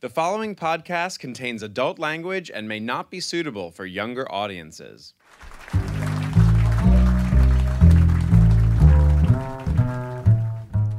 The 0.00 0.10
following 0.10 0.54
podcast 0.54 1.20
contains 1.20 1.62
adult 1.62 1.98
language 1.98 2.50
and 2.54 2.68
may 2.68 2.78
not 2.78 3.10
be 3.10 3.18
suitable 3.18 3.70
for 3.70 3.86
younger 3.86 4.30
audiences. 4.30 5.14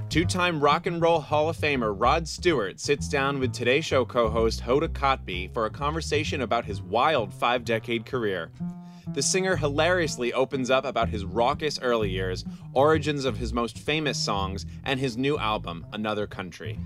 Two 0.10 0.25
time 0.25 0.60
Rock 0.60 0.88
and 0.88 0.99
Roll 0.99 1.20
Hall 1.20 1.47
of 1.47 1.57
Famer 1.57 1.94
Rod 1.96 2.28
Stewart 2.28 2.79
sits 2.79 3.07
down 3.07 3.39
with 3.39 3.54
Today 3.54 3.81
Show 3.81 4.04
co 4.04 4.31
host 4.31 4.63
Hoda 4.63 4.88
Kotb 4.88 5.54
for 5.54 5.68
a 5.68 5.70
conversation 5.70 6.42
about 6.42 6.66
his 6.66 6.82
wild 6.82 7.32
five 7.32 7.64
decade 7.64 8.08
career. 8.08 8.50
The 9.14 9.22
singer 9.22 9.58
hilariously 9.58 10.34
opens 10.34 10.72
up 10.72 10.86
about 10.86 11.10
his 11.10 11.24
raucous 11.24 11.79
early 11.79 12.10
years, 12.10 12.46
origins 12.74 13.26
of 13.26 13.38
his 13.38 13.54
most 13.54 13.78
famous 13.78 14.18
songs, 14.18 14.66
and 14.84 15.00
his 15.00 15.18
new 15.18 15.38
album, 15.38 15.86
Another 15.94 16.26
Country. 16.26 16.80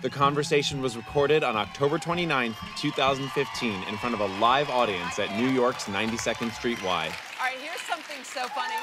The 0.00 0.08
conversation 0.08 0.80
was 0.80 0.96
recorded 0.96 1.42
on 1.42 1.56
October 1.56 1.98
29, 1.98 2.54
2015, 2.76 3.82
in 3.88 3.96
front 3.96 4.14
of 4.14 4.20
a 4.20 4.26
live 4.38 4.70
audience 4.70 5.18
at 5.18 5.36
New 5.36 5.48
York's 5.48 5.86
92nd 5.86 6.52
Street 6.52 6.80
Y. 6.84 7.06
All 7.06 7.12
right, 7.44 7.58
here's 7.58 7.80
something 7.80 8.22
so 8.22 8.46
funny. 8.54 8.76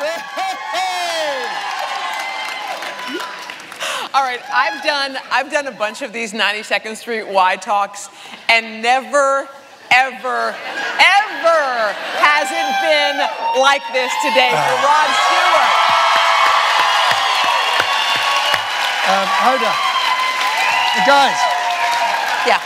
All 4.12 4.24
right, 4.24 4.40
I've 4.52 4.82
done 4.82 5.16
I've 5.30 5.52
done 5.52 5.68
a 5.68 5.72
bunch 5.78 6.02
of 6.02 6.12
these 6.12 6.32
92nd 6.32 6.96
Street 6.96 7.28
Y 7.28 7.54
talks, 7.56 8.08
and 8.48 8.82
never, 8.82 9.48
ever, 9.92 10.50
ever 10.50 11.94
has 12.18 12.50
it 12.50 12.66
been 12.82 13.18
like 13.62 13.82
this 13.92 14.10
today 14.26 14.50
for 14.50 14.74
Rod 14.82 15.10
Stewart. 15.22 15.90
Um, 19.10 19.26
Hoda, 19.42 19.74
the 19.74 19.89
guys, 21.06 21.36
Yeah. 22.46 22.60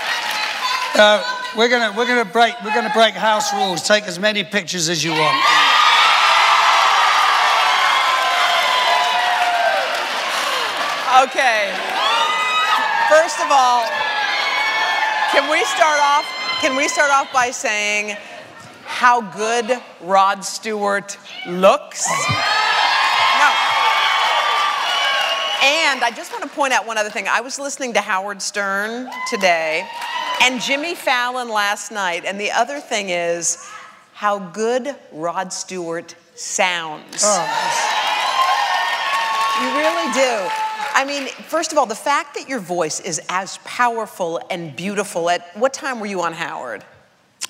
uh, 0.97 1.23
we're 1.57 1.69
gonna 1.69 1.93
we're 1.97 2.07
gonna 2.07 2.25
break 2.25 2.55
we're 2.65 2.75
gonna 2.75 2.93
break 2.95 3.15
house 3.15 3.53
rules. 3.55 3.83
Take 3.83 4.05
as 4.05 4.19
many 4.19 4.45
pictures 4.45 4.89
as 4.89 5.03
you 5.05 5.13
want. 5.13 5.37
Okay. 11.25 11.71
First 13.09 13.39
of 13.39 13.47
all, 13.51 13.85
can 15.31 15.49
we 15.51 15.65
start 15.65 16.01
off? 16.01 16.27
Can 16.61 16.77
we 16.77 16.89
start 16.89 17.11
off 17.13 17.33
by 17.33 17.51
saying 17.51 18.17
how 18.85 19.21
good 19.21 19.81
Rod 20.01 20.45
Stewart 20.45 21.17
looks? 21.47 22.05
And 25.95 26.03
I 26.03 26.11
just 26.11 26.33
want 26.33 26.43
to 26.43 26.51
point 26.51 26.73
out 26.73 26.89
one 26.89 26.99
other 26.99 27.09
thing. 27.09 27.29
I 27.29 27.41
was 27.41 27.57
listening 27.57 27.93
to 27.93 28.01
Howard 28.01 28.43
Stern 28.43 29.09
today 29.31 29.89
and 30.43 30.61
Jimmy 30.61 30.97
Fallon 30.97 31.49
last 31.49 31.93
night, 31.93 32.25
and 32.25 32.39
the 32.41 32.51
other 32.51 32.81
thing 32.81 33.11
is 33.11 33.65
how 34.13 34.41
good 34.41 34.97
Rod 35.13 35.53
Stewart 35.53 36.17
sounds. 36.35 37.23
You 39.63 39.69
really 39.79 40.13
do. 40.15 40.49
I 40.97 41.05
mean, 41.07 41.29
first 41.47 41.71
of 41.71 41.79
all, 41.79 41.87
the 41.87 41.95
fact 41.95 42.35
that 42.35 42.49
your 42.49 42.59
voice 42.59 42.99
is 42.99 43.21
as 43.29 43.59
powerful 43.59 44.41
and 44.51 44.75
beautiful. 44.75 45.31
At 45.31 45.57
what 45.57 45.73
time 45.73 46.01
were 46.01 46.07
you 46.07 46.23
on 46.23 46.33
Howard? 46.33 46.83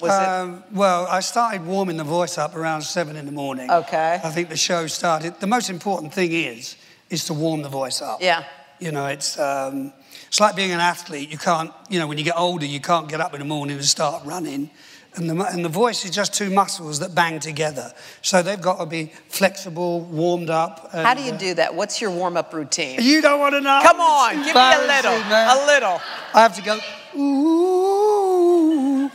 Was 0.03 0.11
Um, 0.11 0.63
well, 0.71 1.07
I 1.07 1.21
started 1.21 1.65
warming 1.65 1.97
the 1.97 2.05
voice 2.05 2.37
up 2.37 2.55
around 2.55 2.83
seven 2.83 3.17
in 3.17 3.25
the 3.25 3.33
morning. 3.33 3.71
Okay. 3.71 4.21
I 4.23 4.29
think 4.29 4.51
the 4.51 4.57
show 4.59 4.87
started. 4.87 5.41
The 5.41 5.47
most 5.47 5.71
important 5.71 6.13
thing 6.13 6.33
is 6.33 6.77
is 7.11 7.25
to 7.27 7.35
warm 7.35 7.63
the 7.63 7.69
voice 7.69 8.01
up. 8.03 8.21
Yeah. 8.21 8.45
You 8.81 8.91
know, 8.93 9.07
it's 9.07 9.39
um, 9.39 9.93
it's 10.27 10.41
like 10.41 10.57
being 10.57 10.73
an 10.73 10.81
athlete. 10.81 11.31
You 11.31 11.39
can't, 11.39 11.71
you 11.89 11.99
know, 11.99 12.07
when 12.07 12.19
you 12.19 12.25
get 12.25 12.37
older, 12.37 12.67
you 12.67 12.81
can't 12.81 13.09
get 13.09 13.21
up 13.21 13.33
in 13.35 13.39
the 13.41 13.45
morning 13.47 13.77
and 13.77 13.85
start 13.85 14.25
running. 14.25 14.71
And 15.17 15.31
the, 15.31 15.45
and 15.47 15.65
the 15.65 15.69
voice 15.69 16.05
is 16.05 16.11
just 16.11 16.35
two 16.35 16.51
muscles 16.51 16.99
that 16.99 17.15
bang 17.15 17.39
together. 17.39 17.93
So 18.21 18.43
they've 18.43 18.61
got 18.61 18.79
to 18.81 18.87
be 18.87 19.13
flexible, 19.29 20.01
warmed 20.01 20.51
up. 20.51 20.91
and, 20.93 21.07
How 21.07 21.15
do 21.15 21.23
you 21.23 21.31
uh, 21.35 21.37
do 21.39 21.55
that? 21.55 21.73
What's 21.77 22.01
your 22.01 22.11
warm-up 22.11 22.53
routine? 22.53 22.99
You 23.01 23.23
don't 23.23 23.39
want 23.39 23.55
to 23.55 23.61
know. 23.61 23.79
Come 23.85 24.01
on, 24.01 24.35
give 24.43 24.47
me 24.47 24.61
a 24.61 24.79
little, 24.89 25.19
man. 25.31 25.57
a 25.57 25.67
little. 25.67 26.01
I 26.35 26.41
have 26.43 26.57
to 26.57 26.63
go, 26.63 26.81
ooh, 27.17 29.09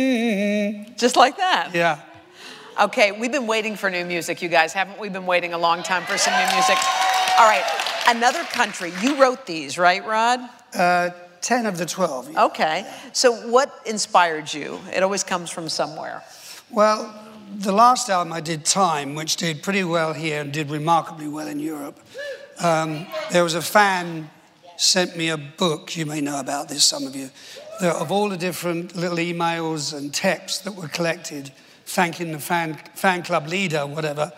mm, 0.00 0.96
Just 0.98 1.14
like 1.16 1.36
that. 1.36 1.70
yeah. 1.72 2.00
Okay, 2.80 3.12
we've 3.12 3.30
been 3.30 3.46
waiting 3.46 3.76
for 3.76 3.90
new 3.90 4.06
music, 4.06 4.40
you 4.40 4.48
guys. 4.48 4.72
Haven't 4.72 4.98
we 4.98 5.10
been 5.10 5.26
waiting 5.26 5.52
a 5.52 5.58
long 5.58 5.82
time 5.82 6.02
for 6.04 6.16
some 6.16 6.32
new 6.32 6.54
music? 6.54 6.78
All 7.38 7.46
right, 7.46 7.62
another 8.08 8.42
country. 8.44 8.90
You 9.02 9.20
wrote 9.20 9.44
these, 9.44 9.76
right, 9.76 10.02
Rod? 10.06 10.40
Uh, 10.74 11.10
10 11.42 11.66
of 11.66 11.76
the 11.76 11.84
12. 11.84 12.32
yeah. 12.32 12.44
Okay. 12.46 12.90
So 13.12 13.50
what 13.50 13.70
inspired 13.84 14.50
you? 14.54 14.80
It 14.94 15.02
always 15.02 15.22
comes 15.22 15.50
from 15.50 15.68
somewhere. 15.68 16.22
Well, 16.70 17.14
the 17.54 17.70
last 17.70 18.08
album 18.08 18.32
I 18.32 18.40
did, 18.40 18.64
Time, 18.64 19.14
which 19.14 19.36
did 19.36 19.62
pretty 19.62 19.84
well 19.84 20.14
here 20.14 20.40
and 20.40 20.50
did 20.50 20.70
remarkably 20.70 21.28
well 21.28 21.48
in 21.48 21.58
Europe. 21.60 22.00
Um, 22.60 23.06
there 23.30 23.44
was 23.44 23.54
a 23.54 23.62
fan 23.62 24.30
sent 24.78 25.18
me 25.18 25.28
a 25.28 25.36
book, 25.36 25.98
you 25.98 26.06
may 26.06 26.22
know 26.22 26.40
about 26.40 26.70
this, 26.70 26.82
some 26.82 27.06
of 27.06 27.14
you, 27.14 27.28
of 27.82 28.10
all 28.10 28.30
the 28.30 28.38
different 28.38 28.96
little 28.96 29.18
emails 29.18 29.94
and 29.94 30.14
texts 30.14 30.60
that 30.60 30.74
were 30.74 30.88
collected, 30.88 31.52
thanking 31.90 32.30
the 32.30 32.38
fan, 32.38 32.74
fan 32.94 33.22
club 33.22 33.48
leader, 33.48 33.84
whatever, 33.84 34.32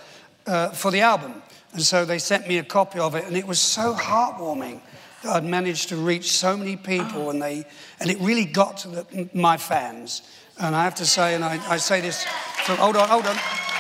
uh, 0.47 0.71
for 0.71 0.91
the 0.91 1.01
album. 1.01 1.43
And 1.75 1.83
so 1.83 2.05
they 2.05 2.19
sent 2.19 2.49
me 2.49 2.59
a 2.59 2.65
copy 2.65 2.99
of 2.99 3.15
it, 3.15 3.25
and 3.27 3.37
it 3.37 3.47
was 3.47 3.61
so 3.61 3.95
heartwarming 3.95 4.81
that 5.23 5.37
I'd 5.37 5.45
managed 5.45 5.91
to 5.91 5.97
reach 5.97 6.33
so 6.33 6.57
many 6.57 6.77
people, 6.77 7.31
and 7.31 7.43
they, 7.43 7.65
and 8.01 8.11
it 8.11 8.19
really 8.21 8.47
got 8.47 8.79
to 8.79 8.89
the, 8.89 9.29
my 9.35 9.57
fans. 9.59 10.23
And 10.59 10.75
I 10.75 10.85
have 10.85 10.95
to 10.97 11.07
say, 11.07 11.35
and 11.35 11.45
I, 11.45 11.61
I 11.69 11.77
say 11.77 12.01
this 12.01 12.25
from, 12.65 12.77
hold 12.77 12.97
on, 12.97 13.09
hold 13.09 13.27
on, 13.27 13.37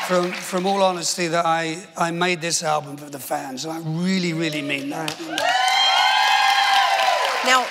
from, 0.06 0.32
from 0.32 0.66
all 0.66 0.82
honesty, 0.82 1.28
that 1.28 1.46
I, 1.46 1.82
I 1.96 2.10
made 2.10 2.40
this 2.40 2.62
album 2.62 2.96
for 2.98 3.08
the 3.10 3.18
fans, 3.18 3.64
and 3.64 3.72
I 3.72 3.80
really, 4.04 4.34
really 4.34 4.62
mean 4.62 4.90
that. 4.90 5.18
Now, 7.46 7.66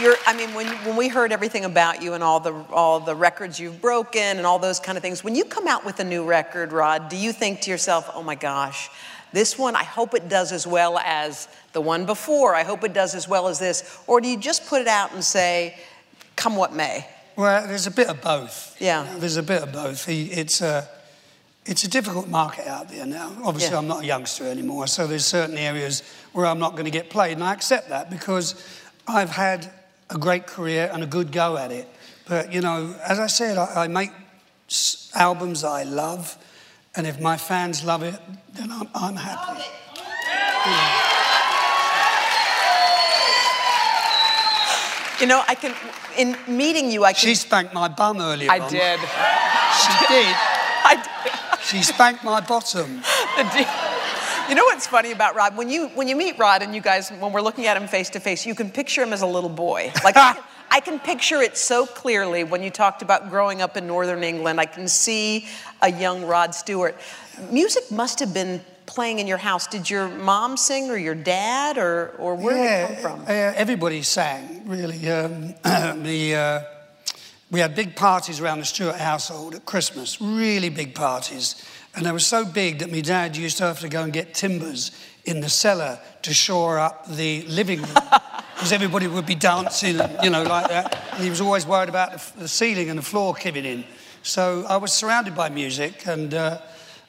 you're, 0.00 0.16
I 0.26 0.36
mean, 0.36 0.54
when, 0.54 0.66
when 0.84 0.96
we 0.96 1.08
heard 1.08 1.32
everything 1.32 1.64
about 1.64 2.02
you 2.02 2.14
and 2.14 2.22
all 2.22 2.40
the, 2.40 2.54
all 2.70 3.00
the 3.00 3.14
records 3.14 3.58
you've 3.58 3.80
broken 3.80 4.20
and 4.20 4.46
all 4.46 4.58
those 4.58 4.80
kind 4.80 4.96
of 4.98 5.02
things, 5.02 5.24
when 5.24 5.34
you 5.34 5.44
come 5.44 5.66
out 5.66 5.84
with 5.84 6.00
a 6.00 6.04
new 6.04 6.24
record, 6.24 6.72
Rod, 6.72 7.08
do 7.08 7.16
you 7.16 7.32
think 7.32 7.62
to 7.62 7.70
yourself, 7.70 8.10
oh 8.14 8.22
my 8.22 8.34
gosh, 8.34 8.90
this 9.32 9.58
one, 9.58 9.74
I 9.76 9.82
hope 9.82 10.14
it 10.14 10.28
does 10.28 10.52
as 10.52 10.66
well 10.66 10.98
as 10.98 11.48
the 11.72 11.80
one 11.80 12.06
before. 12.06 12.54
I 12.54 12.62
hope 12.62 12.84
it 12.84 12.92
does 12.92 13.14
as 13.14 13.28
well 13.28 13.48
as 13.48 13.58
this. 13.58 13.98
Or 14.06 14.20
do 14.20 14.28
you 14.28 14.38
just 14.38 14.66
put 14.66 14.80
it 14.80 14.88
out 14.88 15.12
and 15.12 15.22
say, 15.22 15.76
come 16.36 16.56
what 16.56 16.72
may? 16.72 17.06
Well, 17.34 17.66
there's 17.66 17.86
a 17.86 17.90
bit 17.90 18.08
of 18.08 18.22
both. 18.22 18.76
Yeah. 18.80 19.06
There's 19.18 19.36
a 19.36 19.42
bit 19.42 19.62
of 19.62 19.72
both. 19.72 20.08
It's 20.08 20.62
a, 20.62 20.88
it's 21.66 21.84
a 21.84 21.88
difficult 21.88 22.28
market 22.28 22.66
out 22.66 22.88
there 22.88 23.04
now. 23.04 23.36
Obviously, 23.44 23.72
Yeah. 23.72 23.78
I'm 23.78 23.88
not 23.88 24.04
a 24.04 24.06
youngster 24.06 24.44
anymore, 24.44 24.86
so 24.86 25.06
there's 25.06 25.26
certain 25.26 25.58
areas 25.58 26.02
where 26.32 26.46
I'm 26.46 26.58
not 26.58 26.72
going 26.72 26.84
to 26.84 26.90
get 26.90 27.10
played, 27.10 27.32
and 27.32 27.44
I 27.44 27.52
accept 27.52 27.88
that 27.90 28.08
because 28.08 28.54
I've 29.06 29.30
had 29.30 29.70
a 30.10 30.18
great 30.18 30.46
career 30.46 30.90
and 30.92 31.02
a 31.02 31.06
good 31.06 31.32
go 31.32 31.56
at 31.56 31.70
it. 31.72 31.88
But, 32.28 32.52
you 32.52 32.60
know, 32.60 32.94
as 33.06 33.18
I 33.18 33.26
said, 33.26 33.56
I, 33.58 33.84
I 33.84 33.88
make 33.88 34.10
s- 34.68 35.10
albums 35.14 35.64
I 35.64 35.82
love, 35.84 36.36
and 36.94 37.06
if 37.06 37.20
my 37.20 37.36
fans 37.36 37.84
love 37.84 38.02
it, 38.02 38.18
then 38.54 38.70
I'm, 38.72 38.88
I'm 38.94 39.16
happy. 39.16 39.62
You 45.20 45.26
know, 45.26 45.42
I 45.48 45.54
can, 45.54 45.74
in 46.18 46.36
meeting 46.46 46.90
you, 46.90 47.04
I 47.04 47.12
can. 47.14 47.20
She 47.28 47.34
spanked 47.34 47.72
my 47.72 47.88
bum 47.88 48.20
earlier 48.20 48.50
I 48.50 48.58
on. 48.60 48.70
did. 48.70 49.00
She 49.00 49.92
did. 50.12 50.34
I 50.84 50.94
did. 51.02 51.60
She 51.64 51.82
spanked 51.82 52.22
my 52.22 52.40
bottom. 52.40 53.02
You 54.48 54.54
know 54.54 54.64
what's 54.64 54.86
funny 54.86 55.10
about 55.10 55.34
Rod? 55.34 55.56
When 55.56 55.68
you 55.68 55.88
when 55.88 56.06
you 56.06 56.14
meet 56.14 56.38
Rod 56.38 56.62
and 56.62 56.72
you 56.72 56.80
guys, 56.80 57.10
when 57.10 57.32
we're 57.32 57.40
looking 57.40 57.66
at 57.66 57.76
him 57.76 57.88
face 57.88 58.10
to 58.10 58.20
face, 58.20 58.46
you 58.46 58.54
can 58.54 58.70
picture 58.70 59.02
him 59.02 59.12
as 59.12 59.22
a 59.22 59.26
little 59.26 59.50
boy. 59.50 59.90
Like 60.04 60.16
I 60.16 60.32
can, 60.34 60.44
I 60.70 60.80
can 60.80 61.00
picture 61.00 61.42
it 61.42 61.56
so 61.56 61.84
clearly 61.84 62.44
when 62.44 62.62
you 62.62 62.70
talked 62.70 63.02
about 63.02 63.28
growing 63.28 63.60
up 63.60 63.76
in 63.76 63.88
northern 63.88 64.22
England. 64.22 64.60
I 64.60 64.66
can 64.66 64.86
see 64.86 65.48
a 65.82 65.90
young 65.90 66.24
Rod 66.24 66.54
Stewart. 66.54 66.96
Music 67.50 67.90
must 67.90 68.20
have 68.20 68.32
been 68.32 68.60
playing 68.86 69.18
in 69.18 69.26
your 69.26 69.38
house. 69.38 69.66
Did 69.66 69.90
your 69.90 70.08
mom 70.08 70.56
sing 70.56 70.90
or 70.90 70.96
your 70.96 71.16
dad 71.16 71.76
or 71.76 72.14
or 72.18 72.36
where 72.36 72.56
yeah, 72.56 72.86
did 72.86 72.98
it 72.98 73.02
come 73.02 73.18
from? 73.18 73.22
uh, 73.22 73.32
everybody 73.56 74.02
sang, 74.02 74.62
really. 74.64 75.10
Um, 75.10 75.54
the, 76.04 76.36
uh, 76.36 76.60
we 77.50 77.58
had 77.58 77.74
big 77.74 77.96
parties 77.96 78.40
around 78.40 78.60
the 78.60 78.64
Stewart 78.64 78.96
household 78.96 79.56
at 79.56 79.66
Christmas, 79.66 80.20
really 80.20 80.68
big 80.68 80.94
parties. 80.94 81.64
And 81.96 82.06
they 82.06 82.12
were 82.12 82.18
so 82.18 82.44
big 82.44 82.78
that 82.78 82.92
my 82.92 83.00
dad 83.00 83.36
used 83.36 83.56
to 83.58 83.64
have 83.64 83.80
to 83.80 83.88
go 83.88 84.02
and 84.02 84.12
get 84.12 84.34
timbers 84.34 84.92
in 85.24 85.40
the 85.40 85.48
cellar 85.48 85.98
to 86.22 86.32
shore 86.32 86.78
up 86.78 87.08
the 87.08 87.42
living 87.42 87.82
room. 87.82 87.90
Because 88.56 88.72
everybody 88.72 89.06
would 89.06 89.26
be 89.26 89.34
dancing, 89.34 90.00
and, 90.00 90.24
you 90.24 90.30
know, 90.30 90.42
like 90.42 90.68
that. 90.68 91.12
And 91.12 91.22
he 91.22 91.28
was 91.28 91.42
always 91.42 91.66
worried 91.66 91.90
about 91.90 92.18
the, 92.38 92.48
ceiling 92.48 92.88
and 92.88 92.98
the 92.98 93.02
floor 93.02 93.34
caving 93.34 93.66
in. 93.66 93.84
So 94.22 94.64
I 94.66 94.78
was 94.78 94.94
surrounded 94.94 95.34
by 95.34 95.50
music, 95.50 96.06
and 96.06 96.32
uh, 96.32 96.58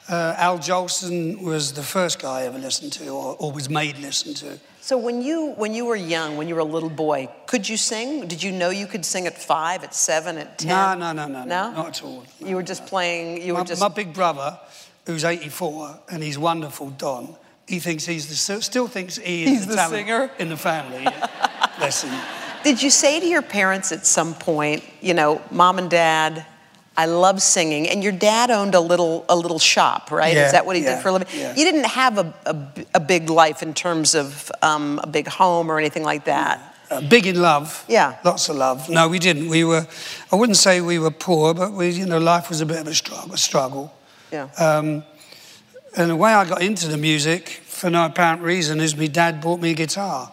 Uh, 0.09 0.33
Al 0.37 0.57
Jolson 0.57 1.41
was 1.41 1.73
the 1.73 1.83
first 1.83 2.19
guy 2.19 2.41
I 2.41 2.45
ever 2.45 2.57
listened 2.57 2.93
to, 2.93 3.09
or, 3.09 3.35
or 3.39 3.51
was 3.51 3.69
made 3.69 3.97
listen 3.97 4.33
to. 4.35 4.57
So 4.87 4.97
when 4.97 5.21
you 5.21 5.47
when 5.57 5.73
you 5.73 5.83
were 5.83 5.97
young, 5.97 6.37
when 6.37 6.47
you 6.47 6.55
were 6.55 6.61
a 6.61 6.71
little 6.77 6.89
boy, 6.89 7.27
could 7.45 7.67
you 7.67 7.75
sing? 7.75 8.25
Did 8.25 8.41
you 8.41 8.53
know 8.53 8.69
you 8.69 8.87
could 8.87 9.03
sing 9.03 9.27
at 9.27 9.37
five, 9.37 9.83
at 9.83 9.93
seven, 9.93 10.37
at 10.37 10.57
ten? 10.57 10.69
No, 10.69 11.11
no, 11.11 11.27
no, 11.27 11.27
no, 11.27 11.43
no, 11.43 11.71
not 11.73 11.87
at 11.87 12.03
all. 12.03 12.23
You 12.39 12.55
were 12.55 12.63
just 12.63 12.85
playing. 12.85 13.41
You 13.41 13.51
my, 13.51 13.59
were 13.59 13.65
just. 13.65 13.81
my 13.81 13.89
big 13.89 14.13
brother, 14.13 14.57
who's 15.05 15.25
84, 15.25 15.99
and 16.09 16.23
he's 16.23 16.39
wonderful, 16.39 16.91
Don. 16.91 17.35
He 17.67 17.79
thinks 17.79 18.05
he's 18.05 18.29
the 18.29 18.61
still 18.61 18.87
thinks 18.87 19.17
he 19.17 19.43
is 19.43 19.49
He's 19.49 19.67
the, 19.67 19.75
the 19.75 19.89
singer? 19.89 20.31
in 20.39 20.47
the 20.47 20.55
family. 20.55 21.03
Him. 21.81 22.21
Did 22.63 22.81
you 22.81 22.89
say 22.89 23.19
to 23.19 23.25
your 23.25 23.41
parents 23.41 23.91
at 23.91 24.05
some 24.05 24.35
point, 24.35 24.85
you 25.01 25.13
know, 25.13 25.41
mom 25.51 25.79
and 25.79 25.89
dad, 25.89 26.45
I 26.97 27.05
love 27.05 27.41
singing, 27.43 27.87
and 27.87 28.03
your 28.03 28.11
dad 28.11 28.49
owned 28.49 28.73
a 28.75 28.79
little 28.79 29.23
a 29.29 29.35
little 29.35 29.59
shop, 29.59 30.09
right? 30.11 30.33
Yeah, 30.35 30.47
Is 30.47 30.51
that 30.53 30.65
what 30.65 30.75
he 30.75 30.81
yeah, 30.83 30.95
did 30.95 31.03
for 31.03 31.09
a 31.09 31.11
living? 31.13 31.27
yeah. 31.33 31.55
You 31.55 31.63
didn't 31.63 31.85
have 31.85 32.17
a, 32.17 32.33
a, 32.45 32.55
a 32.95 32.99
big 32.99 33.29
life 33.29 33.61
in 33.61 33.73
terms 33.73 34.15
of 34.15 34.51
um, 34.63 34.99
a 35.03 35.07
big 35.07 35.27
home 35.27 35.69
or 35.71 35.77
anything 35.77 36.03
like 36.03 36.25
that. 36.25 36.73
Uh, 36.89 37.01
big 37.01 37.27
in 37.27 37.39
love. 37.41 37.83
Yeah. 37.87 38.17
Lots 38.23 38.49
of 38.49 38.55
love. 38.55 38.89
No, 38.89 39.07
we 39.09 39.19
didn't. 39.19 39.49
We 39.49 39.63
were, 39.63 39.85
I 40.31 40.35
wouldn't 40.35 40.57
say 40.57 40.81
we 40.81 40.97
were 40.99 41.11
poor, 41.11 41.53
but 41.53 41.73
we, 41.73 41.89
you 41.89 42.05
know, 42.05 42.17
life 42.17 42.49
was 42.49 42.61
a 42.61 42.65
bit 42.65 42.79
of 42.79 42.87
a 42.87 42.93
struggle. 42.95 43.33
A 43.33 43.37
struggle. 43.37 43.93
Yeah. 44.31 44.47
Um, 44.57 45.03
and 45.97 46.09
the 46.09 46.15
way 46.15 46.33
I 46.33 46.45
got 46.47 46.61
into 46.61 46.87
the 46.87 46.97
music, 46.97 47.49
for 47.49 47.89
no 47.89 48.05
apparent 48.05 48.41
reason, 48.41 48.79
is 48.79 48.95
my 48.95 49.07
dad 49.07 49.41
bought 49.41 49.59
me 49.59 49.71
a 49.71 49.73
guitar. 49.73 50.31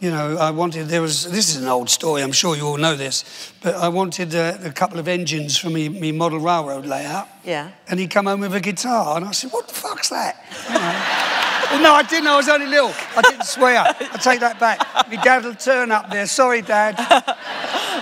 You 0.00 0.10
know, 0.10 0.38
I 0.38 0.50
wanted, 0.50 0.88
there 0.88 1.02
was, 1.02 1.30
this 1.30 1.50
is 1.54 1.60
an 1.62 1.68
old 1.68 1.90
story, 1.90 2.22
I'm 2.22 2.32
sure 2.32 2.56
you 2.56 2.66
all 2.66 2.78
know 2.78 2.96
this, 2.96 3.52
but 3.62 3.74
I 3.74 3.88
wanted 3.88 4.34
uh, 4.34 4.56
a 4.64 4.70
couple 4.72 4.98
of 4.98 5.06
engines 5.08 5.58
for 5.58 5.68
me, 5.68 5.90
me 5.90 6.10
model 6.10 6.38
railroad 6.38 6.86
layout. 6.86 7.28
Yeah. 7.44 7.70
And 7.86 8.00
he'd 8.00 8.10
come 8.10 8.24
home 8.24 8.40
with 8.40 8.54
a 8.54 8.60
guitar, 8.60 9.18
and 9.18 9.26
I 9.26 9.32
said, 9.32 9.50
what 9.52 9.68
the 9.68 9.74
fuck's 9.74 10.08
that? 10.08 10.36
You 10.68 10.74
know. 10.74 10.80
well, 11.70 11.82
no, 11.82 11.92
I 11.92 12.02
didn't, 12.02 12.28
I 12.28 12.36
was 12.36 12.48
only 12.48 12.66
little. 12.66 12.94
I 13.14 13.20
didn't 13.20 13.44
swear. 13.44 13.78
I 13.86 13.92
take 14.22 14.40
that 14.40 14.58
back. 14.58 14.78
My 15.10 15.22
dad 15.22 15.44
will 15.44 15.54
turn 15.54 15.92
up 15.92 16.08
there, 16.10 16.26
sorry, 16.26 16.62
dad. 16.62 16.96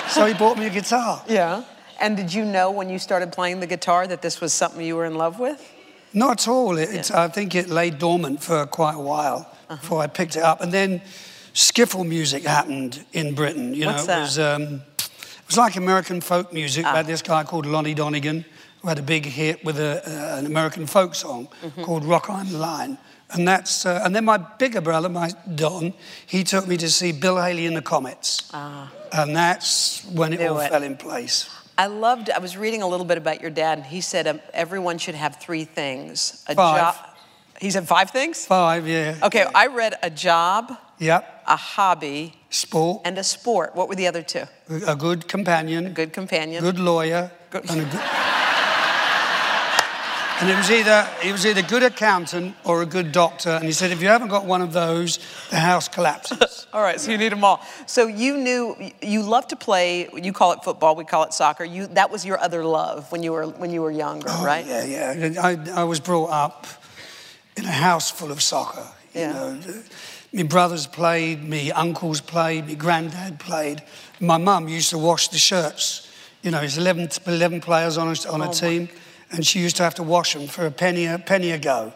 so 0.09 0.25
he 0.25 0.35
bought 0.35 0.56
me 0.56 0.67
a 0.67 0.71
guitar. 0.71 1.25
Yeah. 1.29 1.65
And 2.00 2.17
did 2.17 2.33
you 2.33 2.45
know 2.45 2.71
when 2.71 2.89
you 2.89 3.00
started 3.00 3.33
playing 3.33 3.59
the 3.59 3.67
guitar 3.67 4.06
that 4.06 4.23
this 4.23 4.41
was 4.41 4.53
something 4.53 4.87
you 4.87 4.95
were 4.95 5.05
in 5.05 5.17
love 5.17 5.41
with? 5.41 5.69
Not 6.12 6.43
at 6.43 6.47
all. 6.49 6.79
It, 6.79 6.91
it's, 6.95 7.11
I 7.11 7.27
think 7.27 7.56
it 7.56 7.69
lay 7.69 7.91
dormant 7.91 8.41
for 8.41 8.65
quite 8.67 8.95
a 8.95 9.00
while 9.00 9.50
Uh-huh. 9.69 9.75
before 9.81 10.00
I 10.00 10.06
picked 10.06 10.37
it 10.37 10.45
up. 10.45 10.61
And 10.61 10.73
then 10.73 11.03
skiffle 11.58 12.06
music 12.06 12.44
happened 12.44 13.05
in 13.12 13.34
Britain. 13.34 13.75
You 13.75 13.87
What's 13.87 14.06
know, 14.06 14.14
that? 14.14 14.19
it 14.19 14.22
was 14.22 14.38
um, 14.38 14.62
it 14.96 15.46
was 15.46 15.56
like 15.58 15.76
American 15.76 16.20
folk 16.20 16.52
music. 16.52 16.84
Ah. 16.87 16.94
Had 16.96 17.06
this 17.06 17.22
guy 17.22 17.43
called 17.44 17.66
Lonnie 17.66 17.94
Donegan 17.94 18.44
who 18.81 18.88
had 18.88 18.99
a 18.99 19.02
big 19.02 19.26
hit 19.26 19.64
with 19.64 19.78
a, 19.81 19.93
uh, 20.06 20.38
an 20.38 20.46
American 20.46 20.87
folk 20.87 21.14
song 21.14 21.49
Mm-hmm. 21.62 21.82
called 21.82 22.05
"Rock 22.05 22.31
Island 22.31 22.52
Line." 22.60 22.99
And 23.31 23.46
that's 23.46 23.84
uh, 23.84 24.00
and 24.05 24.14
then 24.14 24.25
my 24.25 24.38
bigger 24.38 24.81
brother, 24.81 25.08
my 25.08 25.31
Don, 25.55 25.93
he 26.26 26.44
took 26.44 26.66
me 26.69 26.76
to 26.76 26.88
see 26.88 27.12
Bill 27.12 27.37
Haley 27.37 27.66
and 27.66 27.76
the 27.76 27.82
Comets. 27.82 28.49
ah. 28.54 28.90
And 29.11 29.34
that's 29.34 30.04
when 30.14 30.32
it 30.32 30.40
all 30.46 30.61
it. 30.61 30.69
fell 30.70 30.82
in 30.82 30.96
place. 30.96 31.49
I 31.78 31.87
loved, 31.87 32.28
I 32.31 32.38
was 32.40 32.56
reading 32.56 32.82
a 32.82 32.87
little 32.88 33.06
bit 33.06 33.19
about 33.19 33.40
your 33.40 33.50
dad, 33.50 33.78
and 33.78 33.87
he 33.87 34.00
said 34.00 34.26
um, 34.26 34.40
everyone 34.52 34.99
should 34.99 35.14
have 35.14 35.37
three 35.37 35.64
things 35.64 36.44
a 36.49 36.54
job. 36.54 36.94
He 37.61 37.70
said 37.70 37.87
five 37.88 38.11
things? 38.11 38.44
Five, 38.46 38.87
yeah. 38.88 39.16
Okay, 39.22 39.44
I 39.54 39.66
read 39.69 39.94
a 40.02 40.11
job, 40.11 40.72
Yep. 40.99 41.38
A 41.49 41.56
hobby, 41.56 42.35
Sport, 42.50 43.03
and 43.05 43.19
a 43.19 43.25
sport. 43.25 43.75
What 43.75 43.89
were 43.89 43.95
the 43.97 44.06
other 44.06 44.23
two? 44.23 44.45
a 44.87 44.95
good 44.95 45.27
companion, 45.29 45.93
Good 45.95 46.12
companion. 46.12 46.62
good 46.62 46.79
lawyer, 46.79 47.31
Good- 47.50 47.69
and 47.71 47.81
a 47.81 47.85
good. 47.85 48.00
And 50.41 50.49
it 50.50 50.56
was 50.56 50.71
either 50.71 51.09
it 51.25 51.33
was 51.33 51.45
either 51.45 51.62
a 51.62 51.69
good 51.69 51.83
accountant 51.83 52.55
or 52.65 52.81
a 52.83 52.87
good 52.87 53.11
doctor. 53.11 53.50
And 53.50 53.65
he 53.65 53.73
said, 53.73 53.91
if 53.91 54.00
you 54.00 54.06
haven't 54.06 54.29
got 54.29 54.45
one 54.47 54.62
of 54.62 54.73
those, 54.73 55.19
the 55.50 55.59
house 55.59 55.89
collapses. 55.89 56.69
All 56.73 56.81
right, 56.81 57.00
so 57.00 57.11
you 57.11 57.19
need 57.19 57.33
them 57.33 57.43
all. 57.43 57.61
So 57.87 58.06
you 58.06 58.37
knew 58.37 58.77
you 59.03 59.23
love 59.25 59.49
to 59.49 59.56
play. 59.56 60.09
You 60.15 60.33
call 60.33 60.53
it 60.53 60.62
football. 60.62 60.95
We 60.95 61.05
call 61.05 61.25
it 61.25 61.33
soccer. 61.33 61.65
You 61.65 61.89
that 61.89 62.11
was 62.12 62.25
your 62.25 62.39
other 62.39 62.62
love 62.65 63.11
when 63.11 63.25
you 63.25 63.33
were 63.33 63.49
when 63.49 63.71
you 63.73 63.83
were 63.83 63.91
younger, 63.91 64.29
Oh, 64.31 64.45
right? 64.47 64.65
Yeah, 64.65 64.85
yeah. 65.17 65.43
I, 65.43 65.81
I 65.81 65.85
was 65.85 65.99
brought 65.99 66.31
up 66.31 66.69
in 67.56 67.65
a 67.65 67.73
house 67.73 68.09
full 68.09 68.31
of 68.31 68.41
soccer. 68.41 68.87
You 69.15 69.21
Yeah. 69.23 69.33
know, 69.33 69.61
my 70.32 70.42
brothers 70.42 70.86
played, 70.86 71.48
my 71.48 71.70
uncles 71.75 72.20
played, 72.20 72.66
my 72.66 72.75
granddad 72.75 73.38
played. 73.38 73.82
My 74.20 74.36
mum 74.36 74.69
used 74.69 74.90
to 74.90 74.98
wash 74.98 75.28
the 75.28 75.38
shirts. 75.38 76.08
You 76.42 76.50
know, 76.50 76.60
it's 76.60 76.76
11, 76.76 77.08
11 77.26 77.60
players 77.60 77.98
on 77.98 78.08
a, 78.08 78.30
on 78.30 78.40
a 78.42 78.48
Oh, 78.50 78.52
team, 78.52 78.88
and 79.30 79.46
she 79.46 79.60
used 79.60 79.76
to 79.76 79.82
have 79.82 79.94
to 79.96 80.02
wash 80.02 80.34
them 80.34 80.46
for 80.46 80.66
a 80.66 80.70
penny 80.70 81.06
a 81.06 81.19
penny 81.19 81.50
a 81.50 81.58
go. 81.58 81.92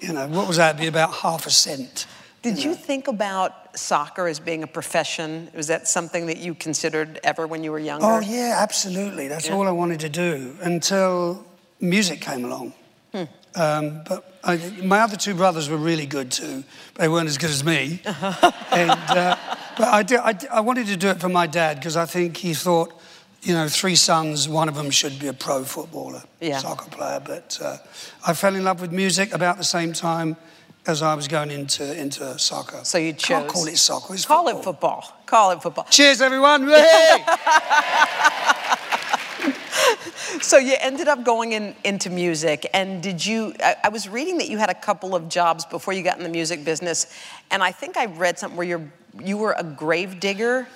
You 0.00 0.12
know, 0.12 0.26
what 0.28 0.48
was 0.48 0.56
that? 0.56 0.70
It'd 0.70 0.80
be 0.80 0.86
about 0.86 1.14
half 1.14 1.46
a 1.46 1.50
cent. 1.50 2.06
Did 2.42 2.62
you 2.62 2.74
think 2.74 3.06
about 3.06 3.78
soccer 3.78 4.26
as 4.26 4.40
being 4.40 4.64
a 4.64 4.66
profession? 4.66 5.48
Was 5.54 5.68
that 5.68 5.86
something 5.86 6.26
that 6.26 6.38
you 6.38 6.54
considered 6.54 7.20
ever 7.22 7.46
when 7.46 7.62
you 7.62 7.70
were 7.70 7.78
younger? 7.78 8.04
Oh 8.04 8.18
yeah, 8.20 8.56
absolutely. 8.58 9.28
That's 9.28 9.48
all 9.48 9.68
I 9.68 9.70
wanted 9.70 10.00
to 10.00 10.08
do 10.08 10.56
until 10.60 11.46
music 11.80 12.20
came 12.20 12.44
along. 12.44 12.74
Hmm. 13.12 13.24
Um, 13.54 14.02
but 14.08 14.31
I, 14.44 14.56
my 14.82 15.00
other 15.00 15.16
two 15.16 15.34
brothers 15.34 15.68
were 15.68 15.76
really 15.76 16.06
good 16.06 16.30
too. 16.32 16.64
They 16.96 17.08
weren't 17.08 17.28
as 17.28 17.38
good 17.38 17.50
as 17.50 17.62
me. 17.64 18.00
And, 18.72 18.90
uh, 18.90 19.36
but 19.76 19.88
I, 19.88 20.02
did, 20.02 20.18
I, 20.20 20.34
I 20.50 20.60
wanted 20.60 20.86
to 20.86 20.96
do 20.96 21.08
it 21.08 21.20
for 21.20 21.28
my 21.28 21.46
dad 21.46 21.76
because 21.76 21.94
I 21.96 22.06
think 22.06 22.38
he 22.38 22.54
thought, 22.54 22.98
you 23.42 23.52
know, 23.52 23.68
three 23.68 23.96
sons, 23.96 24.48
one 24.48 24.66
of 24.68 24.74
them 24.76 24.90
should 24.90 25.18
be 25.18 25.26
a 25.28 25.32
pro 25.34 25.62
footballer, 25.64 26.22
Yeah. 26.40 26.58
soccer 26.58 26.88
player. 26.90 27.20
But 27.24 27.58
uh, 27.62 27.76
I 28.26 28.32
fell 28.32 28.54
in 28.56 28.64
love 28.64 28.80
with 28.80 28.90
music 28.92 29.34
about 29.34 29.58
the 29.58 29.64
same 29.64 29.92
time 29.92 30.36
as 30.86 31.02
I 31.02 31.14
was 31.14 31.28
going 31.28 31.50
into 31.50 31.84
into 32.00 32.38
soccer. 32.38 32.80
So 32.84 32.96
you 32.98 33.12
Can't 33.12 33.44
chose- 33.44 33.52
call 33.52 33.66
it 33.68 33.76
soccer. 33.76 34.14
It's 34.14 34.24
Call 34.24 34.44
football. 34.46 34.60
it 34.60 34.64
football. 34.64 35.16
Call 35.26 35.50
it 35.52 35.62
football. 35.62 35.86
Cheers, 35.90 36.20
everyone! 36.22 36.66
Hey! 36.68 37.24
So 40.40 40.56
you 40.58 40.74
ended 40.80 41.08
up 41.08 41.24
going 41.24 41.52
in, 41.52 41.74
into 41.84 42.10
music, 42.10 42.68
and 42.74 43.02
did 43.02 43.24
you? 43.24 43.54
I, 43.60 43.76
I 43.84 43.88
was 43.90 44.08
reading 44.08 44.38
that 44.38 44.48
you 44.48 44.58
had 44.58 44.70
a 44.70 44.74
couple 44.74 45.14
of 45.14 45.28
jobs 45.28 45.64
before 45.64 45.92
you 45.92 46.02
got 46.02 46.16
in 46.16 46.22
the 46.22 46.28
music 46.28 46.64
business, 46.64 47.06
and 47.50 47.62
I 47.62 47.70
think 47.70 47.96
I 47.96 48.06
read 48.06 48.38
something 48.38 48.56
where 48.56 48.66
you're 48.66 48.90
you 49.22 49.36
were 49.36 49.54
a 49.58 49.62
grave 49.64 50.20
digger. 50.20 50.66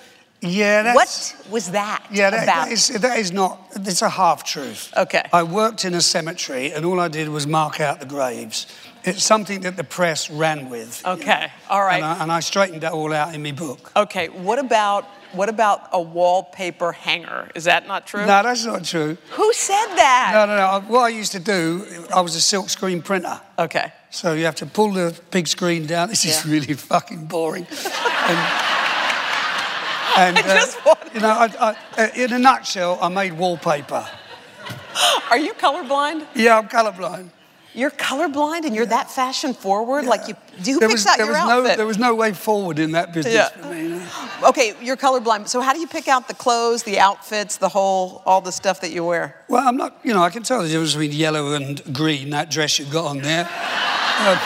yeah, 0.41 0.83
that's... 0.83 1.33
What 1.33 1.51
was 1.51 1.71
that 1.71 2.05
Yeah, 2.11 2.29
that, 2.29 2.43
about? 2.43 2.65
that, 2.65 2.71
is, 2.71 2.87
that 2.89 3.17
is 3.17 3.31
not, 3.31 3.59
it's 3.75 4.03
a 4.03 4.09
half 4.09 4.43
truth. 4.43 4.93
Okay. 4.95 5.23
I 5.33 5.41
worked 5.41 5.83
in 5.85 5.95
a 5.95 6.01
cemetery 6.01 6.71
and 6.71 6.85
all 6.85 6.99
I 6.99 7.07
did 7.07 7.29
was 7.29 7.47
mark 7.47 7.81
out 7.81 7.99
the 7.99 8.05
graves. 8.05 8.67
It's 9.03 9.23
something 9.23 9.61
that 9.61 9.75
the 9.75 9.83
press 9.83 10.29
ran 10.29 10.69
with. 10.69 11.01
you 11.03 11.13
Okay, 11.13 11.47
know. 11.47 11.73
all 11.73 11.81
right. 11.81 11.95
And 11.95 12.05
I, 12.05 12.21
and 12.21 12.31
I 12.31 12.41
straightened 12.41 12.81
that 12.81 12.91
all 12.91 13.11
out 13.11 13.33
in 13.33 13.41
my 13.41 13.53
book. 13.53 13.91
okay, 13.95 14.27
what 14.29 14.59
about 14.59 15.05
what 15.33 15.49
about 15.49 15.89
a 15.91 16.01
wallpaper 16.01 16.91
hanger? 16.91 17.49
Is 17.55 17.63
that 17.65 17.87
not 17.87 18.07
true? 18.07 18.21
No, 18.25 18.43
that's 18.43 18.65
not 18.65 18.83
true. 18.83 19.17
Who 19.31 19.53
said 19.53 19.87
that? 19.95 20.31
No, 20.33 20.45
no, 20.45 20.55
no. 20.55 20.87
What 20.93 21.01
I 21.03 21.09
used 21.09 21.31
to 21.33 21.39
do, 21.39 21.85
I 22.13 22.21
was 22.21 22.35
a 22.35 22.41
silk 22.41 22.69
screen 22.69 23.01
printer. 23.01 23.39
Okay. 23.59 23.91
So 24.09 24.33
you 24.33 24.45
have 24.45 24.55
to 24.55 24.65
pull 24.65 24.91
the 24.93 25.19
big 25.31 25.47
screen 25.47 25.85
down. 25.85 26.09
This 26.09 26.25
is 26.25 26.45
Yeah. 26.45 26.51
really 26.51 26.73
fucking 26.73 27.25
boring. 27.25 27.67
and, 30.17 30.37
and, 30.37 30.37
uh, 30.37 30.41
just 30.55 30.85
wanted- 30.85 31.13
you 31.13 31.19
know, 31.21 31.29
I, 31.29 31.75
I, 31.97 32.01
uh, 32.03 32.07
in 32.15 32.33
a 32.33 32.39
nutshell, 32.39 32.97
I 33.01 33.09
made 33.09 33.33
wallpaper. 33.33 34.05
Are 35.31 35.37
you 35.37 35.53
colorblind? 35.53 36.25
Yeah, 36.35 36.57
I'm 36.57 36.67
colorblind. 36.67 37.29
You're 37.73 37.91
colorblind 37.91 38.63
and 38.65 38.75
you're 38.75 38.87
that 38.87 39.11
fashion 39.11 39.53
forward? 39.53 40.05
Like 40.05 40.27
you 40.27 40.35
do 40.63 40.73
who 40.73 40.79
There 40.79 40.89
picks 40.89 41.01
was, 41.05 41.07
out 41.07 41.17
there 41.17 41.25
your 41.27 41.35
was 41.35 41.41
outfit? 41.51 41.71
no, 41.71 41.75
there 41.75 41.85
was 41.85 41.97
no 41.99 42.15
way 42.15 42.33
forward 42.33 42.79
in 42.79 42.93
that 42.93 43.13
business 43.13 43.35
Yeah. 43.35 43.49
for 43.49 43.67
me. 43.69 43.87
you. 43.89 44.01
Okay, 44.49 44.73
you're 44.81 44.97
colorblind. 44.97 45.47
So 45.47 45.61
how 45.61 45.73
do 45.73 45.79
you 45.79 45.87
pick 45.87 46.07
out 46.07 46.27
the 46.27 46.33
clothes, 46.33 46.83
the 46.83 46.97
outfits, 46.99 47.57
the 47.57 47.69
whole 47.69 48.23
all 48.25 48.41
the 48.41 48.51
stuff 48.51 48.81
that 48.81 48.91
you 48.91 49.03
wear? 49.05 49.35
Well, 49.47 49.67
I'm 49.67 49.77
not, 49.77 49.99
you 50.03 50.13
know, 50.13 50.23
I 50.23 50.29
can 50.31 50.41
tell 50.43 50.61
the 50.63 50.67
difference 50.69 50.93
between 50.93 51.11
yellow 51.11 51.53
and 51.53 51.81
green, 51.93 52.31
that 52.31 52.49
dress 52.49 52.79
you've 52.79 52.91
got 52.91 53.05
on 53.05 53.19
there. 53.19 53.47
Um, 54.19 54.39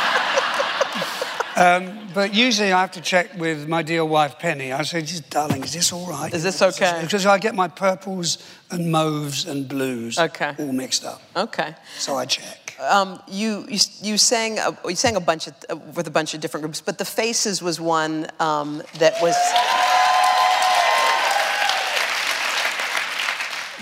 um, 1.55 2.07
but 2.13 2.33
usually 2.33 2.71
I 2.71 2.81
have 2.81 2.91
to 2.91 3.01
check 3.01 3.37
with 3.37 3.67
my 3.67 3.81
dear 3.83 4.03
wife, 4.05 4.39
Penny. 4.39 4.71
I 4.73 4.83
say, 4.83 5.01
just, 5.01 5.29
darling, 5.29 5.63
is 5.63 5.73
this 5.73 5.91
all 5.93 6.07
right? 6.07 6.33
Is 6.33 6.43
this 6.43 6.61
okay? 6.61 6.99
Because 7.01 7.25
I 7.25 7.37
get 7.37 7.55
my 7.55 7.67
purples 7.67 8.37
and 8.69 8.91
mauves 8.91 9.45
and 9.45 9.67
blues 9.67 10.17
Okay. 10.17 10.55
all 10.57 10.71
mixed 10.71 11.05
up. 11.05 11.21
Okay. 11.35 11.75
So 11.97 12.15
I 12.17 12.25
check. 12.25 12.57
Um, 12.81 13.21
you, 13.27 13.65
you 13.69 13.79
you 14.01 14.17
sang 14.17 14.57
a, 14.57 14.75
you 14.87 14.95
sang 14.95 15.15
a 15.15 15.19
bunch 15.19 15.47
of 15.47 15.95
with 15.95 16.07
a 16.07 16.11
bunch 16.11 16.33
of 16.33 16.41
different 16.41 16.63
groups, 16.63 16.81
but 16.81 16.97
the 16.97 17.05
Faces 17.05 17.61
was 17.61 17.79
one 17.79 18.27
um, 18.39 18.81
that 18.97 19.13
was. 19.21 19.35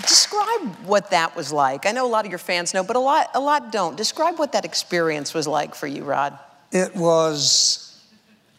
Describe 0.02 0.86
what 0.86 1.10
that 1.10 1.34
was 1.34 1.52
like. 1.52 1.86
I 1.86 1.92
know 1.92 2.06
a 2.06 2.08
lot 2.08 2.26
of 2.26 2.30
your 2.30 2.38
fans 2.38 2.74
know, 2.74 2.84
but 2.84 2.96
a 2.96 3.00
lot 3.00 3.30
a 3.34 3.40
lot 3.40 3.72
don't. 3.72 3.96
Describe 3.96 4.38
what 4.38 4.52
that 4.52 4.64
experience 4.66 5.32
was 5.32 5.46
like 5.46 5.74
for 5.74 5.86
you, 5.86 6.04
Rod. 6.04 6.38
It 6.72 6.94
was, 6.94 7.98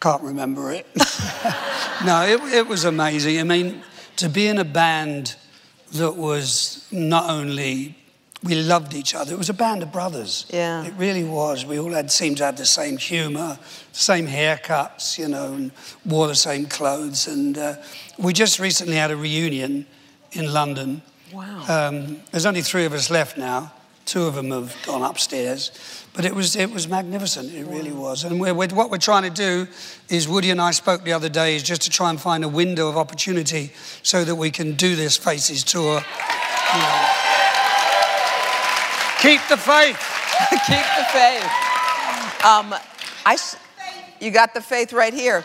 can't 0.00 0.22
remember 0.22 0.72
it. 0.72 0.86
no, 2.04 2.22
it, 2.26 2.40
it 2.52 2.66
was 2.66 2.84
amazing. 2.84 3.38
I 3.38 3.44
mean, 3.44 3.82
to 4.16 4.28
be 4.28 4.48
in 4.48 4.58
a 4.58 4.64
band 4.64 5.36
that 5.92 6.16
was 6.16 6.86
not 6.90 7.30
only 7.30 7.96
we 8.42 8.56
loved 8.56 8.94
each 8.94 9.14
other. 9.14 9.32
It 9.32 9.38
was 9.38 9.50
a 9.50 9.54
band 9.54 9.82
of 9.82 9.92
brothers. 9.92 10.46
Yeah. 10.50 10.84
It 10.84 10.94
really 10.96 11.24
was. 11.24 11.64
We 11.64 11.78
all 11.78 11.92
had 11.92 12.10
seemed 12.10 12.38
to 12.38 12.44
have 12.44 12.56
the 12.56 12.66
same 12.66 12.96
humour, 12.96 13.58
same 13.92 14.26
haircuts, 14.26 15.18
you 15.18 15.28
know, 15.28 15.52
and 15.52 15.70
wore 16.04 16.26
the 16.26 16.34
same 16.34 16.66
clothes. 16.66 17.28
And 17.28 17.56
uh, 17.56 17.76
we 18.18 18.32
just 18.32 18.58
recently 18.58 18.96
had 18.96 19.10
a 19.10 19.16
reunion 19.16 19.86
in 20.32 20.52
London. 20.52 21.02
Wow. 21.32 21.64
Um, 21.68 22.20
there's 22.30 22.46
only 22.46 22.62
three 22.62 22.84
of 22.84 22.92
us 22.92 23.10
left 23.10 23.38
now. 23.38 23.72
Two 24.04 24.24
of 24.24 24.34
them 24.34 24.50
have 24.50 24.76
gone 24.84 25.02
upstairs, 25.02 25.70
but 26.12 26.24
it 26.24 26.34
was 26.34 26.56
it 26.56 26.72
was 26.72 26.88
magnificent. 26.88 27.54
It 27.54 27.64
really 27.68 27.92
was. 27.92 28.24
And 28.24 28.40
we're, 28.40 28.52
we're, 28.52 28.66
what 28.68 28.90
we're 28.90 28.98
trying 28.98 29.22
to 29.22 29.30
do 29.30 29.68
is 30.08 30.26
Woody 30.26 30.50
and 30.50 30.60
I 30.60 30.72
spoke 30.72 31.04
the 31.04 31.12
other 31.12 31.28
day 31.28 31.54
is 31.54 31.62
just 31.62 31.82
to 31.82 31.90
try 31.90 32.10
and 32.10 32.20
find 32.20 32.42
a 32.42 32.48
window 32.48 32.88
of 32.88 32.96
opportunity 32.96 33.70
so 34.02 34.24
that 34.24 34.34
we 34.34 34.50
can 34.50 34.72
do 34.72 34.96
this 34.96 35.16
Faces 35.16 35.62
tour. 35.62 36.02
You 36.74 36.80
know. 36.80 37.21
Keep 39.22 39.40
the 39.48 39.56
faith. 39.56 39.96
Keep 40.66 40.84
the 40.98 41.06
faith. 41.12 41.44
Um, 42.44 42.74
I, 43.24 43.38
you 44.20 44.32
got 44.32 44.52
the 44.52 44.60
faith 44.60 44.92
right 44.92 45.14
here. 45.14 45.44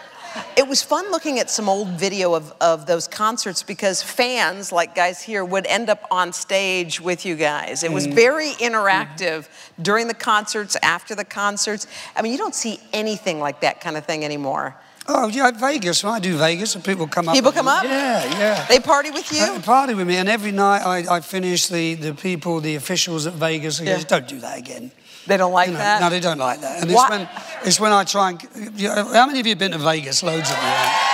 It 0.58 0.68
was 0.68 0.82
fun 0.82 1.12
looking 1.12 1.38
at 1.38 1.52
some 1.52 1.70
old 1.70 1.90
video 1.90 2.34
of, 2.34 2.56
of 2.60 2.88
those 2.88 3.08
concerts 3.08 3.62
because 3.62 4.02
fans, 4.02 4.72
like 4.72 4.96
guys 4.96 5.22
here, 5.22 5.46
would 5.46 5.68
end 5.68 5.92
up 5.92 6.08
on 6.10 6.34
stage 6.34 7.00
with 7.00 7.24
you 7.24 7.36
guys. 7.36 7.84
It 7.84 7.92
was 7.92 8.08
very 8.08 8.50
interactive 8.54 9.48
during 9.80 10.08
the 10.08 10.16
concerts, 10.16 10.76
after 10.82 11.14
the 11.14 11.24
concerts. 11.24 11.86
I 12.16 12.24
mean, 12.24 12.32
you 12.32 12.40
don't 12.40 12.56
see 12.56 12.80
anything 12.94 13.40
like 13.40 13.62
that 13.62 13.80
kind 13.80 13.96
of 13.96 14.08
thing 14.08 14.26
anymore. 14.26 14.76
Oh 15.10 15.28
yeah, 15.30 15.52
Vegas. 15.52 16.04
When 16.04 16.14
I 16.14 16.20
do 16.20 16.36
Vegas, 16.38 16.76
and 16.76 16.84
people 16.84 17.08
come 17.08 17.30
up. 17.30 17.36
People 17.36 17.52
come 17.52 17.66
me. 17.68 17.72
up? 17.72 17.84
Yeah, 17.84 18.26
yeah. 18.40 18.66
They 18.68 18.80
party 18.80 19.10
with 19.12 19.32
you? 19.32 19.46
They 19.54 19.60
party 19.62 19.94
with 19.94 20.06
me, 20.08 20.18
and 20.18 20.28
every 20.28 20.52
night 20.52 20.82
I, 20.86 21.16
I 21.18 21.20
finish 21.22 21.68
the, 21.68 21.94
the 21.96 22.14
people, 22.14 22.60
the 22.60 22.76
officials 22.76 23.26
at 23.26 23.34
Vegas, 23.34 23.80
and 23.80 23.88
Yeah. 23.88 23.96
goes, 23.96 24.06
"Don't 24.06 24.28
do 24.28 24.40
that 24.40 24.58
again." 24.58 24.92
They 25.26 25.38
don't 25.38 25.52
like 25.54 25.68
You 25.68 25.74
know, 25.74 25.80
that? 25.80 26.02
No, 26.02 26.10
they 26.10 26.20
don't 26.22 26.38
like 26.38 26.62
that. 26.62 26.82
And 26.82 26.92
it's 26.92 27.10
when 27.10 27.30
it's 27.64 27.80
when 27.80 27.92
I 27.94 28.04
try 28.04 28.32
and. 28.32 28.42
You 28.80 28.90
know, 28.90 29.14
how 29.14 29.26
many 29.28 29.40
of 29.40 29.46
you 29.46 29.52
have 29.52 29.60
been 29.60 29.72
to 29.72 29.78
Vegas? 29.78 30.24
Loads 30.24 30.50
of 30.50 30.58
you. 30.58 30.64
Right? 30.64 31.14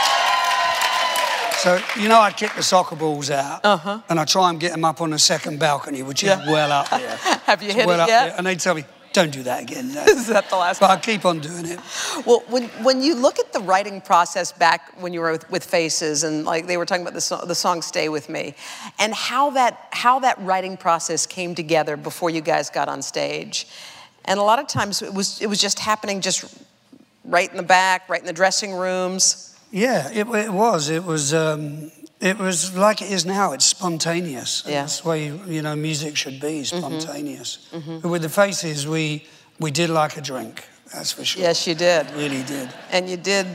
So 1.57 1.79
you 1.99 2.09
know, 2.09 2.19
I 2.19 2.31
kick 2.31 2.53
the 2.55 2.63
soccer 2.63 2.95
balls 2.95 3.29
out, 3.31 3.63
uh-huh. 3.63 4.01
and 4.09 4.19
I 4.19 4.25
try 4.25 4.49
and 4.49 4.59
get 4.59 4.71
them 4.73 4.83
up 4.83 4.99
on 5.01 5.11
the 5.11 5.19
second 5.19 5.59
balcony, 5.59 6.03
which 6.03 6.23
is 6.23 6.29
well 6.47 6.71
up 6.71 6.89
there. 6.89 7.15
Have 7.45 7.61
you 7.61 7.69
It's 7.69 7.75
hit 7.77 7.85
well 7.87 7.99
it 7.99 8.03
up 8.03 8.09
yet? 8.09 8.25
there, 8.25 8.33
and 8.37 8.45
they 8.47 8.55
tell 8.55 8.75
me, 8.75 8.83
"Don't 9.13 9.31
do 9.31 9.43
that 9.43 9.61
again." 9.61 9.93
No. 9.93 10.03
Is 10.07 10.27
that 10.27 10.49
the 10.49 10.57
last 10.57 10.79
But 10.79 10.89
I'll 10.89 10.97
keep 10.97 11.25
on 11.25 11.39
doing 11.39 11.65
it. 11.65 11.79
Well, 12.25 12.43
when, 12.47 12.65
when 12.83 13.01
you 13.01 13.15
look 13.15 13.39
at 13.39 13.53
the 13.53 13.59
writing 13.59 14.01
process 14.01 14.51
back 14.51 14.99
when 14.99 15.13
you 15.13 15.21
were 15.21 15.31
with, 15.31 15.49
with 15.49 15.63
Faces, 15.63 16.23
and 16.23 16.45
like 16.45 16.67
they 16.67 16.77
were 16.77 16.85
talking 16.85 17.03
about 17.03 17.13
the 17.13 17.21
song, 17.21 17.47
the 17.47 17.55
song 17.55 17.81
"Stay 17.81 18.09
with 18.09 18.27
Me," 18.29 18.55
and 18.99 19.13
how 19.13 19.51
that 19.51 19.87
how 19.91 20.19
that 20.19 20.37
writing 20.39 20.75
process 20.77 21.25
came 21.25 21.55
together 21.55 21.95
before 21.95 22.29
you 22.29 22.41
guys 22.41 22.69
got 22.69 22.89
on 22.89 23.01
stage, 23.01 23.67
and 24.25 24.39
a 24.39 24.43
lot 24.43 24.59
of 24.59 24.67
times 24.67 25.01
it 25.01 25.13
was 25.13 25.41
it 25.41 25.47
was 25.47 25.61
just 25.61 25.79
happening 25.79 26.19
just 26.19 26.45
right 27.25 27.49
in 27.49 27.57
the 27.57 27.63
back, 27.63 28.09
right 28.09 28.19
in 28.19 28.27
the 28.27 28.33
dressing 28.33 28.73
rooms. 28.73 29.57
Yeah, 29.71 30.09
it, 30.11 30.27
it 30.27 30.53
was. 30.53 30.89
It 30.89 31.03
was. 31.03 31.33
Um, 31.33 31.91
it 32.23 32.37
was 32.37 32.75
like 32.75 33.01
it 33.01 33.11
is 33.11 33.25
now. 33.25 33.51
It's 33.53 33.65
spontaneous. 33.65 34.63
Yeah. 34.65 34.81
That's 34.81 35.01
the 35.01 35.09
way 35.09 35.25
you 35.47 35.61
know 35.61 35.75
music 35.75 36.15
should 36.17 36.39
be, 36.39 36.63
spontaneous. 36.63 37.57
But 38.01 38.09
with 38.09 38.21
the 38.21 38.29
faces, 38.29 38.85
we 38.87 39.25
we 39.59 39.71
did 39.71 39.89
like 39.89 40.17
a 40.17 40.21
drink. 40.21 40.65
That's 40.93 41.11
for 41.11 41.25
sure. 41.25 41.41
Yes, 41.41 41.65
you 41.67 41.75
did. 41.75 42.11
Really 42.11 42.43
did. 42.43 42.69
And 42.91 43.09
you 43.09 43.17
did, 43.17 43.47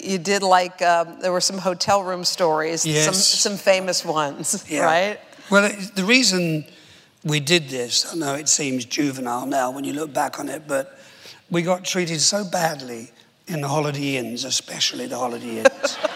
you 0.00 0.18
did 0.18 0.42
like 0.42 0.80
um, 0.82 1.18
there 1.20 1.32
were 1.32 1.40
some 1.40 1.58
hotel 1.58 2.02
room 2.04 2.24
stories, 2.24 2.82
some 2.82 2.92
Yes. 2.92 3.26
some 3.40 3.56
famous 3.56 4.04
ones, 4.04 4.64
Yeah. 4.70 4.84
right? 4.84 5.18
Well, 5.50 5.64
it, 5.64 5.94
the 5.96 6.04
reason 6.04 6.64
we 7.24 7.40
did 7.40 7.68
this, 7.68 8.06
I 8.12 8.14
know 8.16 8.34
it 8.34 8.48
seems 8.48 8.84
juvenile 8.84 9.46
now 9.46 9.72
when 9.72 9.84
you 9.84 9.94
look 9.94 10.12
back 10.12 10.38
on 10.38 10.48
it, 10.48 10.62
but 10.68 10.86
we 11.50 11.62
got 11.62 11.84
treated 11.84 12.20
so 12.20 12.44
badly 12.44 13.10
in 13.48 13.60
the 13.62 13.68
Holiday 13.68 14.16
Inns, 14.16 14.44
especially 14.44 15.06
the 15.08 15.16
Holiday 15.18 15.58
Inns. 15.58 15.98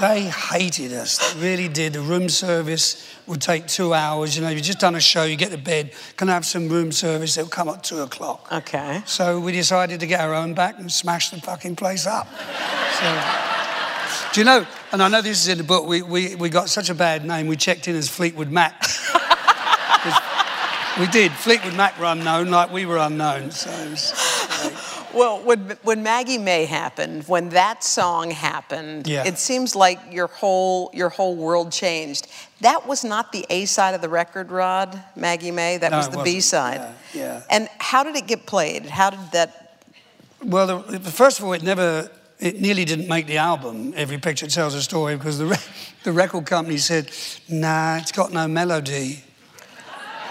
they 0.00 0.22
hated 0.24 0.92
us. 0.92 1.34
They 1.34 1.40
really 1.40 1.68
did. 1.68 1.92
The 1.92 2.00
room 2.00 2.28
service 2.28 3.08
would 3.26 3.40
take 3.40 3.66
two 3.66 3.94
hours. 3.94 4.36
You 4.36 4.42
know, 4.42 4.48
you've 4.48 4.62
just 4.62 4.78
done 4.78 4.94
a 4.94 5.00
show, 5.00 5.24
you 5.24 5.36
get 5.36 5.50
to 5.50 5.58
bed, 5.58 5.92
can 6.16 6.28
I 6.28 6.34
have 6.34 6.46
some 6.46 6.68
room 6.68 6.92
service? 6.92 7.34
They'll 7.34 7.48
come 7.48 7.68
at 7.68 7.84
two 7.84 8.00
o'clock. 8.00 8.48
Okay. 8.50 9.02
So 9.06 9.40
we 9.40 9.52
decided 9.52 10.00
to 10.00 10.06
get 10.06 10.20
our 10.20 10.34
own 10.34 10.54
back 10.54 10.78
and 10.78 10.90
smash 10.90 11.30
the 11.30 11.40
fucking 11.40 11.76
place 11.76 12.06
up. 12.06 12.28
So, 12.94 13.22
do 14.32 14.40
you 14.40 14.44
know, 14.44 14.66
and 14.92 15.02
I 15.02 15.08
know 15.08 15.22
this 15.22 15.42
is 15.42 15.48
in 15.48 15.58
the 15.58 15.64
book, 15.64 15.86
we, 15.86 16.02
we, 16.02 16.34
we 16.36 16.48
got 16.48 16.68
such 16.68 16.90
a 16.90 16.94
bad 16.94 17.24
name, 17.24 17.46
we 17.46 17.56
checked 17.56 17.88
in 17.88 17.96
as 17.96 18.08
Fleetwood 18.08 18.50
Mac. 18.50 18.80
we 21.00 21.06
did. 21.08 21.32
Fleetwood 21.32 21.74
Mac 21.76 21.98
were 21.98 22.06
unknown, 22.06 22.50
like 22.50 22.72
we 22.72 22.86
were 22.86 22.98
unknown. 22.98 23.50
So, 23.50 23.70
Well, 25.14 25.40
when, 25.40 25.76
when 25.82 26.02
Maggie 26.02 26.38
May 26.38 26.64
happened, 26.66 27.24
when 27.26 27.48
that 27.50 27.82
song 27.82 28.30
happened, 28.30 29.06
Yeah. 29.06 29.24
it 29.26 29.38
seems 29.38 29.74
like 29.74 29.98
your 30.12 30.26
whole 30.26 30.90
your 30.92 31.08
whole 31.08 31.34
world 31.36 31.72
changed. 31.72 32.26
That 32.60 32.86
was 32.86 33.04
not 33.04 33.32
the 33.32 33.46
A 33.48 33.64
side 33.64 33.94
of 33.94 34.00
the 34.02 34.08
record, 34.08 34.50
Rod. 34.50 35.02
Maggie 35.16 35.50
May. 35.50 35.78
That 35.78 35.90
No, 35.92 35.98
was 35.98 36.08
the. 36.08 36.22
B 36.22 36.40
side. 36.40 36.80
Yeah, 37.14 37.20
yeah. 37.22 37.42
And 37.50 37.68
how 37.78 38.02
did 38.02 38.16
it 38.16 38.26
get 38.26 38.44
played? 38.46 38.86
How 38.86 39.10
did 39.10 39.30
that? 39.32 39.82
well, 40.44 40.66
the, 40.82 41.00
first 41.00 41.38
of 41.38 41.44
all, 41.44 41.52
it 41.52 41.62
never, 41.62 42.10
it 42.38 42.60
nearly 42.60 42.84
didn't 42.84 43.08
make 43.08 43.26
the 43.26 43.38
album, 43.38 43.92
Every 43.96 44.18
Picture 44.18 44.46
Tells 44.46 44.74
a 44.74 44.82
Story, 44.82 45.16
because 45.16 45.38
the, 45.38 45.46
re- 45.46 45.56
the 46.04 46.12
record 46.12 46.46
company 46.46 46.76
said, 46.76 47.10
nah, 47.48 47.96
it's 47.96 48.12
got 48.12 48.32
no 48.32 48.46
melody. 48.46 49.24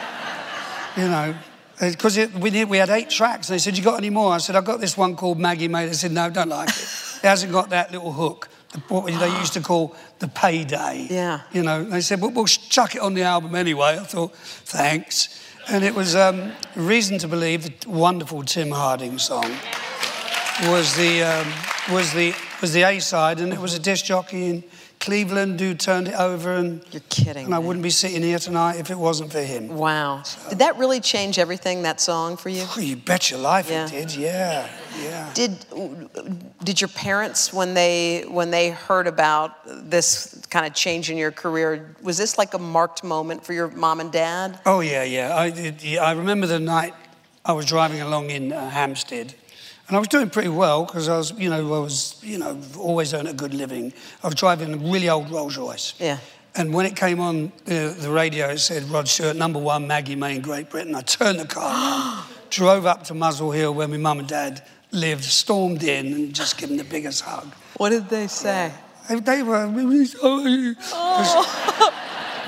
you 0.98 1.07
know, 1.10 1.36
because 1.79 2.17
we, 2.34 2.50
did- 2.50 2.69
we 2.69 2.77
had 2.77 2.89
eight 2.89 3.10
tracks. 3.10 3.50
And 3.50 3.55
they 3.55 3.60
said, 3.60 3.77
You 3.77 3.84
got 3.84 3.98
any 3.98 4.10
more? 4.10 4.34
I 4.34 4.38
said, 4.39 4.55
I've 4.55 4.65
got 4.65 4.79
this 4.79 4.98
one 4.98 5.15
called 5.15 5.39
Maggie 5.39 5.67
May. 5.67 5.86
They 5.86 5.93
said, 5.93 6.12
No, 6.12 6.29
don't 6.29 6.50
like 6.50 6.69
it. 6.69 7.03
It 7.17 7.25
hasn't 7.27 7.51
got 7.51 7.72
that 7.72 7.91
little 7.91 8.12
hook, 8.12 8.48
the- 8.72 8.79
what 8.89 9.05
they 9.07 9.39
used 9.39 9.53
to 9.53 9.62
call 9.62 9.96
the 10.19 10.27
payday. 10.27 11.07
Yeah. 11.10 11.41
You 11.51 11.63
know, 11.63 11.84
they 11.84 12.01
said, 12.01 12.22
Well, 12.22 12.31
we'll 12.31 12.46
chuck 12.46 12.96
it 12.96 13.01
on 13.01 13.13
the 13.15 13.24
album 13.24 13.55
anyway. 13.55 13.98
I 14.00 14.03
thought, 14.03 14.36
Thanks. 14.36 15.43
And 15.69 15.84
it 15.84 15.93
was 15.96 16.15
um, 16.15 16.51
reason 16.75 17.17
to 17.19 17.27
believe 17.27 17.63
the 17.81 17.89
wonderful 17.89 18.43
Tim 18.43 18.69
Hardin 18.72 19.19
song 19.19 19.51
was 20.63 20.96
the, 20.96 21.24
um, 21.24 21.48
was 21.93 22.13
the, 22.13 22.34
was 22.62 22.72
the 22.74 22.84
A 22.84 23.00
side, 23.00 23.39
and 23.39 23.51
it 23.53 23.60
was 23.60 23.74
a 23.74 23.79
disc 23.79 24.05
jockey 24.05 24.46
in 24.48 24.63
Cleveland 25.11 25.57
who 25.61 25.73
turned 25.73 26.09
it 26.09 26.15
over, 26.15 26.53
and, 26.53 26.81
You're 26.91 27.01
kidding. 27.07 27.45
and 27.45 27.55
I 27.55 27.59
wouldn't 27.59 27.81
be 27.81 27.89
sitting 27.89 28.21
here 28.21 28.39
tonight 28.39 28.75
if 28.77 28.91
it 28.91 28.97
wasn't 28.97 29.31
for 29.31 29.39
him. 29.41 29.69
Wow. 29.69 30.23
Did 30.49 30.59
that 30.59 30.77
really 30.77 30.99
change 30.99 31.39
everything? 31.39 31.83
That 31.83 32.01
song 32.01 32.35
for 32.35 32.49
you? 32.49 32.65
Oh, 32.75 32.81
you 32.81 32.97
bet 32.97 33.31
your 33.31 33.39
life 33.39 33.69
Yeah. 33.69 33.85
it 33.85 33.89
did, 33.91 34.15
yeah, 34.15 34.67
yeah. 35.01 35.31
Did 35.33 35.53
did 36.61 36.81
your 36.81 36.89
parents 36.89 37.53
when 37.53 37.73
they 37.73 38.25
when 38.27 38.51
they 38.51 38.71
heard 38.71 39.07
about 39.07 39.51
this 39.89 40.45
kind 40.49 40.65
of 40.65 40.73
change 40.73 41.09
in 41.09 41.15
your 41.17 41.31
career 41.31 41.95
was 42.01 42.17
this 42.17 42.37
like 42.37 42.53
a 42.53 42.59
marked 42.59 43.01
moment 43.05 43.45
for 43.45 43.53
your 43.53 43.69
mom 43.69 44.01
and 44.01 44.11
dad? 44.11 44.59
Oh 44.65 44.81
yeah, 44.81 45.03
yeah. 45.03 45.33
I, 45.33 45.45
yeah, 45.81 46.03
I 46.03 46.11
remember 46.11 46.47
the 46.47 46.59
night 46.59 46.93
I 47.45 47.53
was 47.53 47.65
driving 47.65 48.01
along 48.01 48.29
in 48.31 48.51
uh, 48.51 48.69
Hampstead, 48.69 49.35
and 49.88 49.96
I 49.96 50.00
was 50.00 50.08
doing 50.08 50.29
pretty 50.29 50.50
well 50.50 50.86
because 50.86 51.08
I 51.08 51.17
was, 51.17 51.32
you 51.38 51.50
know, 51.50 51.75
I 51.75 51.79
was, 51.79 52.17
you 52.22 52.38
know, 52.38 52.60
always 52.77 53.13
earning 53.13 53.27
a 53.32 53.34
good 53.34 53.53
living. 53.53 53.94
I 54.24 54.27
was 54.27 54.36
driving 54.36 54.74
a 54.74 54.77
really 54.77 55.10
old 55.10 55.29
Rolls 55.32 55.58
Royce. 55.58 55.94
Yeah. 56.00 56.17
And 56.56 56.74
when 56.74 56.86
it 56.86 56.96
came 56.96 57.20
on 57.20 57.51
uh, 57.67 57.94
the 57.94 58.10
radio, 58.12 58.48
it 58.50 58.58
said 58.60 58.84
Rod 58.84 59.08
Stewart, 59.08 59.36
number 59.36 59.60
one, 59.60 59.88
Maggie 59.88 60.15
May 60.15 60.36
in 60.36 60.41
Great 60.41 60.70
Britain. 60.70 60.96
I 60.96 61.01
turned 61.01 61.39
the 61.39 61.46
car 61.48 62.25
drove 62.50 62.86
up 62.86 63.03
to 63.06 63.13
Muswell 63.13 63.51
Hill 63.51 63.74
where 63.74 63.88
my 63.88 63.98
mum 63.98 64.20
and 64.20 64.27
dad 64.27 64.63
lived, 64.91 65.24
stormed 65.24 65.84
in, 65.84 66.13
and 66.13 66.34
just 66.34 66.58
given 66.58 66.77
the 66.77 66.84
biggest 66.84 67.22
hug. 67.22 67.53
What 67.77 67.89
did 67.89 68.10
they 68.10 68.27
say? 68.27 68.72
They- 69.10 69.20
They 69.20 69.44
were 69.44 69.67
really 69.67 70.06
sorry. 70.06 70.75
'Cause 70.75 71.36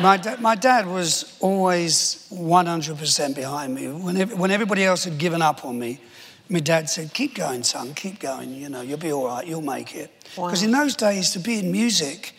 My, 0.02 0.16
da- 0.18 0.38
my 0.40 0.56
dad 0.56 0.88
was 0.88 1.36
always 1.42 2.26
100% 2.32 3.36
behind 3.36 3.76
me. 3.76 3.88
When, 3.90 4.16
ev- 4.18 4.34
when 4.40 4.50
everybody 4.52 4.84
else 4.86 5.04
had 5.04 5.18
given 5.18 5.42
up 5.42 5.66
on 5.66 5.78
me, 5.78 6.00
my 6.50 6.60
dad 6.60 6.90
said, 6.90 7.14
Keep 7.14 7.36
going, 7.36 7.64
son, 7.64 7.94
keep 7.94 8.20
going. 8.20 8.54
You 8.54 8.70
know, 8.70 8.82
you'll 8.82 8.98
be 8.98 9.12
all 9.12 9.28
right, 9.28 9.46
you'll 9.46 9.62
make 9.62 9.96
it. 9.96 10.12
Wow. 10.36 10.48
Because 10.48 10.64
in 10.64 10.72
those 10.72 10.96
days, 10.96 11.32
to 11.32 11.40
be 11.40 11.60
in 11.60 11.72
music, 11.72 12.34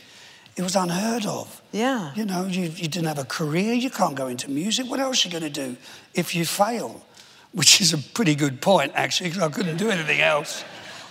it 0.57 0.63
was 0.63 0.77
unheard 0.77 1.27
of. 1.27 1.63
Yeah. 1.73 2.13
You 2.15 2.25
know, 2.25 2.47
you, 2.47 2.63
you 2.63 2.89
didn't 2.89 3.07
have 3.07 3.19
a 3.19 3.25
career, 3.25 3.73
you 3.75 3.91
can't 3.91 4.17
go 4.17 4.27
into 4.27 4.51
music. 4.51 4.91
What 4.91 5.01
else 5.01 5.25
are 5.25 5.29
you 5.29 5.33
going 5.41 5.51
to 5.53 5.67
do 5.67 5.77
if 6.15 6.35
you 6.35 6.45
fail? 6.45 7.05
Which 7.53 7.81
is 7.81 7.93
a 7.93 7.99
pretty 7.99 8.35
good 8.35 8.61
point, 8.61 8.93
actually, 8.95 9.31
because 9.31 9.43
I 9.43 9.49
couldn't 9.49 9.77
do 9.77 9.91
anything 9.91 10.21
else. 10.21 10.65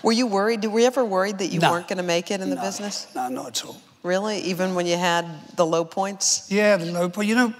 Were 0.03 0.13
you 0.13 0.27
worried? 0.27 0.63
Were 0.63 0.79
you 0.79 0.85
ever 0.85 1.03
worried 1.03 1.39
that 1.39 1.47
you 1.47 1.59
No. 1.59 1.71
weren't 1.71 1.87
going 1.89 1.97
to 1.97 2.03
make 2.03 2.31
it 2.31 2.39
in 2.39 2.49
the 2.49 2.55
No, 2.55 2.61
business? 2.61 3.07
No, 3.13 3.27
not 3.27 3.47
at 3.47 3.65
all. 3.65 3.77
Really? 4.03 4.39
Even 4.39 4.73
when 4.75 4.85
you 4.85 4.95
had 4.97 5.25
the 5.57 5.65
low 5.65 5.83
points? 5.83 6.47
Yeah, 6.49 6.77
the 6.77 6.85
low 6.85 7.09
point. 7.09 7.27
You 7.27 7.35
know, 7.35 7.53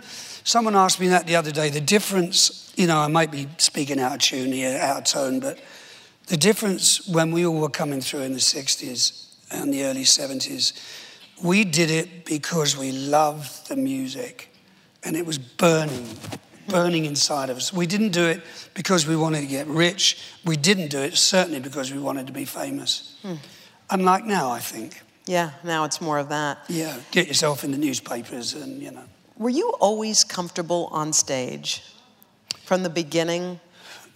someone 0.50 0.76
asked 0.76 1.00
me 1.00 1.08
that 1.10 1.28
the 1.28 1.36
other 1.36 1.52
day. 1.52 1.70
The 1.70 1.80
difference, 1.80 2.74
you 2.76 2.88
know, 2.88 2.98
I 2.98 3.08
might 3.08 3.32
be 3.32 3.48
speaking 3.58 4.00
out 4.00 4.14
of 4.14 4.20
tune 4.20 4.52
here, 4.52 4.80
out 4.80 4.98
of 4.98 5.04
tone, 5.04 5.40
but 5.40 5.60
the 6.26 6.38
difference 6.38 7.08
when 7.08 7.32
we 7.32 7.46
all 7.46 7.60
were 7.60 7.70
coming 7.70 8.02
through 8.02 8.22
in 8.22 8.34
the 8.34 8.40
60s 8.40 9.28
and 9.52 9.72
the 9.72 9.84
early 9.84 10.04
70s, 10.04 10.74
we 11.44 11.64
did 11.64 11.92
it 11.92 12.26
because 12.26 12.76
we 12.76 12.92
loved 12.92 13.70
the 13.70 13.76
music 13.76 14.50
and 15.04 15.16
it 15.16 15.26
was 15.26 15.38
burning 15.38 16.18
burning 16.68 17.06
inside 17.06 17.50
of 17.50 17.58
us. 17.58 17.74
We 17.74 17.88
didn't 17.88 18.12
do 18.12 18.26
it 18.26 18.44
because 18.76 19.08
we 19.08 19.16
wanted 19.16 19.42
to 19.42 19.48
get 19.48 19.66
rich. 19.66 20.22
We 20.46 20.56
didn't 20.56 20.90
do 20.90 21.00
it 21.00 21.18
certainly 21.18 21.60
because 21.60 21.92
we 21.92 21.98
wanted 21.98 22.28
to 22.28 22.34
be 22.34 22.46
famous. 22.46 23.18
Hmm. 23.24 23.36
Unlike 23.90 24.26
now, 24.26 24.52
I 24.52 24.60
think. 24.60 25.02
Yeah, 25.26 25.52
now 25.64 25.84
it's 25.86 26.00
more 26.00 26.20
of 26.20 26.30
that. 26.30 26.60
Yeah, 26.68 26.96
get 27.10 27.28
yourself 27.28 27.64
in 27.64 27.72
the 27.72 27.78
newspapers 27.80 28.54
and, 28.54 28.84
you 28.84 28.92
know. 28.92 29.04
Were 29.40 29.50
you 29.50 29.70
always 29.80 30.24
comfortable 30.24 30.90
on 30.92 31.14
stage 31.14 31.82
from 32.66 32.84
the 32.84 32.90
beginning? 32.90 33.60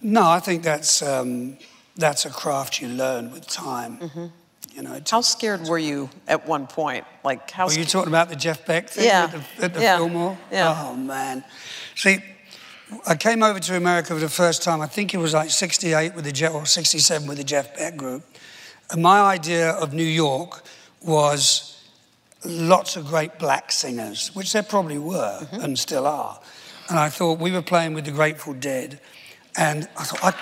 No, 0.01 0.29
I 0.29 0.39
think 0.39 0.63
that's, 0.63 1.01
um, 1.01 1.57
that's 1.95 2.25
a 2.25 2.29
craft 2.29 2.81
you 2.81 2.89
learn 2.89 3.31
with 3.31 3.47
time. 3.47 4.31
You 4.75 4.81
know, 4.81 4.99
How 5.09 5.21
scared 5.21 5.67
were 5.67 5.77
you 5.79 6.09
at 6.27 6.45
one 6.47 6.67
point? 6.67 7.05
Like 7.23 7.49
how? 7.51 7.67
Were 7.67 7.73
you 7.73 7.83
sca- 7.83 7.91
talking 7.91 8.09
about 8.11 8.27
the 8.29 8.35
Jeff 8.35 8.65
Beck 8.65 8.89
thing 8.89 9.05
Yeah. 9.05 9.23
at 9.25 9.31
the, 9.31 9.63
at 9.65 9.73
the 9.73 9.81
Yeah. 9.81 9.97
Fillmore? 9.97 10.37
Yeah. 10.51 10.75
Oh, 10.89 10.95
man. 10.95 11.43
See, 11.95 12.17
I 13.07 13.15
came 13.15 13.43
over 13.43 13.59
to 13.59 13.77
America 13.77 14.09
for 14.13 14.19
the 14.19 14.27
first 14.29 14.61
time, 14.63 14.81
I 14.81 14.87
think 14.87 15.13
it 15.13 15.17
was 15.19 15.33
like 15.33 15.51
68 15.51 16.15
with 16.15 16.25
the 16.25 16.31
Jeff, 16.31 16.53
or 16.53 16.65
67 16.65 17.27
with 17.27 17.37
the 17.37 17.43
Jeff 17.43 17.75
Beck 17.77 17.95
group. 17.95 18.23
And 18.91 19.01
my 19.01 19.21
idea 19.21 19.69
of 19.71 19.93
New 19.93 20.03
York 20.03 20.63
was 21.01 21.72
lots 22.45 22.95
of 22.95 23.07
great 23.07 23.39
black 23.39 23.71
singers, 23.71 24.29
which 24.35 24.53
there 24.53 24.63
probably 24.63 24.97
were 24.97 25.39
Mm-hmm. 25.41 25.61
and 25.61 25.79
still 25.79 26.05
are. 26.07 26.39
And 26.89 26.99
I 26.99 27.09
thought 27.09 27.39
we 27.39 27.51
were 27.51 27.61
playing 27.61 27.93
with 27.93 28.05
the 28.05 28.11
Grateful 28.11 28.53
Dead. 28.53 28.99
And 29.57 29.87
I 29.97 30.03
thought, 30.03 30.19
I, 30.23 30.33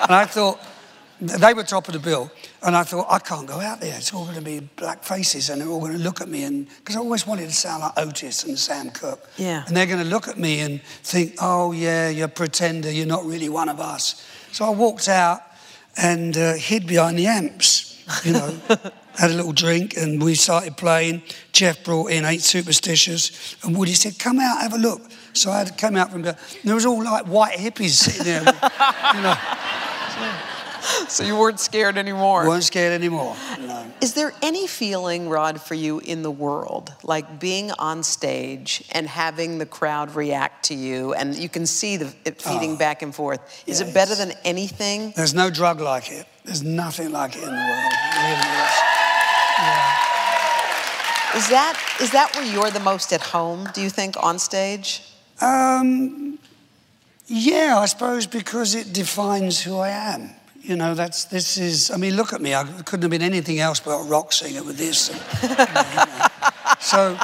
and 0.02 0.12
I 0.14 0.24
thought, 0.26 0.60
they 1.20 1.54
were 1.54 1.62
top 1.62 1.86
of 1.86 1.94
the 1.94 2.00
bill. 2.00 2.30
And 2.64 2.74
I 2.76 2.82
thought, 2.82 3.06
I 3.08 3.18
can't 3.20 3.46
go 3.46 3.60
out 3.60 3.80
there. 3.80 3.94
It's 3.96 4.12
all 4.12 4.24
going 4.24 4.36
to 4.36 4.42
be 4.42 4.58
black 4.76 5.04
faces 5.04 5.50
and 5.50 5.60
they're 5.60 5.68
all 5.68 5.78
going 5.80 5.92
to 5.92 5.98
look 5.98 6.20
at 6.20 6.28
me. 6.28 6.42
And 6.42 6.66
because 6.78 6.96
I 6.96 6.98
always 6.98 7.26
wanted 7.26 7.46
to 7.46 7.52
sound 7.54 7.82
like 7.82 7.92
Otis 7.96 8.44
and 8.44 8.58
Sam 8.58 8.90
Cooke. 8.90 9.24
Yeah. 9.36 9.62
And 9.66 9.76
they're 9.76 9.86
going 9.86 10.02
to 10.02 10.08
look 10.08 10.26
at 10.28 10.36
me 10.38 10.60
and 10.60 10.82
think, 11.04 11.36
oh, 11.40 11.70
yeah, 11.72 12.08
you're 12.08 12.26
a 12.26 12.28
pretender. 12.28 12.90
You're 12.90 13.06
not 13.06 13.24
really 13.24 13.48
one 13.48 13.68
of 13.68 13.78
us. 13.78 14.26
So 14.50 14.64
I 14.64 14.70
walked 14.70 15.08
out 15.08 15.40
and 15.96 16.36
uh, 16.36 16.54
hid 16.54 16.86
behind 16.86 17.18
the 17.18 17.26
amps, 17.28 18.02
you 18.24 18.32
know, 18.32 18.56
had 19.16 19.30
a 19.30 19.34
little 19.34 19.52
drink 19.52 19.96
and 19.96 20.22
we 20.22 20.34
started 20.34 20.76
playing. 20.76 21.22
Jeff 21.52 21.84
brought 21.84 22.10
in 22.10 22.24
Ain't 22.24 22.42
Superstitious 22.42 23.56
and 23.62 23.76
Woody 23.76 23.94
said, 23.94 24.18
come 24.18 24.38
out, 24.38 24.62
have 24.62 24.74
a 24.74 24.78
look. 24.78 25.02
So 25.32 25.50
I 25.50 25.58
had 25.58 25.66
to 25.68 25.72
come 25.72 25.96
out 25.96 26.10
from 26.10 26.22
there. 26.22 26.36
And 26.60 26.62
there 26.64 26.74
was 26.74 26.86
all 26.86 27.02
like 27.02 27.26
white 27.26 27.56
hippies 27.56 27.90
sitting 27.90 28.24
there, 28.24 28.40
you 29.14 29.22
know, 29.22 29.34
so 31.08 31.24
you 31.24 31.36
weren't 31.36 31.60
scared 31.60 31.96
anymore. 31.96 32.46
weren't 32.46 32.64
scared 32.64 32.92
anymore. 32.92 33.36
No. 33.60 33.86
Is 34.00 34.14
there 34.14 34.32
any 34.42 34.66
feeling, 34.66 35.28
Rod, 35.28 35.60
for 35.60 35.74
you 35.74 36.00
in 36.00 36.22
the 36.22 36.30
world, 36.30 36.92
like 37.02 37.38
being 37.38 37.70
on 37.72 38.02
stage 38.02 38.84
and 38.92 39.06
having 39.06 39.58
the 39.58 39.66
crowd 39.66 40.14
react 40.14 40.66
to 40.66 40.74
you, 40.74 41.14
and 41.14 41.36
you 41.36 41.48
can 41.48 41.66
see 41.66 41.96
the, 41.96 42.12
it 42.24 42.40
feeding 42.40 42.72
oh, 42.72 42.76
back 42.76 43.02
and 43.02 43.14
forth? 43.14 43.40
Is 43.66 43.80
yeah, 43.80 43.86
it 43.86 43.94
better 43.94 44.14
than 44.14 44.32
anything? 44.44 45.12
There's 45.16 45.34
no 45.34 45.50
drug 45.50 45.80
like 45.80 46.10
it. 46.10 46.26
There's 46.44 46.62
nothing 46.62 47.12
like 47.12 47.36
it 47.36 47.42
in 47.42 47.48
the 47.48 47.54
world. 47.54 48.91
It 51.34 51.36
really 51.36 51.38
is. 51.38 51.44
Is 51.44 51.50
that 51.50 51.76
is 52.00 52.10
that 52.10 52.34
where 52.34 52.44
you're 52.44 52.70
the 52.70 52.80
most 52.80 53.12
at 53.12 53.22
home? 53.22 53.68
Do 53.74 53.80
you 53.80 53.90
think 53.90 54.16
on 54.22 54.38
stage? 54.38 55.02
Um, 55.40 56.38
yeah, 57.26 57.78
I 57.78 57.86
suppose 57.86 58.26
because 58.26 58.74
it 58.74 58.92
defines 58.92 59.60
who 59.60 59.78
I 59.78 59.88
am. 59.88 60.30
You 60.60 60.76
know, 60.76 60.94
that's 60.94 61.24
this 61.24 61.58
is. 61.58 61.90
I 61.90 61.96
mean, 61.96 62.14
look 62.16 62.32
at 62.32 62.40
me. 62.40 62.54
I 62.54 62.64
couldn't 62.64 63.02
have 63.02 63.10
been 63.10 63.22
anything 63.22 63.58
else 63.58 63.80
but 63.80 63.92
a 63.92 64.04
rock 64.04 64.32
singer 64.32 64.62
with 64.62 64.78
this. 64.78 65.10
And, 65.10 65.20
you 65.42 65.56
know. 65.56 66.26
So, 66.80 67.18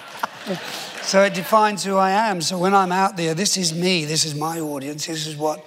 so 1.03 1.23
it 1.23 1.35
defines 1.35 1.85
who 1.85 1.97
I 1.97 2.11
am. 2.11 2.41
So 2.41 2.59
when 2.59 2.75
I'm 2.75 2.93
out 2.93 3.17
there, 3.17 3.35
this 3.35 3.57
is 3.57 3.73
me. 3.73 4.05
This 4.05 4.25
is 4.25 4.35
my 4.35 4.61
audience. 4.61 5.07
This 5.07 5.27
is 5.27 5.37
what 5.37 5.65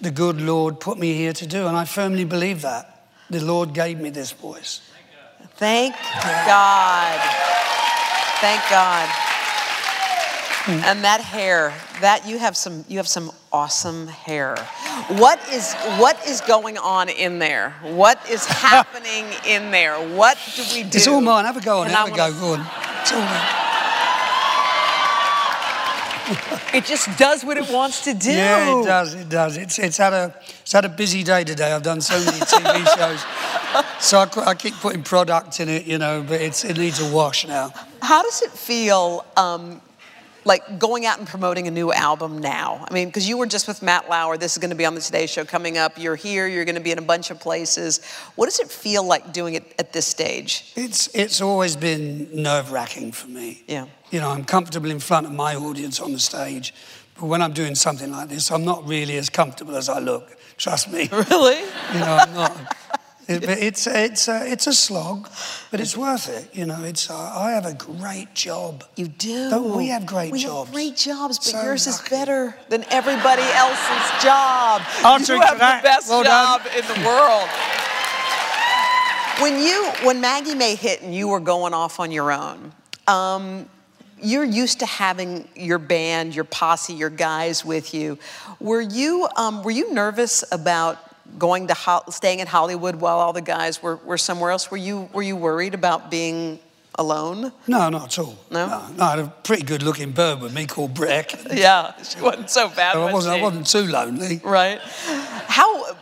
the 0.00 0.10
good 0.10 0.40
Lord 0.40 0.80
put 0.80 0.98
me 0.98 1.14
here 1.14 1.32
to 1.32 1.46
do, 1.46 1.68
and 1.68 1.76
I 1.76 1.84
firmly 1.84 2.24
believe 2.24 2.62
that 2.62 3.06
the 3.30 3.40
Lord 3.40 3.72
gave 3.72 4.00
me 4.00 4.10
this 4.10 4.32
voice. 4.32 4.80
Thank 5.56 5.94
God. 5.94 6.22
Thank 6.22 6.46
God. 6.46 7.61
Hmm. 10.64 10.80
And 10.84 11.02
that 11.02 11.20
hair, 11.20 11.74
that 12.00 12.26
you 12.26 12.38
have 12.38 12.56
some 12.56 12.84
you 12.88 12.98
have 12.98 13.08
some 13.08 13.32
awesome 13.52 14.06
hair. 14.06 14.56
What 15.08 15.40
is 15.52 15.74
what 15.98 16.24
is 16.26 16.40
going 16.40 16.78
on 16.78 17.08
in 17.08 17.40
there? 17.40 17.74
What 17.82 18.18
is 18.30 18.44
happening 18.70 19.26
in 19.46 19.72
there? 19.72 19.96
What 19.96 20.38
do 20.54 20.62
we 20.72 20.82
do? 20.84 20.98
It's 20.98 21.08
all 21.08 21.20
mine. 21.20 21.44
Have 21.46 21.56
a 21.56 21.60
go 21.60 21.80
on 21.80 21.86
And. 21.88 21.96
Have 21.96 22.08
a 22.08 22.16
go. 22.16 22.32
Go 22.40 22.54
on. 22.54 22.66
It's 23.00 23.12
all 23.12 23.20
mine. 23.20 23.58
It 26.72 26.86
just 26.86 27.18
does 27.18 27.44
what 27.44 27.58
it 27.58 27.70
wants 27.70 28.04
to 28.04 28.14
do. 28.14 28.32
Yeah, 28.32 28.80
it 28.80 28.84
does. 28.86 29.14
It 29.14 29.28
does. 29.28 29.56
It's 29.58 29.78
it's 29.78 29.98
had 29.98 30.14
a 30.14 30.34
it's 30.62 30.72
had 30.72 30.86
a 30.86 30.88
busy 30.88 31.22
day 31.22 31.44
today. 31.44 31.70
I've 31.70 31.82
done 31.82 32.00
so 32.00 32.18
many 32.24 32.38
TV 32.38 32.86
shows, 32.96 33.22
so 34.02 34.18
I, 34.18 34.50
I 34.50 34.54
keep 34.54 34.74
putting 34.74 35.02
product 35.02 35.60
in 35.60 35.68
it, 35.68 35.86
you 35.86 35.98
know. 35.98 36.24
But 36.26 36.40
it's 36.40 36.64
it 36.64 36.76
needs 36.76 37.00
a 37.00 37.14
wash 37.14 37.46
now. 37.46 37.72
How 38.00 38.22
does 38.22 38.42
it 38.42 38.50
feel, 38.50 39.24
um, 39.36 39.80
like 40.44 40.78
going 40.78 41.06
out 41.06 41.18
and 41.18 41.28
promoting 41.28 41.68
a 41.68 41.70
new 41.70 41.92
album 41.92 42.38
now? 42.38 42.84
I 42.88 42.92
mean, 42.92 43.08
because 43.08 43.28
you 43.28 43.38
were 43.38 43.46
just 43.46 43.68
with 43.68 43.80
Matt 43.80 44.08
Lauer. 44.08 44.36
This 44.36 44.52
is 44.52 44.58
going 44.58 44.70
to 44.70 44.76
be 44.76 44.84
on 44.84 44.96
the 44.96 45.00
Today 45.00 45.26
Show 45.26 45.44
coming 45.44 45.78
up. 45.78 45.98
You're 45.98 46.16
here. 46.16 46.48
You're 46.48 46.64
going 46.64 46.74
to 46.74 46.82
be 46.82 46.90
in 46.90 46.98
a 46.98 47.02
bunch 47.02 47.30
of 47.30 47.38
places. 47.38 48.04
What 48.34 48.46
does 48.46 48.58
it 48.58 48.70
feel 48.70 49.04
like 49.04 49.32
doing 49.32 49.54
it 49.54 49.72
at 49.78 49.92
this 49.92 50.06
stage? 50.06 50.72
It's 50.74 51.08
it's 51.14 51.40
always 51.40 51.76
been 51.76 52.28
nerve 52.32 52.72
wracking 52.72 53.12
for 53.12 53.28
me. 53.28 53.62
Yeah. 53.68 53.86
You 54.10 54.20
know, 54.20 54.30
I'm 54.30 54.44
comfortable 54.44 54.90
in 54.90 54.98
front 54.98 55.26
of 55.26 55.32
my 55.32 55.54
audience 55.54 56.00
on 56.00 56.12
the 56.12 56.18
stage, 56.18 56.74
but 57.14 57.26
when 57.26 57.40
I'm 57.40 57.52
doing 57.52 57.76
something 57.76 58.10
like 58.10 58.28
this, 58.28 58.50
I'm 58.50 58.64
not 58.64 58.86
really 58.86 59.16
as 59.16 59.30
comfortable 59.30 59.76
as 59.76 59.88
I 59.88 60.00
look. 60.00 60.36
Trust 60.56 60.90
me. 60.90 61.08
Really? 61.30 61.60
You 61.94 62.00
know, 62.00 62.18
I'm 62.20 62.34
not. 62.34 62.76
It, 63.28 63.44
it's 63.44 63.86
it's 63.86 64.28
a, 64.28 64.50
it's 64.50 64.66
a 64.66 64.72
slog, 64.72 65.28
but 65.70 65.80
it's 65.80 65.96
worth 65.96 66.28
it. 66.28 66.54
You 66.54 66.66
know, 66.66 66.82
it's 66.84 67.08
uh, 67.08 67.14
I 67.16 67.52
have 67.52 67.66
a 67.66 67.74
great 67.74 68.34
job. 68.34 68.84
You 68.96 69.06
do. 69.08 69.48
Don't 69.50 69.76
we 69.76 69.88
have 69.88 70.04
great 70.06 70.32
we 70.32 70.40
jobs? 70.42 70.68
have 70.68 70.74
great 70.74 70.96
jobs, 70.96 71.38
but 71.38 71.44
So 71.44 71.62
yours 71.62 71.86
is 71.86 72.00
better 72.10 72.56
than 72.68 72.84
everybody 72.90 73.42
else's 73.42 74.22
job. 74.22 74.82
I'll 75.04 75.20
you 75.20 75.40
have 75.40 75.54
the 75.54 75.80
best 75.82 76.08
Well 76.08 76.24
done. 76.24 76.60
job 76.60 76.66
in 76.76 76.84
the 76.88 77.06
world. 77.06 77.48
When 79.40 79.58
you, 79.60 79.90
when 80.04 80.20
Maggie 80.20 80.54
May 80.54 80.74
hit 80.76 81.02
and 81.02 81.14
you 81.14 81.26
were 81.28 81.40
going 81.40 81.74
off 81.74 81.98
on 81.98 82.12
your 82.12 82.30
own, 82.30 82.72
um, 83.08 83.68
you're 84.22 84.44
used 84.44 84.78
to 84.80 84.86
having 84.86 85.48
your 85.56 85.78
band, 85.78 86.34
your 86.34 86.44
posse, 86.44 86.92
your 86.92 87.10
guys 87.10 87.64
with 87.64 87.92
you. 87.92 88.18
Were 88.60 88.80
you, 88.82 89.26
um, 89.36 89.62
were 89.64 89.70
you 89.72 89.92
nervous 89.92 90.44
about 90.52 90.98
going 91.38 91.66
to 91.68 91.74
Ho- 91.74 92.02
staying 92.10 92.40
in 92.40 92.46
Hollywood 92.46 92.96
while 92.96 93.18
all 93.18 93.32
the 93.32 93.40
guys 93.42 93.82
were, 93.82 93.96
were 93.96 94.18
somewhere 94.18 94.50
else? 94.50 94.70
Were 94.70 94.76
you, 94.76 95.08
were 95.12 95.22
you 95.22 95.36
worried 95.36 95.74
about 95.74 96.10
being 96.10 96.58
alone? 96.98 97.52
No, 97.66 97.88
not 97.88 98.04
at 98.04 98.18
all. 98.18 98.36
No? 98.50 98.66
no, 98.96 99.04
I 99.04 99.10
had 99.10 99.18
a 99.20 99.32
pretty 99.42 99.62
good-looking 99.62 100.12
bird 100.12 100.40
with 100.40 100.52
me 100.54 100.66
called 100.66 100.94
Britt. 100.94 101.34
Yeah, 101.52 101.92
she 102.02 102.20
wasn't 102.20 102.50
so 102.50 102.68
bad. 102.68 102.92
So 102.94 103.02
I 103.02 103.04
was 103.06 103.14
wasn't, 103.14 103.34
I 103.40 103.42
wasn't 103.42 103.66
too 103.66 103.86
lonely. 103.90 104.40
Right. 104.44 104.78
How? 104.80 105.96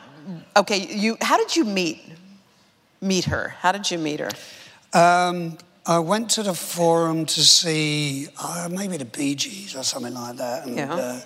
Okay, 0.56 0.86
you. 0.96 1.16
How 1.20 1.36
did 1.36 1.54
you 1.56 1.64
meet? 1.64 2.02
Meet 3.00 3.24
her. 3.26 3.54
How 3.60 3.72
did 3.72 3.90
you 3.90 3.98
meet 3.98 4.20
her? 4.20 4.30
Um, 4.92 5.56
I 5.86 5.98
went 6.00 6.30
to 6.30 6.42
the 6.42 6.54
forum 6.54 7.24
to 7.26 7.40
see 7.40 8.28
uh, 8.42 8.68
maybe 8.70 8.96
the 8.96 9.04
Bee 9.06 9.34
Gees 9.34 9.74
or 9.74 9.82
something 9.82 10.12
like 10.14 10.36
that. 10.36 10.66
And, 10.66 10.76
Yeah. 10.76 10.94
uh, 10.94 11.20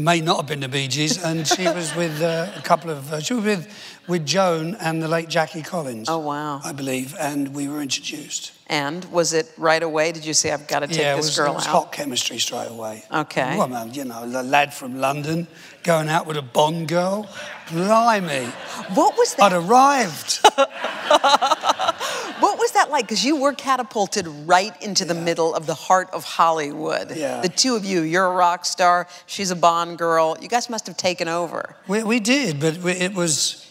may 0.00 0.20
not 0.20 0.38
have 0.38 0.46
been 0.46 0.60
the 0.60 0.68
Bee 0.68 0.88
Gees, 0.88 1.22
and 1.22 1.46
she 1.46 1.64
was 1.64 1.94
with 1.94 2.20
uh, 2.22 2.50
a 2.56 2.62
couple 2.62 2.90
of. 2.90 3.12
Uh, 3.12 3.20
she 3.20 3.34
was 3.34 3.44
with 3.44 4.00
with 4.10 4.26
Joan 4.26 4.74
and 4.74 5.02
the 5.02 5.08
late 5.08 5.28
Jackie 5.28 5.62
Collins. 5.62 6.08
Oh, 6.08 6.18
wow. 6.18 6.60
I 6.64 6.72
believe, 6.72 7.14
and 7.18 7.54
we 7.54 7.68
were 7.68 7.80
introduced. 7.80 8.52
And 8.66 9.04
was 9.06 9.32
it 9.32 9.50
right 9.56 9.82
away? 9.82 10.12
Did 10.12 10.24
you 10.24 10.34
say 10.34 10.52
I've 10.52 10.66
got 10.66 10.80
to 10.80 10.86
take 10.86 10.98
yeah, 10.98 11.16
this 11.16 11.26
was, 11.26 11.36
girl 11.36 11.52
it 11.52 11.54
was 11.56 11.66
out? 11.66 11.72
hot 11.72 11.92
chemistry 11.92 12.38
straight 12.38 12.70
away. 12.70 13.04
Okay. 13.10 13.56
Well, 13.56 13.68
man, 13.68 13.94
you 13.94 14.04
know, 14.04 14.28
the 14.28 14.42
lad 14.42 14.74
from 14.74 15.00
London 15.00 15.46
going 15.82 16.08
out 16.08 16.26
with 16.26 16.36
a 16.36 16.42
Bond 16.42 16.88
girl. 16.88 17.28
Blimey. 17.70 18.46
What 18.94 19.16
was 19.16 19.34
that? 19.34 19.52
I'd 19.52 19.64
arrived. 19.64 20.40
What 22.40 22.58
was 22.58 22.72
that 22.72 22.90
like? 22.90 23.04
Because 23.04 23.24
you 23.24 23.36
were 23.36 23.52
catapulted 23.52 24.26
right 24.26 24.80
into 24.82 25.04
the 25.04 25.14
middle 25.14 25.54
of 25.54 25.66
the 25.66 25.74
heart 25.74 26.08
of 26.12 26.24
Hollywood. 26.24 27.14
Yeah. 27.14 27.42
The 27.42 27.48
two 27.48 27.76
of 27.76 27.84
you. 27.84 28.00
You're 28.00 28.26
a 28.26 28.34
rock 28.34 28.64
star. 28.64 29.06
She's 29.26 29.50
a 29.50 29.56
Bond 29.56 29.98
girl. 29.98 30.36
You 30.40 30.48
guys 30.48 30.70
must 30.70 30.86
have 30.86 30.96
taken 30.96 31.28
over. 31.28 31.76
We, 31.86 32.02
we 32.02 32.18
did, 32.18 32.58
but 32.58 32.78
we, 32.78 32.92
it 32.92 33.14
was. 33.14 33.66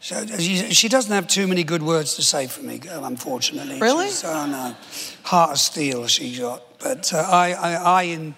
So 0.00 0.26
she, 0.26 0.74
she 0.74 0.88
doesn't 0.88 1.12
have 1.12 1.28
too 1.28 1.46
many 1.46 1.62
good 1.62 1.82
words 1.82 2.16
to 2.16 2.22
say 2.22 2.48
for 2.48 2.62
me, 2.62 2.80
unfortunately. 2.90 3.78
Really? 3.78 4.06
She's, 4.06 4.24
oh 4.24 4.46
no, 4.46 4.74
heart 5.22 5.52
of 5.52 5.58
steel 5.58 6.08
she 6.08 6.36
got. 6.36 6.80
But 6.80 7.14
uh, 7.14 7.18
I, 7.18 7.52
I, 7.52 7.72
I, 7.74 8.02
in, 8.02 8.34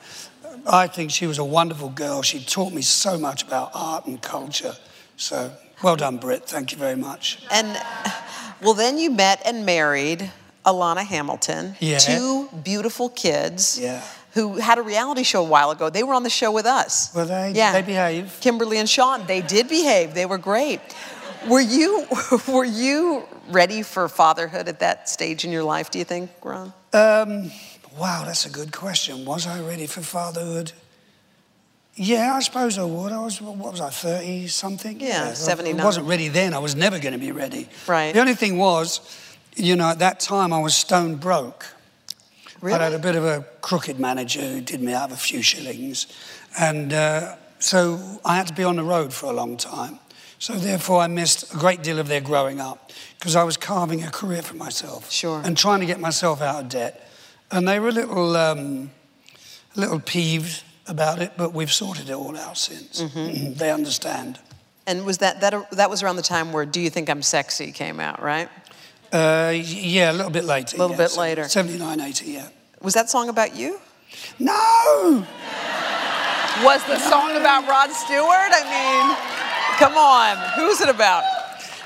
I 0.67 0.87
think 0.87 1.11
she 1.11 1.27
was 1.27 1.39
a 1.39 1.45
wonderful 1.45 1.91
girl. 1.91 2.23
She 2.23 2.41
taught 2.43 2.73
me 2.73 2.83
so 2.83 3.19
much 3.19 3.43
about 3.43 3.71
art 3.75 4.07
and 4.07 4.21
culture. 4.21 4.75
So 5.17 5.53
well 5.83 5.97
done, 5.97 6.17
Britt. 6.17 6.45
Thank 6.47 6.73
you 6.73 6.79
very 6.79 6.97
much. 6.97 7.39
And 7.51 7.77
well, 8.63 8.75
then 8.75 8.99
you 8.99 9.11
met 9.11 9.43
and 9.45 9.67
married 9.67 10.31
Alana 10.65 11.05
Hamilton. 11.05 11.77
Yeah. 11.81 11.99
Two 11.99 12.49
beautiful 12.63 13.09
kids. 13.11 13.79
Yeah. 13.81 14.03
who 14.33 14.59
had 14.59 14.79
a 14.79 14.83
reality 14.83 15.23
show 15.23 15.45
a 15.45 15.49
while 15.49 15.71
ago. 15.71 15.91
They 15.91 16.03
were 16.03 16.15
on 16.15 16.23
the 16.23 16.31
show 16.31 16.51
with 16.51 16.67
us. 16.67 17.15
Were 17.15 17.25
they? 17.25 17.53
Yeah. 17.55 17.73
they 17.73 17.83
behave? 17.83 18.39
Kimberly 18.41 18.79
and 18.79 18.89
Sean, 18.89 19.27
they 19.27 19.43
did 19.43 19.69
behave. 19.69 20.15
They 20.15 20.27
were 20.27 20.39
great. 20.39 20.81
Were 21.49 21.61
you 21.61 22.07
were 22.49 22.65
you 22.65 23.25
ready 23.51 23.83
for 23.83 24.09
fatherhood 24.09 24.69
at 24.69 24.81
that 24.81 25.09
stage 25.09 25.45
in 25.45 25.53
your 25.53 25.63
life? 25.65 25.91
Do 25.91 25.99
you 25.99 26.05
think, 26.05 26.31
Ron? 26.43 26.73
Um, 26.93 27.51
wow, 27.99 28.25
that's 28.25 28.47
a 28.47 28.51
good 28.51 28.73
question. 28.73 29.25
Was 29.25 29.47
I 29.47 29.61
ready 29.61 29.87
for 29.87 30.01
fatherhood? 30.01 30.73
Yeah, 31.97 32.35
I 32.35 32.41
suppose 32.41 32.77
I 32.77 32.85
would. 32.85 33.13
I 33.13 33.21
was, 33.21 33.41
what 33.41 33.73
was 33.73 33.81
I, 33.81 33.91
30 33.91 34.49
something? 34.49 35.01
Yeah, 35.01 35.29
I- 35.31 35.35
79. 35.35 35.81
I 35.81 35.85
wasn't 35.85 36.09
ready 36.09 36.29
then. 36.29 36.53
I 36.53 36.59
was 36.59 36.75
never 36.75 36.99
going 36.99 37.13
to 37.13 37.19
be 37.21 37.31
ready. 37.31 37.69
Right. 37.87 38.13
The 38.13 38.21
only 38.21 38.35
thing 38.35 38.59
was, 38.59 39.01
you 39.55 39.77
know, 39.77 39.89
at 39.91 40.01
that 40.01 40.19
time 40.19 40.53
I 40.53 40.59
was 40.59 40.75
stone 40.75 41.17
broke. 41.17 41.67
Really? 42.61 42.79
I 42.79 42.85
had 42.85 42.95
a 42.95 42.99
bit 42.99 43.15
of 43.15 43.25
a 43.25 43.45
crooked 43.61 44.01
manager 44.01 44.41
who 44.41 44.61
did 44.61 44.81
me 44.81 44.93
out 44.93 45.11
of 45.11 45.17
a 45.17 45.21
few 45.21 45.43
shillings. 45.43 46.07
And 46.59 46.93
uh, 46.93 47.37
so 47.59 48.01
I 48.25 48.37
had 48.37 48.49
to 48.49 48.55
be 48.55 48.65
on 48.65 48.77
the 48.77 48.83
road 48.85 49.13
for 49.13 49.27
a 49.27 49.33
long 49.33 49.57
time. 49.57 49.99
So 50.39 50.55
therefore, 50.55 51.01
I 51.01 51.07
missed 51.07 51.55
a 51.55 51.57
great 51.57 51.83
deal 51.83 51.99
of 51.99 52.09
their 52.09 52.21
growing 52.21 52.61
up 52.61 52.91
because 53.19 53.37
I 53.37 53.45
was 53.45 53.57
carving 53.57 54.03
a 54.03 54.11
career 54.11 54.43
for 54.43 54.57
myself. 54.57 55.11
Sure. 55.11 55.41
And 55.45 55.57
trying 55.57 55.81
to 55.81 55.87
get 55.87 56.01
myself 56.01 56.43
out 56.43 56.63
of 56.63 56.69
debt. 56.69 57.09
And 57.51 57.69
they 57.69 57.79
were 57.79 57.89
a 57.89 57.93
little, 57.93 58.37
um, 58.37 58.91
a 59.77 59.81
little 59.81 60.01
peeved 60.01 60.63
about 60.87 61.21
it, 61.21 61.33
but 61.37 61.53
we've 61.53 61.73
sorted 61.73 62.09
it 62.09 62.13
all 62.15 62.37
out 62.37 62.59
since. 62.59 63.01
Mm-hmm. 63.03 63.55
they 63.55 63.71
understand. 63.71 64.39
And 64.87 65.07
was 65.07 65.19
that 65.19 65.41
that 65.41 65.71
that 65.73 65.89
was 65.89 66.03
around 66.03 66.17
the 66.17 66.23
time 66.23 66.53
where 66.53 66.67
"Do 66.67 66.79
You 66.81 66.91
Think 66.91 67.09
I'm 67.09 67.23
Sexy" 67.23 67.73
came 67.73 68.01
out, 68.01 68.21
right? 68.23 68.51
Uh, 69.13 69.53
yeah, 69.55 70.11
a 70.11 70.13
little 70.13 70.31
bit 70.31 70.45
later. 70.45 70.77
A 70.77 70.81
little 70.81 70.97
yeah, 70.97 71.07
bit 71.09 71.17
later. 71.17 71.45
79, 71.49 72.01
80, 72.01 72.31
yeah. 72.33 72.49
Was 72.83 72.95
that 72.95 73.09
song 73.09 73.29
about 73.29 73.55
you? 73.55 73.81
No! 74.39 75.25
Was 76.65 76.85
the 76.85 76.99
song 76.99 77.37
about 77.37 77.67
Rod 77.69 77.91
Stewart? 77.93 78.51
I 78.53 78.63
mean, 78.75 79.79
come 79.79 79.95
on, 79.97 80.37
who's 80.57 80.81
it 80.81 80.89
about? 80.89 81.23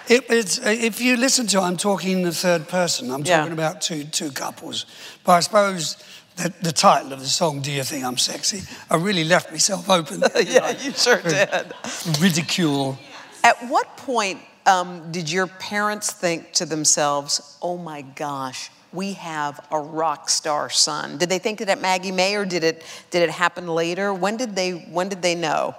It, 0.09 0.25
it's, 0.31 0.59
if 0.65 1.01
you 1.03 1.17
listen 1.19 1.47
to 1.49 1.59
it, 1.59 1.61
I'm 1.61 1.77
talking 1.77 2.13
in 2.19 2.23
the 2.23 2.33
third 2.33 2.67
person. 2.67 3.11
I'm 3.11 3.23
Yeah. 3.25 3.39
talking 3.39 3.53
about 3.53 3.83
two, 3.83 4.05
two 4.05 4.31
couples. 4.31 4.87
But 5.29 5.35
I 5.35 5.41
suppose 5.41 6.03
that 6.37 6.63
the 6.63 6.73
title 6.73 7.13
of 7.13 7.21
the 7.21 7.27
song, 7.27 7.61
Do 7.61 7.71
You 7.71 7.83
Think 7.83 8.03
I'm 8.03 8.17
Sexy? 8.17 8.63
I 8.89 8.97
really 8.97 9.25
left 9.25 9.51
myself 9.51 9.91
open. 9.91 10.23
yeah, 10.43 10.71
you 10.71 10.91
sure 10.97 11.21
did. 11.21 11.71
Ridicule. 12.19 12.99
At 13.45 13.59
what 13.69 13.95
point 13.99 14.41
um, 14.65 15.13
did 15.13 15.31
your 15.31 15.47
parents 15.47 16.13
think 16.13 16.55
to 16.55 16.65
themselves, 16.65 17.59
"Oh 17.61 17.77
my 17.77 18.01
gosh, 18.01 18.71
we 18.91 19.13
have 19.13 19.61
a 19.71 19.79
rock 19.79 20.31
star 20.31 20.71
son"? 20.71 21.19
Did 21.19 21.29
they 21.29 21.39
think 21.39 21.61
it 21.61 21.69
at 21.69 21.79
Maggie 21.79 22.11
May, 22.11 22.35
or 22.35 22.47
did 22.47 22.65
it 22.65 22.83
did 23.11 23.21
it 23.21 23.29
happen 23.29 23.67
later? 23.67 24.15
When 24.15 24.39
did 24.39 24.57
they 24.57 24.71
When 24.71 25.11
did 25.11 25.21
they 25.21 25.35
know? 25.35 25.75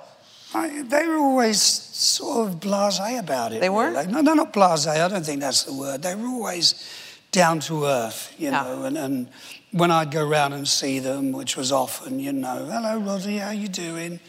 I, 0.54 0.84
they 0.84 1.08
were 1.08 1.18
always 1.18 1.60
sort 1.60 2.50
of 2.50 2.60
blasé 2.60 3.20
about 3.20 3.54
it. 3.54 3.62
They 3.62 3.70
were? 3.70 3.90
really. 3.90 4.06
No, 4.12 4.22
no, 4.22 4.36
not 4.36 4.54
blasé. 4.54 5.02
I 5.04 5.08
don't 5.08 5.26
think 5.26 5.42
that's 5.42 5.64
the 5.64 5.74
word. 5.74 6.04
They 6.04 6.14
were 6.14 6.28
always 6.28 6.76
down 7.32 7.60
to 7.62 7.86
earth, 7.86 8.34
you 8.38 8.50
Yeah. 8.50 8.64
know. 8.64 8.84
And, 8.84 8.98
and 8.98 9.28
when 9.72 9.92
I'd 9.92 10.12
go 10.12 10.26
round 10.28 10.54
and 10.54 10.68
see 10.68 11.00
them, 11.00 11.32
which 11.32 11.56
was 11.56 11.72
often, 11.72 12.20
you 12.20 12.32
know, 12.34 12.68
hello, 12.72 12.98
Roddy, 13.00 13.38
how 13.38 13.52
you 13.52 13.68
doing? 13.68 14.20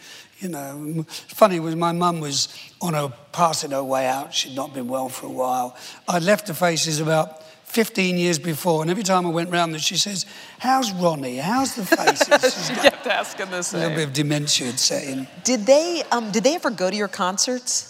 You 0.41 0.49
know, 0.49 1.05
funny 1.29 1.61
was 1.61 1.77
my 1.77 1.93
mum 1.93 2.21
was 2.21 2.49
on 2.81 2.95
her 2.95 3.13
passing 3.33 3.73
her 3.73 3.85
way 3.85 4.07
out. 4.07 4.33
She'd 4.35 4.57
not 4.57 4.73
been 4.73 4.89
well 4.89 5.09
for 5.11 5.27
a 5.27 5.31
while. 5.31 5.77
I'd 6.09 6.23
left 6.23 6.47
the 6.47 6.55
faces 6.55 6.99
about 7.01 7.43
15 7.67 8.17
years 8.17 8.39
before, 8.39 8.81
and 8.83 8.91
every 8.91 9.03
time 9.03 9.27
I 9.27 9.31
went 9.31 9.51
round 9.51 9.73
there, 9.75 9.79
she 9.81 9.97
says, 9.99 10.25
"How's 10.59 10.93
Ronnie? 10.93 11.37
How's 11.37 11.75
the 11.77 11.85
faces?" 11.85 12.55
She's 12.67 12.71
got 12.71 12.83
kept 12.83 13.07
asking 13.07 13.51
this. 13.51 13.75
a 13.75 13.79
little 13.79 13.95
bit 13.95 14.09
of 14.09 14.13
dementia 14.15 14.67
had 14.69 14.81
set 14.81 15.05
in. 15.05 15.29
Did 15.45 15.67
they 15.67 16.03
um, 16.11 16.31
Did 16.33 16.43
they 16.43 16.55
ever 16.55 16.71
go 16.71 16.91
to 16.91 16.97
your 16.97 17.09
concerts? 17.09 17.90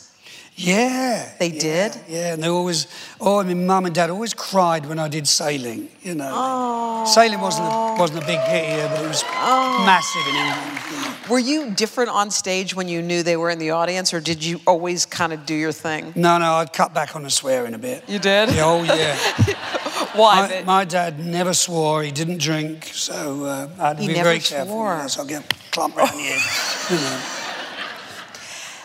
Yeah. 0.61 1.33
They 1.39 1.49
yeah, 1.49 1.61
did? 1.61 2.01
Yeah, 2.09 2.35
and 2.35 2.43
they 2.43 2.49
always, 2.49 2.87
oh, 3.21 3.41
I 3.41 3.45
mean, 3.45 3.67
mum 3.67 3.87
and 3.87 3.95
dad 3.95 4.11
always 4.11 4.35
cried 4.35 4.85
when 4.87 4.99
I 4.99 5.09
did 5.09 5.27
sailing, 5.27 5.89
you 6.03 6.15
know. 6.15 7.05
Sailing 7.07 7.41
wasn't 7.41 7.67
a, 7.67 7.97
wasn't 7.99 8.23
a 8.23 8.27
big 8.27 8.39
hit 8.41 8.67
here, 8.67 8.89
but 8.89 9.03
it 9.05 9.09
was 9.09 9.23
massive 9.25 10.23
in 10.29 10.37
England. 10.37 10.79
you 10.91 10.97
know. 11.01 11.15
Were 11.31 11.39
you 11.39 11.71
different 11.71 12.11
on 12.11 12.31
stage 12.31 12.75
when 12.75 12.89
you 12.89 13.01
knew 13.01 13.23
they 13.23 13.37
were 13.39 13.49
in 13.51 13.59
the 13.59 13.71
audience, 13.71 14.13
or 14.13 14.21
did 14.21 14.45
you 14.45 14.61
always 14.67 15.07
kind 15.07 15.33
of 15.33 15.47
do 15.47 15.55
your 15.55 15.73
thing? 15.73 16.13
No, 16.15 16.37
no, 16.39 16.55
I'd 16.55 16.73
cut 16.73 16.93
back 16.93 17.17
on 17.17 17.23
the 17.23 17.31
swearing 17.31 17.73
a 17.73 17.79
bit. 17.79 18.05
You 18.07 18.19
did? 18.19 18.53
Yeah, 18.53 18.65
oh, 18.67 18.83
yeah. 18.83 19.17
Why? 20.15 20.49
my, 20.49 20.63
my 20.65 20.85
dad 20.85 21.25
never 21.25 21.55
swore, 21.55 22.03
he 22.03 22.11
didn't 22.11 22.39
drink, 22.39 22.85
so 22.93 23.45
uh, 23.45 23.69
I 23.79 23.89
had 23.89 23.97
to 23.97 24.03
He 24.03 24.09
be 24.09 24.15
very 24.15 24.41
careful. 24.41 24.75
swore. 24.75 24.95
Else 24.95 25.19
I'll 25.19 25.25
get 25.25 25.49
clumped 25.71 25.97
around 25.97 26.17
the 26.17 26.23
head, 26.23 26.91
you 26.91 26.97
know. 26.97 27.40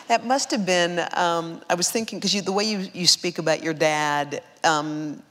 That 0.07 0.25
must 0.25 0.51
have 0.51 0.65
been, 0.65 0.99
um, 1.13 1.61
I 1.69 1.73
was 1.75 1.89
thinking, 1.89 2.19
because 2.19 2.39
the 2.43 2.51
way 2.51 2.63
you, 2.65 2.87
you 2.93 3.07
speak 3.07 3.39
about 3.39 3.63
your 3.63 3.73
dad, 3.73 4.43
um, 4.63 5.21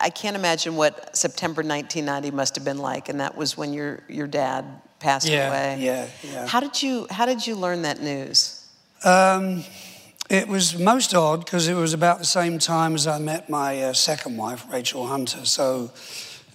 I- 0.00 0.10
can't 0.10 0.36
imagine 0.36 0.74
what 0.76 1.16
September 1.16 1.62
1990 1.62 2.30
must 2.34 2.56
have 2.56 2.64
been 2.64 2.78
like, 2.78 3.08
and 3.08 3.20
that 3.20 3.36
was 3.36 3.56
when 3.56 3.72
your, 3.72 4.00
your 4.08 4.26
dad 4.26 4.64
passed 4.98 5.28
Yeah, 5.28 5.48
away. 5.48 5.76
yeah, 5.78 6.06
yeah. 6.24 6.46
How 6.46 6.58
did 6.58 6.82
you, 6.82 7.06
how 7.10 7.24
did 7.26 7.46
you 7.46 7.54
learn 7.54 7.82
that 7.82 8.02
news? 8.02 8.64
Um, 9.04 9.62
it 10.28 10.48
was 10.48 10.76
most 10.76 11.14
odd 11.14 11.44
because 11.44 11.68
it 11.68 11.74
was 11.74 11.94
about 11.94 12.18
the 12.18 12.24
same 12.24 12.58
time 12.58 12.96
as 12.96 13.06
I 13.06 13.18
met 13.18 13.48
my 13.48 13.80
uh, 13.80 13.92
second 13.92 14.36
wife, 14.36 14.64
Rachel 14.72 15.06
Hunter. 15.06 15.44
So 15.44 15.92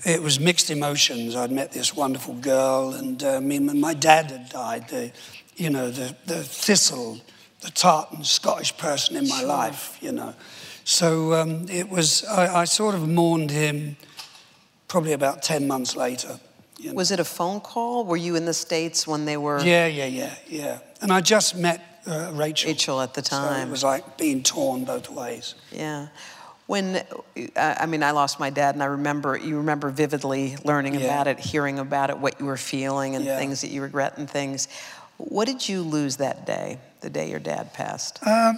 it 0.06 0.22
was 0.22 0.42
mixed 0.42 0.70
emotions. 0.70 1.38
I'd 1.38 1.52
met 1.52 1.72
this 1.72 1.96
wonderful 1.96 2.34
girl, 2.34 2.94
and 2.94 3.24
uh, 3.24 3.40
me, 3.40 3.60
my 3.60 3.94
dad 3.94 4.30
had 4.32 4.50
died. 4.50 4.90
The, 4.90 5.12
you 5.56 5.70
know, 5.70 5.90
the, 5.90 6.14
the 6.26 6.44
thistle, 6.44 7.22
the 7.62 7.72
tartan 7.72 8.24
Scottish 8.24 8.76
person 8.78 9.16
in 9.16 9.28
my 9.28 9.44
life. 9.44 9.98
You 10.02 10.12
know, 10.12 10.34
so 10.84 11.34
um, 11.34 11.66
it 11.70 11.90
was. 11.90 12.24
I, 12.26 12.62
I 12.62 12.66
sort 12.66 12.96
of 12.96 13.08
mourned 13.08 13.52
him 13.52 13.96
probably 14.88 15.14
about 15.14 15.42
ten 15.44 15.68
months 15.68 15.96
later. 15.96 16.40
you 16.78 16.90
know. 16.90 16.96
Was 16.96 17.12
it 17.12 17.20
a 17.20 17.26
phone 17.26 17.60
call? 17.62 18.06
Were 18.06 18.18
you 18.18 18.36
in 18.36 18.46
the 18.46 18.54
States 18.54 19.08
when 19.08 19.26
they 19.26 19.38
were? 19.38 19.62
Yeah, 19.64 19.88
yeah, 19.88 20.06
yeah, 20.08 20.36
yeah. 20.48 20.80
And 21.02 21.12
I 21.12 21.22
just 21.22 21.56
met 21.56 21.80
uh, 22.08 22.32
Rachel. 22.34 22.70
Rachel 22.72 23.02
at 23.02 23.14
the 23.14 23.24
So 23.24 23.38
time. 23.38 23.68
it 23.68 23.72
was 23.72 23.84
like 23.84 24.18
being 24.18 24.44
torn 24.44 24.84
both 24.86 25.10
ways. 25.10 25.56
Yeah. 25.72 26.08
When, 26.68 26.96
uh, 27.56 27.76
I 27.80 27.86
mean, 27.86 28.02
I 28.02 28.12
lost 28.12 28.40
my 28.40 28.50
dad, 28.50 28.76
and 28.76 28.82
I 28.84 28.86
remember, 28.86 29.36
you 29.36 29.58
remember 29.58 29.90
vividly 29.90 30.56
learning 30.64 30.94
Yeah. 30.96 31.02
about 31.08 31.28
it, 31.28 31.38
hearing 31.40 31.80
about 31.80 32.10
it, 32.10 32.18
what 32.18 32.40
you 32.40 32.46
were 32.46 32.56
feeling, 32.56 33.16
and 33.16 33.26
Yeah. 33.26 33.38
things 33.38 33.60
that 33.62 33.72
you 33.72 33.82
regret 33.82 34.18
and 34.18 34.30
things. 34.30 34.68
What 35.30 35.46
did 35.46 35.68
you 35.68 35.82
lose 35.82 36.18
that 36.18 36.46
day, 36.46 36.80
the 37.02 37.10
day 37.10 37.30
your 37.30 37.40
dad 37.40 37.74
passed? 37.74 38.26
Um, 38.26 38.58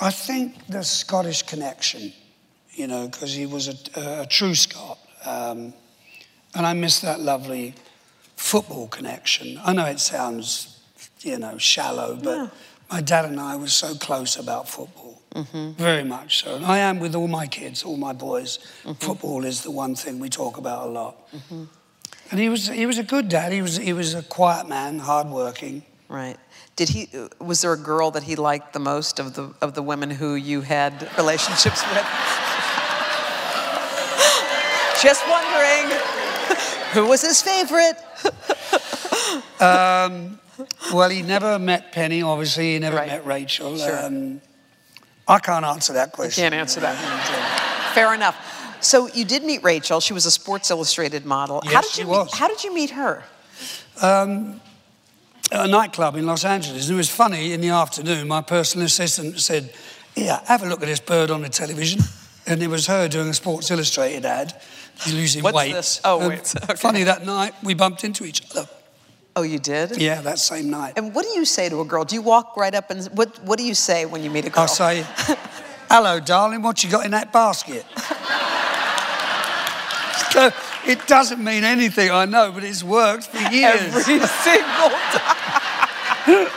I 0.00 0.10
think 0.10 0.66
the 0.68 0.82
Scottish 0.82 1.42
connection, 1.42 2.12
you 2.72 2.86
know, 2.86 3.08
because 3.08 3.32
he 3.34 3.46
was 3.46 3.68
a, 3.68 4.20
a 4.22 4.26
true 4.26 4.54
Scot. 4.54 4.98
Um, 5.24 5.74
and 6.54 6.66
I 6.66 6.72
miss 6.72 7.00
that 7.00 7.20
lovely 7.20 7.74
football 8.36 8.88
connection. 8.88 9.60
I 9.64 9.72
know 9.72 9.86
it 9.86 10.00
sounds, 10.00 10.80
you 11.20 11.38
know, 11.38 11.58
shallow, 11.58 12.16
but 12.16 12.52
my 12.90 13.00
dad 13.00 13.24
and 13.24 13.40
I 13.40 13.56
were 13.56 13.68
so 13.68 13.94
close 13.94 14.36
about 14.36 14.68
football. 14.68 15.20
Mm-hmm. 15.34 15.72
Very 15.72 16.04
much 16.04 16.42
so. 16.42 16.56
And 16.56 16.64
I 16.64 16.78
am 16.78 17.00
with 17.00 17.14
all 17.14 17.28
my 17.28 17.46
kids, 17.46 17.82
all 17.82 17.96
my 17.96 18.12
boys. 18.12 18.58
Mm-hmm. 18.84 18.92
Football 18.92 19.44
is 19.44 19.62
the 19.62 19.70
one 19.70 19.94
thing 19.94 20.18
we 20.18 20.28
talk 20.28 20.56
about 20.56 20.86
a 20.86 20.90
lot. 20.90 21.30
Mm-hmm. 21.32 21.64
And 22.30 22.40
he 22.40 22.48
was, 22.48 22.68
he 22.68 22.86
was 22.86 22.98
a 22.98 23.02
good 23.02 23.28
dad. 23.28 23.52
He 23.52 23.62
was, 23.62 23.76
he 23.76 23.92
was 23.92 24.14
a 24.14 24.22
quiet 24.22 24.68
man, 24.68 24.98
hardworking. 24.98 25.82
Right. 26.08 26.36
Did 26.76 26.90
he? 26.90 27.08
Was 27.40 27.60
there 27.62 27.72
a 27.72 27.76
girl 27.78 28.10
that 28.12 28.22
he 28.22 28.36
liked 28.36 28.72
the 28.72 28.78
most 28.78 29.18
of 29.18 29.34
the 29.34 29.52
of 29.60 29.74
the 29.74 29.82
women 29.82 30.10
who 30.10 30.36
you 30.36 30.60
had 30.60 31.10
relationships 31.18 31.82
with? 31.90 32.06
Just 35.02 35.26
wondering, 35.28 35.90
who 36.92 37.06
was 37.06 37.22
his 37.22 37.42
favorite? 37.42 37.96
Well, 40.92 41.10
he 41.10 41.22
never 41.22 41.58
met 41.58 41.92
Penny, 41.92 42.22
obviously. 42.22 42.74
He 42.74 42.78
never 42.78 42.96
Right. 42.96 43.08
met 43.08 43.26
Rachel. 43.26 43.76
Sure. 43.76 44.06
Um, 44.06 44.40
I 45.26 45.38
can't 45.38 45.64
answer 45.64 45.92
that 45.94 46.12
question. 46.12 46.42
Can't 46.42 46.54
answer 46.54 46.80
that. 46.80 46.96
Fair 47.94 48.14
enough. 48.14 48.36
So 48.80 49.08
you 49.08 49.24
did 49.24 49.42
meet 49.44 49.62
Rachel. 49.62 50.00
She 50.00 50.12
was 50.12 50.26
a 50.26 50.30
Sports 50.30 50.70
Illustrated 50.70 51.24
model. 51.24 51.60
how 51.64 51.70
Yes, 51.70 51.84
did 51.86 51.92
she 51.94 52.02
you 52.02 52.08
was. 52.08 52.26
Meet, 52.26 52.34
how 52.38 52.48
did 52.48 52.64
you 52.64 52.74
meet 52.74 52.90
her? 52.90 53.24
Um, 54.00 54.60
at 55.50 55.64
a 55.66 55.68
nightclub 55.68 56.16
in 56.16 56.26
Los 56.26 56.44
Angeles. 56.44 56.86
And 56.86 56.94
it 56.94 56.96
was 56.96 57.08
funny, 57.10 57.52
in 57.52 57.60
the 57.60 57.70
afternoon, 57.70 58.28
my 58.28 58.42
personal 58.42 58.86
assistant 58.86 59.40
said, 59.40 59.72
Yeah, 60.14 60.40
have 60.46 60.62
a 60.62 60.66
look 60.66 60.82
at 60.82 60.86
this 60.86 61.00
bird 61.00 61.30
on 61.30 61.42
the 61.42 61.48
television. 61.48 62.00
And 62.46 62.62
it 62.62 62.68
was 62.68 62.86
her 62.86 63.08
doing 63.08 63.28
a 63.28 63.34
Sports 63.34 63.70
Illustrated 63.70 64.24
ad. 64.24 64.54
She's 65.00 65.14
losing 65.14 65.42
What's 65.42 65.56
weight. 65.56 65.72
this? 65.72 66.00
Oh, 66.04 66.28
wait, 66.28 66.54
okay. 66.64 66.74
Funny 66.74 67.02
that 67.04 67.24
night, 67.24 67.54
we 67.62 67.74
bumped 67.74 68.04
into 68.04 68.24
each 68.24 68.42
other. 68.50 68.68
Oh, 69.36 69.42
you 69.42 69.58
did. 69.60 70.00
Yeah, 70.00 70.20
that 70.22 70.38
same 70.40 70.68
night. 70.70 70.94
And 70.96 71.14
what 71.14 71.24
do 71.24 71.30
you 71.30 71.44
say 71.44 71.68
to 71.68 71.80
a 71.80 71.84
girl? 71.84 72.04
Do 72.04 72.16
you 72.16 72.22
walk 72.22 72.56
right 72.56 72.74
up 72.74 72.90
and 72.90 73.04
what? 73.16 73.38
What 73.44 73.56
do 73.58 73.64
you 73.64 73.74
say 73.74 74.04
when 74.06 74.24
you 74.24 74.30
meet 74.30 74.44
a 74.46 74.50
girl? 74.50 74.62
I'll 74.62 74.68
say, 74.68 75.06
Hello, 75.88 76.18
darling, 76.18 76.62
what 76.62 76.82
you 76.82 76.90
got 76.90 77.04
in 77.04 77.12
that 77.12 77.32
basket? 77.32 77.84
so 80.30 80.50
it 80.86 81.06
doesn't 81.06 81.42
mean 81.42 81.64
anything, 81.64 82.10
I 82.10 82.24
know, 82.24 82.52
but 82.52 82.64
it's 82.64 82.82
worked 82.82 83.24
for 83.24 83.38
years. 83.52 83.80
Every 83.80 84.20
single 84.20 84.90
time. 85.12 86.48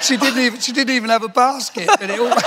She 0.00 0.16
didn't 0.18 0.40
even 0.40 0.60
she 0.60 0.72
didn't 0.72 0.94
even 0.94 1.10
have 1.10 1.22
a 1.22 1.28
basket, 1.28 1.88
but 1.98 2.10
it 2.10 2.20
always 2.20 2.34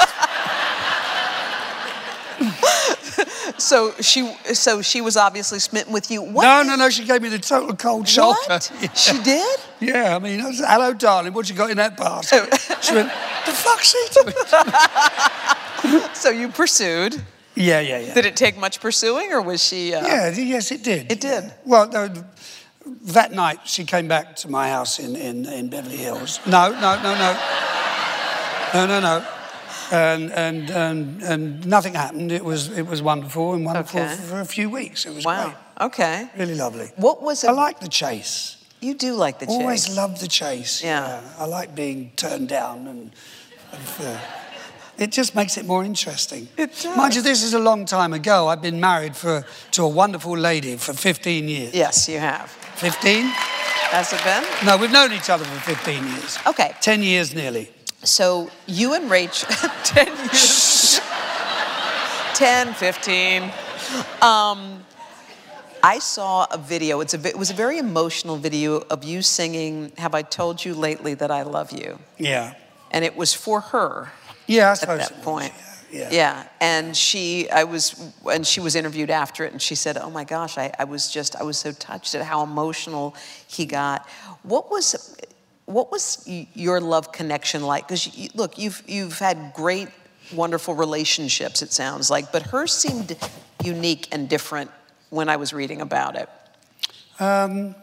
So 3.58 3.94
she, 4.00 4.32
so 4.54 4.82
she 4.82 5.02
was 5.02 5.18
obviously 5.18 5.60
smitten 5.60 5.92
with 5.92 6.10
you. 6.12 6.22
What 6.22 6.44
No, 6.44 6.64
no, 6.64 6.76
no, 6.76 6.90
she 6.90 7.04
gave 7.06 7.22
me 7.22 7.30
the 7.30 7.40
total 7.40 7.76
cold 7.76 8.08
shoulder. 8.08 8.38
What? 8.48 8.72
Yeah. 8.82 8.90
She 8.94 9.22
did? 9.24 9.60
Yeah, 9.80 10.16
I 10.16 10.20
mean, 10.20 10.42
I 10.42 10.48
was, 10.48 10.60
hello, 10.60 10.94
darling, 10.94 11.34
what 11.34 11.50
you 11.50 11.56
got 11.56 11.72
in 11.72 11.78
that 11.78 11.98
basket? 11.98 12.54
She 12.82 12.94
went, 12.94 13.10
the 13.46 13.52
fuck's 13.52 13.94
he? 13.94 14.08
So 16.14 16.30
you 16.30 16.50
pursued. 16.50 17.22
Yeah, 17.58 17.80
yeah, 17.80 18.00
yeah. 18.00 18.14
Did 18.14 18.26
it 18.26 18.36
take 18.36 18.58
much 18.58 18.80
pursuing, 18.80 19.32
or 19.32 19.42
was 19.42 19.64
she? 19.64 19.94
Uh, 19.94 20.06
Yeah, 20.08 20.30
yes, 20.36 20.72
it 20.72 20.84
did. 20.84 21.12
It 21.12 21.20
did? 21.20 21.44
Yeah. 21.44 21.52
Well, 21.66 21.90
no, 21.90 22.10
that 23.14 23.32
night 23.32 23.60
she 23.66 23.84
came 23.84 24.08
back 24.08 24.36
to 24.38 24.50
my 24.50 24.70
house 24.70 25.00
in, 25.00 25.16
in, 25.16 25.46
in 25.46 25.70
Beverly 25.70 25.98
Hills. 25.98 26.40
No, 26.46 26.70
no, 26.72 27.02
no, 27.02 27.14
no. 27.16 27.34
No, 28.74 28.86
no, 28.86 29.00
no. 29.00 29.26
And, 29.92 30.32
and, 30.34 30.70
and, 30.70 31.24
and 31.24 31.66
nothing 31.66 31.94
happened. 31.94 32.32
It 32.32 32.44
was, 32.44 32.70
it 32.78 32.86
was 32.86 33.02
wonderful 33.02 33.54
and 33.54 33.66
wonderful 33.66 34.02
Okay. 34.02 34.16
for, 34.16 34.22
for 34.22 34.40
a 34.42 34.46
few 34.46 34.70
weeks. 34.70 35.06
It 35.06 35.14
was 35.16 35.24
Wow. 35.26 35.46
great. 35.46 35.56
Okay. 35.88 36.30
Really 36.38 36.56
lovely. 36.56 36.92
What 36.98 37.22
was 37.22 37.44
it? 37.44 37.48
I 37.50 37.54
like 37.54 37.80
the 37.80 37.88
chase. 37.88 38.58
You 38.82 38.94
do 38.94 39.14
like 39.14 39.40
the 39.40 39.46
chase. 39.46 39.56
I 39.58 39.62
always 39.62 39.96
loved 39.96 40.20
the 40.22 40.28
chase. 40.28 40.84
Yeah. 40.84 41.22
I 41.40 41.46
like 41.46 41.74
being 41.76 42.12
turned 42.16 42.50
down 42.50 42.88
and. 42.88 43.12
and, 43.72 43.82
uh, 44.08 44.20
it 44.98 45.12
just 45.12 45.36
makes 45.36 45.58
it 45.58 45.66
more 45.66 45.84
interesting. 45.84 46.48
It 46.58 46.72
does. 46.74 46.98
Mind 46.98 47.16
you, 47.16 47.22
this 47.22 47.44
is 47.44 47.54
a 47.54 47.60
long 47.60 47.86
time 47.86 48.14
ago. 48.14 48.48
I've 48.48 48.62
been 48.62 48.80
married 48.80 49.16
for, 49.16 49.46
to 49.72 49.84
a 49.84 49.88
wonderful 49.88 50.38
lady 50.38 50.76
for 50.78 50.94
15 50.94 51.48
years. 51.48 51.74
Yes, 51.74 52.10
you 52.10 52.20
have. 52.20 52.50
15? 52.50 53.26
Has 53.90 54.12
it 54.12 54.24
been? 54.24 54.44
No, 54.66 54.78
we've 54.78 54.92
known 54.92 55.14
each 55.14 55.30
other 55.30 55.46
for 55.46 55.60
15 55.60 56.04
years. 56.08 56.38
Okay. 56.48 56.74
10 56.82 57.04
years 57.04 57.34
nearly. 57.34 57.72
So 58.04 58.50
you 58.66 58.94
and 58.94 59.10
Rachel, 59.10 59.50
10 59.84 60.08
years, 60.08 61.00
10, 62.36 62.74
15. 62.74 63.44
Um, 64.22 64.84
I 65.84 66.00
saw 66.00 66.48
a 66.52 66.58
video, 66.58 67.02
it's 67.02 67.14
a, 67.14 67.28
it 67.28 67.38
was 67.38 67.50
a 67.50 67.54
very 67.54 67.78
emotional 67.78 68.36
video 68.38 68.84
of 68.90 69.04
you 69.04 69.22
singing, 69.22 69.92
Have 69.98 70.14
I 70.14 70.22
Told 70.22 70.66
You 70.66 70.74
Lately 70.74 71.14
That 71.14 71.32
I 71.32 71.44
Love 71.44 71.72
You? 71.72 72.00
Yeah. 72.18 72.56
And 72.92 73.06
it 73.06 73.16
was 73.16 73.34
for 73.34 73.62
her 73.62 74.12
Yeah, 74.48 74.72
at 74.72 74.82
that 74.82 75.22
point. 75.22 75.54
Yeah. 75.92 76.10
yeah. 76.12 76.48
And 76.60 76.96
she, 76.96 77.50
I 77.50 77.64
was, 77.64 78.12
and 78.30 78.46
she 78.46 78.60
was 78.60 78.76
interviewed 78.76 79.10
after 79.10 79.46
it, 79.46 79.52
and 79.52 79.62
she 79.62 79.76
said, 79.76 79.98
"Oh 79.98 80.10
my 80.10 80.24
gosh, 80.24 80.58
I, 80.58 80.74
I 80.78 80.84
was 80.84 81.12
just, 81.12 81.36
I 81.36 81.44
was 81.44 81.58
so 81.58 81.72
touched 81.72 82.16
at 82.16 82.24
how 82.24 82.44
emotional 82.44 83.16
he 83.48 83.66
got." 83.66 84.08
What 84.44 84.70
was, 84.70 85.18
what 85.66 85.92
was 85.92 86.24
your 86.26 86.82
love 86.82 87.12
connection 87.12 87.64
like? 87.64 87.88
Because 87.88 88.18
you, 88.18 88.30
look, 88.36 88.58
you've 88.58 88.84
you've 88.88 89.20
had 89.20 89.54
great, 89.54 89.90
wonderful 90.34 90.76
relationships. 90.76 91.62
It 91.62 91.72
sounds 91.72 92.10
like, 92.10 92.32
but 92.32 92.44
hers 92.44 92.74
seemed 92.74 93.16
unique 93.64 94.08
and 94.12 94.28
different 94.28 94.72
when 95.10 95.30
I 95.30 95.38
was 95.38 95.54
reading 95.54 95.82
about 95.82 96.16
it. 96.16 96.30
Um, 97.20 97.76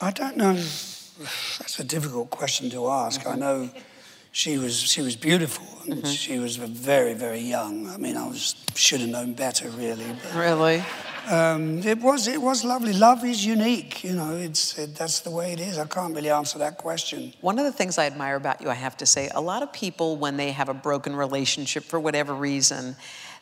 I 0.00 0.10
don't 0.10 0.36
know. 0.36 0.54
That's 1.58 1.78
a 1.78 1.84
difficult 1.84 2.30
question 2.30 2.70
to 2.70 2.88
ask. 2.88 3.26
I 3.26 3.36
know 3.36 3.70
she 4.32 4.58
was 4.58 4.74
she 4.78 5.02
was 5.02 5.14
beautiful 5.16 5.66
and 5.86 6.06
she 6.06 6.38
was 6.38 6.56
very 6.56 7.14
very 7.14 7.40
young. 7.40 7.88
I 7.88 7.96
mean, 7.98 8.16
I 8.16 8.26
was 8.26 8.54
should 8.74 9.00
have 9.00 9.10
known 9.10 9.34
better 9.34 9.68
really. 9.70 10.06
But, 10.22 10.34
Really? 10.34 10.82
um, 11.30 11.78
it 11.84 11.98
was 12.00 12.26
it 12.26 12.40
was 12.40 12.64
lovely. 12.64 12.92
Love 12.94 13.24
is 13.24 13.44
unique. 13.44 14.02
You 14.02 14.14
know, 14.14 14.34
it's 14.36 14.78
it, 14.78 14.94
that's 14.96 15.20
the 15.20 15.30
way 15.30 15.52
it 15.52 15.60
is. 15.60 15.78
I 15.78 15.86
can't 15.86 16.14
really 16.14 16.30
answer 16.30 16.58
that 16.58 16.78
question. 16.78 17.34
One 17.42 17.58
of 17.58 17.64
the 17.64 17.72
things 17.72 17.98
I 17.98 18.06
admire 18.06 18.36
about 18.36 18.60
you, 18.62 18.70
I 18.70 18.74
have 18.74 18.96
to 18.98 19.06
say, 19.06 19.28
a 19.34 19.40
lot 19.40 19.62
of 19.62 19.72
people, 19.72 20.16
when 20.16 20.36
they 20.36 20.50
have 20.52 20.68
a 20.68 20.74
broken 20.74 21.14
relationship 21.14 21.84
for 21.84 22.00
whatever 22.00 22.34
reason, 22.34 22.96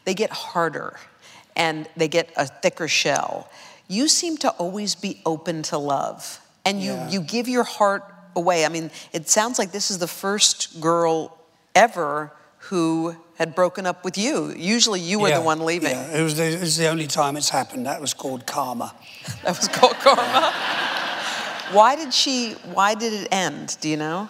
they 0.05 0.15
get 0.15 0.31
harder 0.31 0.97
and 1.57 1.89
they 1.97 2.09
get 2.09 2.31
a 2.37 2.47
thicker 2.47 2.89
shell. 2.89 3.49
You 3.89 4.09
seem 4.09 4.37
to 4.39 4.51
always 4.51 4.95
be 4.95 5.21
open 5.27 5.63
to 5.65 5.79
love 5.79 6.41
and 6.65 6.81
you, 6.81 6.93
Yeah. 6.93 7.11
you 7.11 7.21
give 7.21 7.49
your 7.49 7.65
heart 7.65 8.03
away. 8.37 8.65
I 8.65 8.69
mean, 8.69 8.91
it 9.13 9.29
sounds 9.29 9.59
like 9.59 9.73
this 9.73 9.91
is 9.91 9.99
the 9.99 10.07
first 10.09 10.81
girl 10.81 11.37
ever 11.75 12.33
who 12.69 13.17
had 13.37 13.55
broken 13.55 13.87
up 13.87 14.05
with 14.05 14.19
you. 14.19 14.53
Usually 14.57 15.01
you 15.01 15.19
were 15.19 15.29
Yeah, 15.29 15.39
the 15.39 15.45
one 15.45 15.65
leaving. 15.65 15.91
Yeah, 15.93 16.19
it 16.19 16.23
was, 16.23 16.37
the, 16.37 16.45
it 16.45 16.61
was 16.61 16.77
the 16.77 16.89
only 16.89 17.07
time 17.07 17.37
it's 17.37 17.49
happened. 17.49 17.87
That 17.87 18.01
was 18.01 18.15
called 18.15 18.47
karma. 18.47 18.95
That 19.45 19.57
was 19.57 19.69
called 19.69 19.95
karma. 19.95 20.53
Why 21.73 21.97
did 21.97 22.13
she, 22.13 22.53
why 22.75 22.95
did 22.95 23.13
it 23.13 23.29
end? 23.31 23.77
Do 23.81 23.89
you 23.89 23.97
know? 23.97 24.29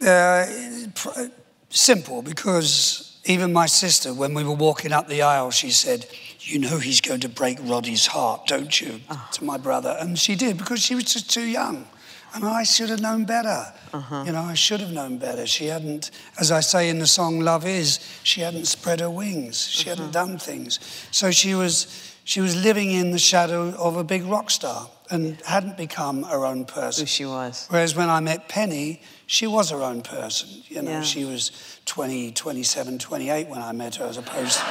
Uh, 0.00 0.46
pr- 0.94 1.30
simple, 1.70 2.22
because 2.22 3.18
even 3.24 3.52
my 3.52 3.66
sister, 3.66 4.12
when 4.14 4.34
we 4.34 4.44
were 4.44 4.54
walking 4.54 4.92
up 4.92 5.08
the 5.08 5.22
aisle, 5.22 5.50
she 5.50 5.70
said, 5.70 6.06
You 6.40 6.58
know 6.58 6.78
he's 6.78 7.00
going 7.00 7.20
to 7.20 7.28
break 7.28 7.58
Roddy's 7.62 8.06
heart, 8.06 8.46
don't 8.46 8.80
you? 8.80 9.00
To 9.32 9.44
my 9.44 9.56
brother. 9.56 9.96
And 9.98 10.18
she 10.18 10.34
did, 10.36 10.58
because 10.58 10.80
she 10.82 10.94
was 10.94 11.04
just 11.04 11.30
too 11.30 11.46
young. 11.46 11.86
And 12.34 12.44
I 12.44 12.64
should 12.64 12.90
have 12.90 13.00
known 13.00 13.24
better. 13.24 13.72
Uh-huh. 13.92 14.24
You 14.26 14.32
know, 14.32 14.42
I 14.42 14.54
should 14.54 14.80
have 14.80 14.92
known 14.92 15.18
better. 15.18 15.46
She 15.46 15.66
hadn't, 15.66 16.10
as 16.38 16.50
I 16.50 16.60
say 16.60 16.88
in 16.88 16.98
the 16.98 17.06
song 17.06 17.40
Love 17.40 17.66
Is, 17.66 17.98
she 18.22 18.42
hadn't 18.42 18.66
spread 18.66 19.00
her 19.00 19.10
wings. 19.10 19.66
She 19.68 19.88
hadn't 19.88 20.16
uh-huh. 20.16 20.26
done 20.26 20.38
things. 20.38 20.78
So 21.10 21.30
she 21.30 21.54
was, 21.54 21.86
she 22.24 22.40
was 22.40 22.54
living 22.54 22.90
in 22.90 23.10
the 23.10 23.18
shadow 23.18 23.74
of 23.78 23.96
a 23.96 24.04
big 24.04 24.24
rock 24.24 24.50
star 24.50 24.90
and 25.10 25.40
hadn't 25.42 25.76
become 25.76 26.24
her 26.24 26.44
own 26.44 26.64
person. 26.64 27.02
Who 27.02 27.06
she 27.06 27.24
was. 27.24 27.66
Whereas 27.70 27.94
when 27.94 28.10
I 28.10 28.20
met 28.20 28.48
Penny, 28.48 29.00
she 29.26 29.46
was 29.46 29.70
her 29.70 29.82
own 29.82 30.02
person. 30.02 30.48
You 30.68 30.82
know, 30.82 30.90
Yeah. 30.90 31.02
she 31.02 31.24
was 31.24 31.52
20, 31.86 32.32
27, 32.32 32.98
28 32.98 33.48
when 33.48 33.62
I 33.62 33.72
met 33.72 33.94
her, 33.96 34.04
as 34.06 34.18
opposed. 34.18 34.58
To... 34.58 34.64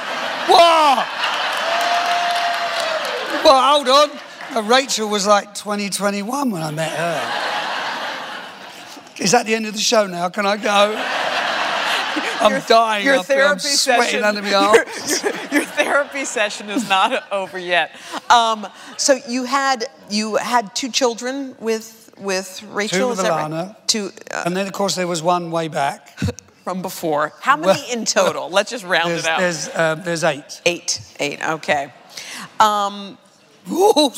Whoa! 0.48 1.04
Well, 3.44 3.84
hold 3.84 3.88
on. 3.88 4.18
Uh, 4.54 4.62
Rachel 4.62 5.08
was 5.08 5.26
like 5.26 5.54
20, 5.54 5.90
21 5.90 6.50
when 6.50 6.62
I 6.62 6.70
met 6.70 6.90
her. 6.92 7.22
Is 9.22 9.32
that 9.32 9.46
the 9.46 9.54
end 9.54 9.66
of 9.66 9.72
the 9.72 9.80
show 9.80 10.06
now? 10.06 10.28
Can 10.28 10.46
I 10.46 10.56
go? 10.56 10.94
I'm 12.40 12.62
dying. 12.68 13.04
Your 13.04 13.16
up 13.16 13.26
here. 13.26 13.44
I'm 13.44 13.58
therapy 13.58 13.60
session. 13.60 14.22
your, 14.34 14.44
your- 14.44 14.84
your 15.52 15.64
therapy 15.64 16.24
session 16.24 16.70
is 16.70 16.88
not 16.88 17.24
over 17.32 17.58
yet. 17.58 17.90
Um, 18.30 18.66
so 18.96 19.18
you 19.28 19.44
had 19.44 19.86
you 20.10 20.36
had 20.36 20.74
two 20.74 20.90
children 20.90 21.56
with 21.60 22.12
with 22.18 22.62
Rachel. 22.70 23.10
with 23.10 23.18
is 23.18 23.24
that 23.24 23.30
right? 23.30 23.74
Two 23.88 24.10
uh, 24.30 24.42
And 24.46 24.56
then, 24.56 24.66
of 24.66 24.72
course, 24.72 24.94
there 24.96 25.06
was 25.06 25.22
one 25.22 25.50
way 25.50 25.68
back. 25.68 26.18
from 26.64 26.82
before. 26.82 27.32
How 27.42 27.56
many 27.56 27.80
Well, 27.80 27.92
in 27.92 28.04
total? 28.04 28.50
Let's 28.50 28.72
just 28.72 28.84
round 28.84 29.12
it 29.12 29.24
out. 29.24 29.38
there's, 29.38 29.68
uh, 29.68 29.94
there's 29.94 30.24
eight. 30.24 30.60
eight. 30.66 31.00
Eight. 31.20 31.40
Okay. 31.40 31.92
Um, 32.58 33.16
Ooh. 33.70 34.10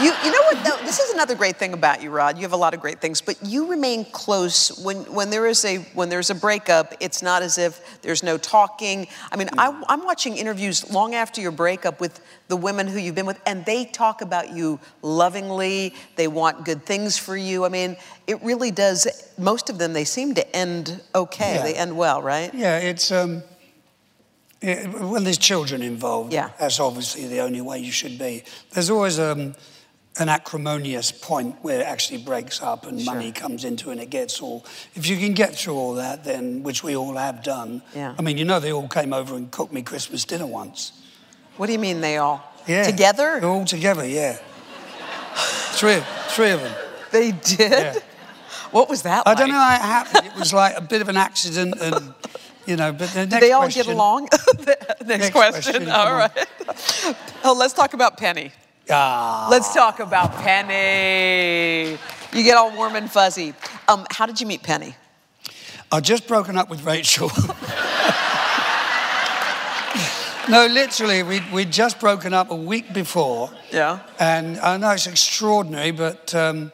You, 0.00 0.12
you 0.24 0.32
know 0.32 0.42
what? 0.42 0.64
Though, 0.64 0.84
this 0.84 0.98
is 0.98 1.14
another 1.14 1.34
great 1.36 1.56
thing 1.56 1.72
about 1.72 2.02
you, 2.02 2.10
Rod. 2.10 2.36
You 2.36 2.42
have 2.42 2.52
a 2.52 2.56
lot 2.56 2.74
of 2.74 2.80
great 2.80 3.00
things, 3.00 3.20
but 3.20 3.36
you 3.44 3.70
remain 3.70 4.04
close 4.04 4.76
when, 4.82 4.98
when 5.12 5.30
there 5.30 5.46
is 5.46 5.64
a 5.64 5.78
when 5.94 6.08
there's 6.08 6.30
a 6.30 6.34
breakup. 6.34 6.94
It's 6.98 7.22
not 7.22 7.42
as 7.42 7.58
if 7.58 8.00
there's 8.02 8.22
no 8.22 8.36
talking. 8.36 9.06
I 9.30 9.36
mean, 9.36 9.50
I, 9.56 9.82
I'm 9.88 10.04
watching 10.04 10.36
interviews 10.36 10.90
long 10.90 11.14
after 11.14 11.40
your 11.40 11.52
breakup 11.52 12.00
with 12.00 12.20
the 12.48 12.56
women 12.56 12.88
who 12.88 12.98
you've 12.98 13.14
been 13.14 13.26
with, 13.26 13.40
and 13.46 13.64
they 13.64 13.84
talk 13.84 14.20
about 14.20 14.50
you 14.52 14.80
lovingly. 15.02 15.94
They 16.16 16.26
want 16.26 16.64
good 16.64 16.84
things 16.84 17.16
for 17.16 17.36
you. 17.36 17.64
I 17.64 17.68
mean, 17.68 17.96
it 18.26 18.42
really 18.42 18.72
does. 18.72 19.06
Most 19.38 19.70
of 19.70 19.78
them, 19.78 19.92
they 19.92 20.04
seem 20.04 20.34
to 20.34 20.56
end 20.56 21.00
okay. 21.14 21.54
Yeah. 21.54 21.62
They 21.62 21.74
end 21.74 21.96
well, 21.96 22.20
right? 22.20 22.52
Yeah, 22.52 22.78
it's 22.78 23.12
um, 23.12 23.44
when 24.64 25.24
there's 25.24 25.38
children 25.38 25.82
involved. 25.82 26.32
Yeah. 26.32 26.50
that's 26.58 26.80
obviously 26.80 27.26
the 27.26 27.40
only 27.40 27.60
way 27.60 27.78
you 27.78 27.92
should 27.92 28.18
be. 28.18 28.44
There's 28.72 28.90
always 28.90 29.18
um, 29.18 29.54
an 30.18 30.28
acrimonious 30.28 31.10
point 31.12 31.56
where 31.62 31.80
it 31.80 31.86
actually 31.86 32.22
breaks 32.22 32.62
up 32.62 32.86
and 32.86 33.04
money 33.04 33.32
comes 33.32 33.64
into 33.64 33.90
and 33.90 34.00
it 34.00 34.10
gets 34.10 34.40
all. 34.40 34.64
If 34.94 35.08
you 35.08 35.16
can 35.16 35.34
get 35.34 35.54
through 35.54 35.74
all 35.74 35.94
that, 35.94 36.24
then 36.24 36.62
which 36.62 36.82
we 36.82 36.96
all 36.96 37.16
have 37.16 37.42
done. 37.42 37.82
Yeah. 37.94 38.14
I 38.18 38.22
mean, 38.22 38.38
you 38.38 38.44
know, 38.44 38.60
they 38.60 38.72
all 38.72 38.88
came 38.88 39.12
over 39.12 39.36
and 39.36 39.50
cooked 39.50 39.72
me 39.72 39.82
Christmas 39.82 40.24
dinner 40.24 40.46
once. 40.46 40.92
What 41.56 41.66
do 41.66 41.72
you 41.72 41.78
mean 41.78 42.00
they 42.00 42.16
all 42.18 42.42
Yeah, 42.66 42.84
together? 42.84 43.38
They're 43.40 43.50
all 43.50 43.64
together. 43.64 44.06
Yeah, 44.06 44.38
three, 45.76 46.00
three 46.28 46.50
of 46.50 46.60
them. 46.62 46.74
They 47.12 47.30
did. 47.32 47.70
Yeah. 47.70 47.94
What 48.72 48.88
was 48.88 49.02
that? 49.02 49.22
I 49.26 49.30
like? 49.30 49.38
don't 49.38 49.48
know 49.50 49.54
how 49.54 49.74
it 49.76 49.80
happened. 49.80 50.26
It 50.26 50.36
was 50.36 50.52
like 50.52 50.76
a 50.76 50.80
bit 50.80 51.00
of 51.00 51.08
an 51.08 51.16
accident, 51.16 51.76
and 51.80 52.12
you 52.66 52.76
know. 52.76 52.92
But 52.92 53.10
the 53.10 53.26
they 53.26 53.52
all 53.52 53.62
question, 53.62 53.84
get 53.84 53.94
along? 53.94 54.28
next, 54.66 55.06
Next 55.06 55.30
question. 55.30 55.84
question, 55.86 55.90
All 55.90 56.28
come 56.28 57.14
Oh, 57.44 57.52
let's 57.58 57.74
talk 57.74 57.94
about 57.94 58.16
Penny. 58.16 58.52
Ah. 58.90 59.48
Let's 59.50 59.72
talk 59.72 60.00
about 60.00 60.34
Penny. 60.36 61.98
You 62.32 62.42
get 62.42 62.56
all 62.56 62.74
warm 62.76 62.96
and 62.96 63.10
fuzzy. 63.10 63.54
Um, 63.88 64.06
how 64.10 64.26
did 64.26 64.40
you 64.40 64.46
meet 64.46 64.62
Penny? 64.62 64.94
I'd 65.92 66.04
just 66.04 66.26
broken 66.26 66.56
up 66.56 66.68
with 66.68 66.84
Rachel. 66.84 67.30
No, 70.46 70.66
literally, 70.66 71.22
we 71.22 71.40
we'd 71.52 71.72
just 71.72 71.98
broken 71.98 72.34
up 72.34 72.50
a 72.50 72.54
week 72.54 72.92
before. 72.92 73.50
Yeah. 73.72 74.00
And 74.20 74.58
I 74.60 74.76
know 74.76 74.90
it's 74.90 75.06
extraordinary, 75.06 75.90
but 75.90 76.34
um, 76.34 76.70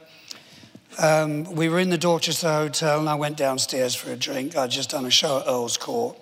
um, 0.99 1.45
we 1.55 1.69
were 1.69 1.79
in 1.79 1.91
the 1.91 1.99
Dorchester 1.99 2.49
Hotel, 2.53 2.99
and 3.01 3.09
I 3.09 3.15
went 3.15 3.37
downstairs 3.37 3.95
for 3.95 4.11
a 4.13 4.17
drink. 4.17 4.57
I'd 4.57 4.71
just 4.71 4.91
done 4.91 5.07
a 5.07 5.11
show 5.11 5.39
at 5.41 5.47
Earl's 5.47 5.77
Court, 5.77 6.17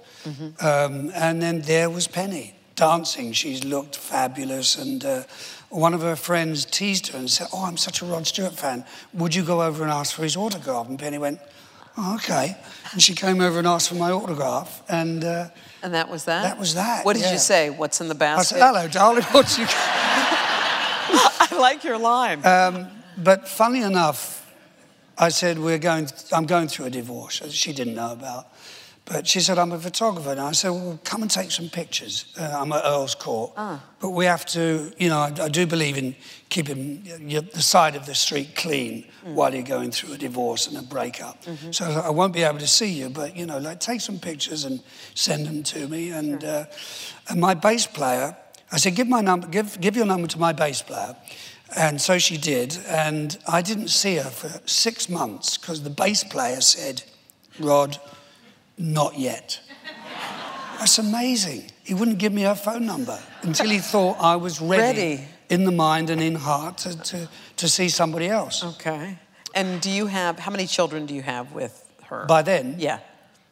um, 0.61 1.11
and 1.15 1.41
then 1.43 1.63
there 1.63 1.89
was 1.91 2.07
Penny 2.07 2.55
dancing. 2.77 3.33
She 3.33 3.59
looked 3.61 3.97
fabulous, 3.97 4.77
and 4.77 5.05
uh, 5.05 5.23
one 5.71 5.95
of 5.95 6.03
her 6.03 6.17
friends 6.17 6.65
teased 6.65 7.09
her 7.09 7.19
and 7.19 7.31
said, 7.31 7.49
"Oh, 7.53 7.65
I'm 7.65 7.77
such 7.77 8.03
a 8.03 8.05
Rod 8.05 8.27
Stewart 8.27 8.55
fan. 8.55 8.85
Would 9.15 9.35
you 9.35 9.43
go 9.43 9.63
over 9.63 9.83
and 9.83 9.93
ask 9.93 10.15
for 10.15 10.23
his 10.23 10.37
autograph?" 10.37 10.89
And 10.89 10.99
Penny 10.99 11.19
went, 11.19 11.41
oh, 11.97 12.15
"Okay." 12.17 12.57
And 12.93 13.03
she 13.03 13.15
came 13.15 13.41
over 13.41 13.59
and 13.59 13.67
asked 13.67 13.89
for 13.89 13.97
my 13.97 14.11
autograph, 14.11 14.83
and. 14.89 15.25
Uh, 15.25 15.49
And 15.83 15.95
that 15.95 16.09
was 16.11 16.25
that? 16.25 16.43
That 16.43 16.59
was 16.59 16.75
that, 16.75 17.05
What 17.05 17.15
did 17.17 17.23
yeah. 17.25 17.33
you 17.33 17.39
say? 17.39 17.71
What's 17.71 18.01
in 18.01 18.09
the 18.09 18.15
basket? 18.17 18.57
I 18.57 18.59
said, 18.59 18.67
"Hello, 18.67 18.89
darling. 18.89 19.25
What's 19.33 19.59
you?" 19.59 19.67
I 21.11 21.49
like 21.59 21.85
your 21.85 21.99
line. 21.99 22.43
But 23.17 23.49
funny 23.49 23.83
enough, 23.83 24.38
I 25.19 25.31
said, 25.31 25.59
We're 25.59 25.79
going, 25.79 26.09
I'm 26.33 26.47
going 26.47 26.69
through 26.69 26.87
a 26.87 26.91
divorce. 26.91 27.43
She 27.51 27.73
didn't 27.73 27.95
know 27.95 28.13
about. 28.13 28.47
But 29.05 29.27
she 29.27 29.41
said, 29.41 29.59
I'm 29.59 29.73
a 29.73 29.79
photographer. 29.79 30.33
And 30.33 30.41
I 30.41 30.53
said, 30.53 30.69
Well, 30.71 31.01
come 31.03 31.23
and 31.23 31.31
take 31.31 31.51
some 31.51 31.71
pictures. 31.71 32.27
Uh, 32.39 32.57
I'm 32.61 32.71
at 32.73 32.85
Earl's 32.85 33.15
Court. 33.15 33.53
But 34.01 34.11
we 34.11 34.27
have 34.27 34.45
to, 34.47 34.93
you 34.99 35.09
know, 35.09 35.19
I, 35.19 35.33
I 35.45 35.49
do 35.49 35.67
believe 35.67 35.97
in 35.97 36.15
keeping 36.51 37.03
the 37.05 37.63
side 37.63 37.97
of 37.97 38.05
the 38.07 38.15
street 38.15 38.55
clean 38.55 39.05
while 39.25 39.53
you're 39.55 39.63
going 39.65 39.91
through 39.91 40.13
a 40.15 40.19
divorce 40.19 40.67
and 40.69 40.77
a 40.77 40.83
breakup. 40.83 41.43
So 41.73 41.85
I, 41.87 42.07
I 42.07 42.11
won't 42.11 42.33
be 42.35 42.43
able 42.43 42.59
to 42.59 42.67
see 42.69 42.93
you, 42.93 43.09
but, 43.09 43.35
you 43.35 43.47
know, 43.47 43.59
like 43.59 43.81
take 43.81 44.01
some 44.03 44.19
pictures 44.19 44.65
and 44.65 44.81
send 45.15 45.47
them 45.47 45.63
to 45.65 45.89
me. 45.89 46.11
And, 46.11 46.45
uh, 46.45 46.67
and 47.29 47.41
my 47.41 47.55
bass 47.55 47.87
player, 47.87 48.37
I 48.71 48.77
said, 48.77 48.95
give 48.95 49.09
my 49.09 49.23
number, 49.23 49.47
give, 49.49 49.81
give 49.81 49.97
your 49.97 50.07
number 50.07 50.29
to 50.29 50.39
my 50.39 50.53
bass 50.53 50.83
player. 50.83 51.17
And 51.77 52.01
so 52.01 52.19
she 52.19 52.37
did. 52.39 52.79
And 52.87 53.37
I 53.47 53.63
didn't 53.63 53.89
see 53.89 54.17
her 54.17 54.31
for 54.31 54.61
six 54.67 55.09
months 55.09 55.59
because 55.59 55.83
the 55.83 55.91
bass 55.91 56.25
player 56.25 56.61
said, 56.61 57.03
Rod, 57.61 57.99
not 58.79 59.19
yet. 59.19 59.61
That's 60.79 60.99
amazing. 60.99 61.71
He 61.85 61.95
wouldn't 61.95 62.19
give 62.19 62.33
me 62.33 62.43
her 62.43 62.55
phone 62.55 62.87
number 62.87 63.19
until 63.43 63.69
he 63.69 63.79
thought 63.79 64.17
I 64.21 64.37
was 64.37 64.61
ready, 64.61 64.83
Ready. 64.83 65.25
in 65.49 65.65
the 65.65 65.73
mind 65.73 66.09
and 66.11 66.23
in 66.23 66.37
heart 66.37 66.79
to, 66.79 66.97
to, 67.03 67.29
to 67.57 67.69
see 67.69 67.89
somebody 67.89 68.29
else. 68.29 68.65
okay. 68.65 69.19
And 69.55 69.81
do 69.81 69.91
you 69.91 70.07
have, 70.07 70.39
how 70.39 70.51
many 70.53 70.67
children 70.67 71.07
do 71.07 71.15
you 71.15 71.23
have 71.23 71.53
with 71.53 71.85
her? 72.05 72.27
By 72.27 72.43
then? 72.43 72.77
Yeah. 72.79 73.01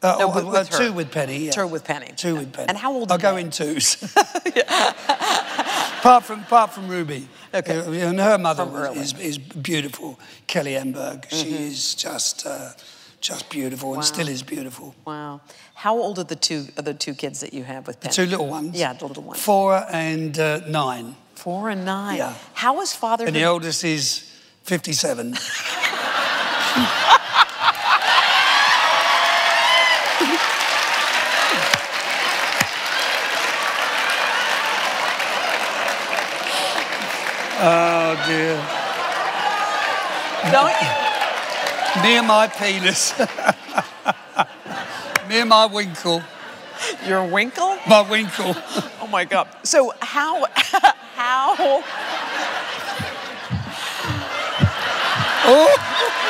Uh, 0.03 0.15
No, 0.19 0.31
oh, 0.31 0.45
with- 0.45 0.55
uh, 0.55 0.63
two 0.63 0.91
with 0.93 1.11
Penny. 1.11 1.37
Yeah. 1.45 1.51
Two 1.51 1.67
with 1.67 1.83
Penny. 1.83 2.11
Two 2.15 2.35
with 2.35 2.53
Penny. 2.53 2.69
And 2.69 2.77
how 2.77 2.93
old 2.93 3.11
I 3.11 3.15
are 3.15 3.17
go 3.17 3.35
in 3.37 3.49
twos. 3.49 3.97
apart 5.99 6.23
from 6.23 6.41
apart 6.41 6.71
from 6.73 6.87
Ruby. 6.87 7.27
Okay. 7.53 7.79
Uh, 7.79 7.91
and 8.09 8.19
her 8.19 8.37
mother 8.37 8.63
From 8.65 8.73
was- 8.73 8.83
Erwin. 8.91 8.99
is, 8.99 9.13
is 9.19 9.37
beautiful, 9.39 10.19
Kelly 10.45 10.73
Emberg. 10.73 11.25
She 11.31 11.49
is 11.67 11.95
just 11.95 12.45
uh, 12.45 12.71
just 13.21 13.49
beautiful 13.49 13.89
and 13.89 13.97
Wow. 13.97 14.01
still 14.03 14.27
is 14.27 14.43
beautiful. 14.43 14.93
Wow. 15.05 15.41
How 15.73 15.95
old 15.97 16.19
are 16.19 16.23
the 16.23 16.35
two 16.35 16.67
other 16.77 16.93
two 16.93 17.15
kids 17.15 17.39
that 17.39 17.53
you 17.53 17.63
have 17.63 17.87
with 17.87 17.99
Penny? 17.99 18.11
The 18.11 18.15
Two 18.25 18.29
little 18.29 18.47
ones. 18.47 18.77
Yeah, 18.77 18.93
the 18.93 19.07
little 19.07 19.23
ones. 19.23 19.41
Four 19.41 19.83
and 19.91 20.37
uh, 20.37 20.59
nine. 20.67 21.15
Four 21.35 21.69
and 21.69 21.85
nine. 21.85 22.17
Yeah. 22.17 22.33
How 22.53 22.81
is 22.81 22.93
father? 22.93 23.25
And 23.25 23.35
the 23.35 23.45
oldest 23.45 23.83
is 23.83 24.23
57. 24.63 25.35
oh 37.59 38.15
dear. 38.27 38.55
Don't 40.51 40.75
you? 40.81 41.07
And 42.03 42.27
my 42.27 42.47
penis. 42.47 43.13
And 45.29 45.49
my 45.49 45.65
winkle. 45.65 46.23
Your 47.05 47.25
winkle? 47.25 47.77
My 47.87 48.01
winkle. 48.01 48.55
Oh 48.99 49.09
my 49.09 49.23
God. 49.23 49.47
So 49.63 49.93
how 50.01 50.45
how 51.15 51.55
Oh. 55.49 56.26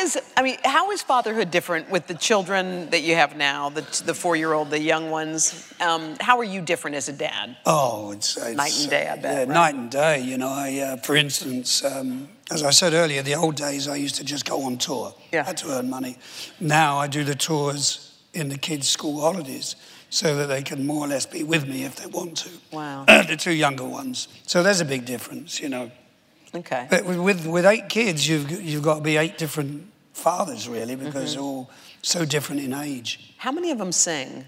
Is 0.00 0.18
I 0.36 0.42
mean 0.42 0.56
how 0.64 0.90
is 0.90 1.02
fatherhood 1.02 1.50
different 1.50 1.90
with 1.90 2.06
the 2.06 2.14
children 2.14 2.90
that 2.90 3.02
you 3.02 3.14
have 3.14 3.36
now, 3.36 3.68
the 3.70 3.82
the 4.04 4.14
four 4.14 4.36
year 4.36 4.52
old, 4.52 4.70
the 4.70 4.80
young 4.80 5.10
ones? 5.10 5.72
Um, 5.80 6.16
how 6.20 6.38
are 6.38 6.44
you 6.44 6.60
different 6.62 6.96
as 6.96 7.08
a 7.08 7.12
dad? 7.12 7.56
Oh, 7.64 8.12
it's, 8.12 8.36
it's 8.36 8.56
Night 8.56 8.78
and 8.80 8.90
day, 8.90 9.08
I 9.08 9.16
bet, 9.16 9.22
Yeah, 9.24 9.38
right? 9.40 9.48
night 9.48 9.74
and 9.74 9.90
day. 9.90 10.20
You 10.20 10.38
know, 10.38 10.48
I, 10.48 10.78
uh, 10.78 10.96
for 10.98 11.16
instance, 11.16 11.84
um, 11.84 12.28
as 12.50 12.62
I 12.62 12.70
said 12.70 12.92
earlier, 12.92 13.22
the 13.22 13.34
old 13.34 13.54
days 13.56 13.86
I 13.88 13.96
used 13.96 14.16
to 14.16 14.24
just 14.24 14.44
go 14.44 14.62
on 14.64 14.78
tour. 14.78 15.14
Yeah. 15.32 15.44
Had 15.44 15.56
to 15.58 15.68
earn 15.78 15.88
money. 15.88 16.18
Now 16.58 16.98
I 16.98 17.06
do 17.06 17.24
the 17.24 17.34
tours 17.36 18.18
in 18.32 18.48
the 18.48 18.58
kids' 18.58 18.88
school 18.88 19.20
holidays 19.20 19.76
so 20.08 20.34
that 20.36 20.46
they 20.46 20.62
can 20.62 20.84
more 20.86 21.04
or 21.04 21.08
less 21.08 21.26
be 21.26 21.44
with 21.44 21.68
me 21.68 21.84
if 21.84 21.94
they 21.96 22.06
want 22.06 22.36
to. 22.38 22.50
Wow. 22.72 23.04
the 23.06 23.36
two 23.38 23.52
younger 23.54 23.84
ones. 23.84 24.28
So 24.46 24.62
there's 24.62 24.80
a 24.80 24.84
big 24.84 25.04
difference, 25.04 25.60
you 25.60 25.68
know. 25.68 25.90
Okay. 26.54 26.86
But 26.90 27.04
with, 27.04 27.46
with, 27.46 27.64
eight 27.66 27.88
kids, 27.88 28.26
you've, 28.28 28.50
you've 28.50 28.82
got 28.82 28.96
to 28.96 29.00
be 29.00 29.16
eight 29.16 29.38
different 29.38 29.86
fathers, 30.12 30.68
really, 30.68 30.94
Mm-hmm. 30.96 31.04
because 31.06 31.34
they're 31.34 31.42
all 31.42 31.70
so 32.02 32.24
different 32.24 32.62
in 32.62 32.72
age. 32.74 33.34
How 33.38 33.52
many 33.52 33.70
of 33.70 33.78
them 33.78 33.92
sing? 33.92 34.44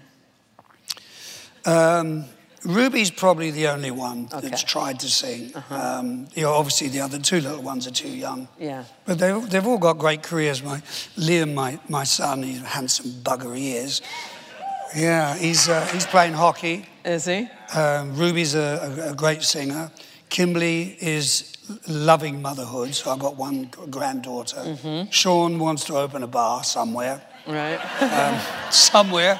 Um, 1.65 2.25
Ruby's 2.65 3.11
probably 3.11 3.51
the 3.51 3.67
only 3.67 3.91
one 3.91 4.29
Okay. 4.33 4.47
that's 4.47 4.63
tried 4.63 4.99
to 5.01 5.09
sing. 5.09 5.53
Um, 5.69 6.27
you 6.33 6.43
know, 6.43 6.53
obviously 6.53 6.87
the 6.89 7.01
other 7.01 7.19
two 7.19 7.41
little 7.41 7.61
ones 7.61 7.87
are 7.87 7.91
too 7.91 8.09
young. 8.09 8.47
Yeah. 8.59 8.85
But 9.05 9.19
they've, 9.19 9.49
they've 9.49 9.65
all 9.67 9.77
got 9.77 9.97
great 9.97 10.23
careers. 10.23 10.63
My 10.63 10.77
Liam, 11.17 11.53
my, 11.53 11.79
my 11.89 12.03
son, 12.05 12.43
he's 12.43 12.61
a 12.61 12.65
handsome 12.65 13.11
bugger 13.11 13.55
he 13.55 13.73
is. 13.75 14.01
Yeah, 14.95 15.35
he's, 15.35 15.67
uh, 15.67 15.85
he's 15.87 16.05
playing 16.05 16.33
hockey. 16.33 16.85
Is 17.03 17.25
he? 17.25 17.49
Um, 17.75 18.15
Ruby's 18.15 18.55
a, 18.55 19.05
a, 19.07 19.11
a 19.11 19.15
great 19.15 19.43
singer. 19.43 19.91
Kimberly 20.29 20.97
is 21.01 21.52
loving 21.87 22.41
motherhood, 22.41 22.93
so 22.95 23.11
I've 23.11 23.19
got 23.19 23.35
one 23.37 23.69
granddaughter. 23.89 24.57
Mm-hmm. 24.57 25.09
Sean 25.11 25.59
wants 25.59 25.85
to 25.85 25.97
open 25.97 26.23
a 26.23 26.27
bar 26.27 26.63
somewhere 26.63 27.21
Right. 27.47 27.79
somewhere, 28.71 29.39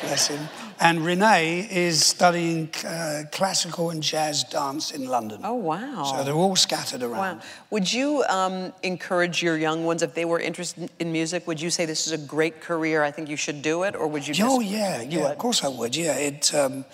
bless 0.00 0.28
him. 0.28 0.48
And 0.80 1.04
Renee 1.04 1.68
is 1.70 2.04
studying 2.04 2.68
uh, 2.84 3.22
classical 3.30 3.90
and 3.90 4.02
jazz 4.02 4.42
dance 4.42 4.90
in 4.90 5.06
London. 5.06 5.40
Oh 5.44 5.54
wow. 5.54 6.02
So 6.04 6.24
they're 6.24 6.34
all 6.34 6.56
scattered 6.56 7.02
around. 7.04 7.36
Wow. 7.36 7.42
Would 7.70 7.92
you 7.92 8.24
um, 8.28 8.72
encourage 8.82 9.42
your 9.44 9.56
young 9.56 9.84
ones, 9.84 10.02
if 10.02 10.14
they 10.14 10.24
were 10.24 10.40
interested 10.40 10.90
in 10.98 11.12
music, 11.12 11.46
would 11.46 11.60
you 11.60 11.70
say 11.70 11.84
this 11.86 12.06
is 12.08 12.12
a 12.12 12.18
great 12.18 12.60
career? 12.60 13.04
I 13.04 13.12
think 13.12 13.28
you 13.28 13.36
should 13.36 13.62
do 13.62 13.84
it, 13.84 13.94
or 13.94 14.08
would 14.08 14.26
you? 14.26 14.34
Just, 14.34 14.50
Oh 14.50 14.58
yeah, 14.60 15.02
you 15.02 15.20
yeah. 15.20 15.28
Of 15.30 15.38
course 15.38 15.62
I 15.62 15.68
would. 15.68 15.94
Yeah, 15.94 16.16
it. 16.16 16.52
Um, 16.52 16.84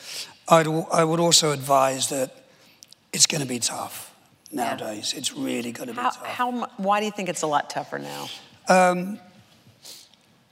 I'd, 0.49 0.67
I 0.93 1.05
would 1.05 1.21
also 1.21 1.53
advise 1.53 2.09
that 2.09 2.31
it's 3.13 3.27
going 3.27 3.41
to 3.43 3.49
be 3.49 3.59
tough 3.59 4.08
nowadays. 4.53 5.15
It's 5.15 5.35
really 5.35 5.73
going 5.73 5.89
to 5.89 5.95
be 5.95 6.01
How, 6.01 6.11
tough. 6.11 6.27
how? 6.27 6.67
Why 6.77 7.01
do 7.01 7.07
you 7.07 7.13
think 7.13 7.29
it's 7.29 7.43
a 7.43 7.47
lot 7.47 7.71
tougher 7.71 7.99
now? 7.99 8.29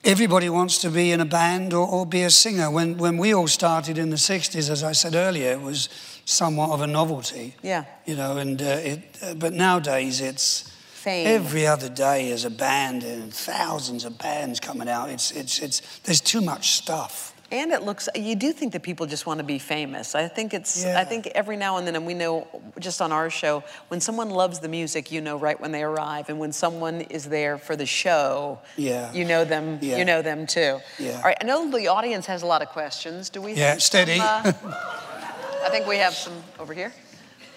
Everybody 0.05 0.49
wants 0.49 0.79
to 0.83 0.91
be 0.91 1.11
in 1.11 1.21
a 1.21 1.25
band 1.25 1.75
or, 1.75 1.85
or 1.85 2.07
be 2.07 2.23
a 2.23 2.31
singer. 2.31 2.71
When 2.71 2.97
when 2.97 3.19
we 3.19 3.35
all 3.35 3.49
started 3.49 3.99
in 3.99 4.11
the 4.11 4.17
'60s, 4.17 4.71
as 4.71 4.85
I 4.85 4.93
said 4.93 5.17
earlier, 5.17 5.51
it 5.51 5.61
was 5.61 5.89
somewhat 6.25 6.71
of 6.71 6.81
a 6.81 6.87
novelty. 6.87 7.55
Yeah. 7.63 7.87
You 8.05 8.15
know, 8.15 8.37
and 8.37 8.63
uh, 8.63 8.65
it. 8.65 9.19
Uh, 9.21 9.35
but 9.35 9.53
nowadays, 9.53 10.21
it's. 10.21 10.73
Fame. 11.07 11.27
Every 11.29 11.69
other 11.69 11.89
day 11.89 12.31
is 12.31 12.45
a 12.45 12.51
band 12.51 13.05
and 13.05 13.33
thousands 13.33 14.05
of 14.05 14.19
bands 14.19 14.59
coming 14.59 14.89
out. 14.89 15.09
It's, 15.09 15.31
it's, 15.31 15.61
it's, 15.61 16.01
there's 16.01 16.21
too 16.21 16.41
much 16.41 16.73
stuff. 16.73 17.33
And 17.53 17.71
it 17.71 17.83
looks, 17.83 18.09
you 18.17 18.35
do 18.35 18.53
think 18.53 18.73
that 18.73 18.83
people 18.83 19.07
just 19.07 19.25
want 19.25 19.39
to 19.39 19.45
be 19.45 19.59
famous. 19.61 20.15
I 20.17 20.27
think 20.27 20.53
it's, 20.53 20.83
Yeah. 20.85 20.99
I 21.01 21.05
think 21.05 21.29
every 21.29 21.57
now 21.57 21.77
and 21.77 21.87
then, 21.87 21.95
and 21.95 22.05
we 22.05 22.13
know 22.15 22.47
just 22.81 23.01
on 23.01 23.13
our 23.13 23.31
show, 23.31 23.63
when 23.89 24.01
someone 24.01 24.31
loves 24.31 24.59
the 24.59 24.69
music, 24.69 25.13
you 25.13 25.21
know 25.21 25.37
right 25.37 25.59
when 25.61 25.71
they 25.71 25.85
arrive. 25.85 26.29
And 26.29 26.41
when 26.41 26.51
someone 26.53 27.03
is 27.03 27.25
there 27.29 27.57
for 27.57 27.77
the 27.77 27.87
show, 27.87 28.59
Yeah. 28.77 29.13
you 29.13 29.25
know 29.25 29.45
them, 29.45 29.79
Yeah. 29.81 29.97
you 29.99 30.05
know 30.05 30.23
them 30.23 30.47
too. 30.47 30.81
Yeah. 30.99 31.17
All 31.19 31.23
right, 31.23 31.37
I 31.41 31.45
know 31.45 31.71
the 31.71 31.87
audience 31.89 32.27
has 32.27 32.43
a 32.43 32.47
lot 32.47 32.63
of 32.63 32.69
questions. 32.69 33.31
Do 33.31 33.41
we? 33.41 33.53
Yeah, 33.53 33.77
steady. 33.79 34.19
some, 34.19 34.27
uh, 34.27 34.53
I 35.65 35.69
think 35.71 35.87
we 35.87 35.99
have 35.99 36.15
some 36.15 36.43
over 36.59 36.75
here. 36.75 36.93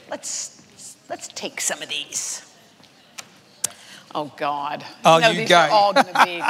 Let's, 0.09 0.61
let's 1.09 1.27
take 1.29 1.61
some 1.61 1.81
of 1.81 1.89
these. 1.89 2.43
Oh 4.15 4.31
God. 4.37 4.83
Oh, 5.05 5.19
no, 5.19 5.29
you 5.29 5.41
these 5.41 5.49
go. 5.49 5.57
are 5.57 5.69
all 5.69 5.93
gonna 5.93 6.25
be, 6.25 6.41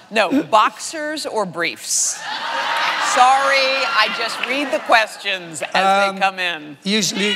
no, 0.14 0.42
boxers 0.44 1.24
or 1.24 1.46
briefs? 1.46 2.16
Sorry, 3.14 3.84
I 3.96 4.14
just 4.18 4.38
read 4.46 4.70
the 4.70 4.78
questions 4.80 5.62
as 5.62 6.08
Um, 6.08 6.16
they 6.16 6.20
come 6.20 6.38
in. 6.38 6.76
Usually, 6.84 7.34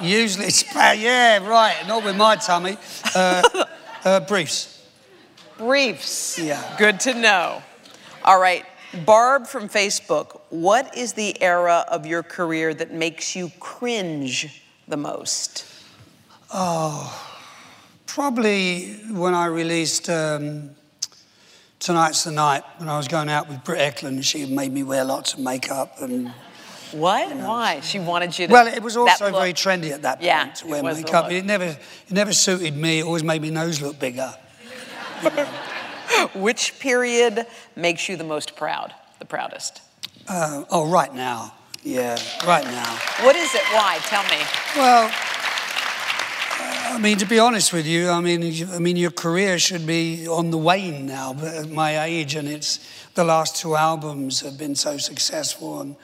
usually 0.00 0.46
it's, 0.46 0.64
yeah, 0.74 1.38
right, 1.46 1.76
not 1.88 2.04
with 2.04 2.16
my 2.16 2.36
tummy. 2.36 2.76
Uh, 3.14 3.42
uh, 4.04 4.20
briefs. 4.20 4.86
Briefs. 5.56 6.38
Yeah. 6.38 6.76
Good 6.78 7.00
to 7.00 7.14
know. 7.14 7.62
All 8.24 8.38
right, 8.38 8.64
Barb 9.04 9.46
from 9.46 9.68
Facebook, 9.68 10.40
what 10.50 10.96
is 10.96 11.14
the 11.14 11.40
era 11.42 11.84
of 11.88 12.06
your 12.06 12.22
career 12.22 12.74
that 12.74 12.92
makes 12.92 13.34
you 13.34 13.50
cringe 13.58 14.62
the 14.86 14.96
most? 14.96 15.64
Probably 18.16 18.94
when 19.10 19.34
I 19.34 19.44
released 19.44 20.08
um, 20.08 20.70
Tonight's 21.78 22.24
the 22.24 22.30
Night, 22.30 22.62
when 22.78 22.88
I 22.88 22.96
was 22.96 23.08
going 23.08 23.28
out 23.28 23.46
with 23.46 23.62
Britt 23.62 23.94
Ekland, 23.94 24.24
she 24.24 24.46
made 24.46 24.72
me 24.72 24.82
wear 24.82 25.04
lots 25.04 25.34
of 25.34 25.40
makeup. 25.40 26.00
and 26.00 26.32
What? 26.92 27.36
Why? 27.36 27.80
She 27.80 27.98
wanted 27.98 28.38
you 28.38 28.46
to. 28.46 28.52
Well, 28.54 28.68
it 28.68 28.82
was 28.82 28.96
also 28.96 29.30
very 29.30 29.52
trendy 29.52 29.90
at 29.90 30.00
that 30.00 30.14
point 30.14 30.24
Yeah, 30.24 30.46
to 30.46 30.66
it 30.66 30.70
wear 30.70 30.82
makeup. 30.94 31.30
It 31.30 31.44
never, 31.44 31.64
it 31.64 31.78
never 32.10 32.32
suited 32.32 32.74
me. 32.74 33.00
It 33.00 33.04
always 33.04 33.22
made 33.22 33.42
my 33.42 33.50
nose 33.50 33.82
look 33.82 33.98
bigger. 33.98 34.32
Which 36.34 36.80
period 36.80 37.46
makes 37.76 38.08
you 38.08 38.16
the 38.16 38.24
most 38.24 38.56
proud? 38.56 38.94
The 39.18 39.26
proudest? 39.26 39.82
Uh, 40.26 40.64
oh, 40.70 40.90
right 40.90 41.14
now. 41.14 41.52
Yeah, 41.82 42.16
right 42.46 42.64
now. 42.64 42.98
What 43.20 43.36
is 43.36 43.54
it? 43.54 43.62
Why? 43.74 43.98
Tell 44.04 44.22
me. 44.22 44.42
Well, 44.74 45.12
I 46.88 46.98
mean, 46.98 47.18
to 47.18 47.26
be 47.26 47.38
honest 47.38 47.72
with 47.72 47.86
you, 47.86 48.10
I 48.10 48.20
mean, 48.20 48.42
you- 48.42 48.68
I 48.72 48.78
mean, 48.78 48.96
your 48.96 49.10
career 49.10 49.58
should 49.58 49.86
be 49.86 50.26
on 50.28 50.50
the 50.50 50.58
wane 50.58 51.06
now. 51.06 51.32
But 51.32 51.54
at 51.54 51.68
my 51.70 52.02
age, 52.04 52.34
and 52.34 52.48
it's 52.48 52.78
the 53.14 53.24
last 53.24 53.56
two 53.56 53.76
albums 53.76 54.40
have 54.40 54.56
been 54.56 54.74
so 54.74 54.96
successful, 54.98 55.80
and 55.80 55.96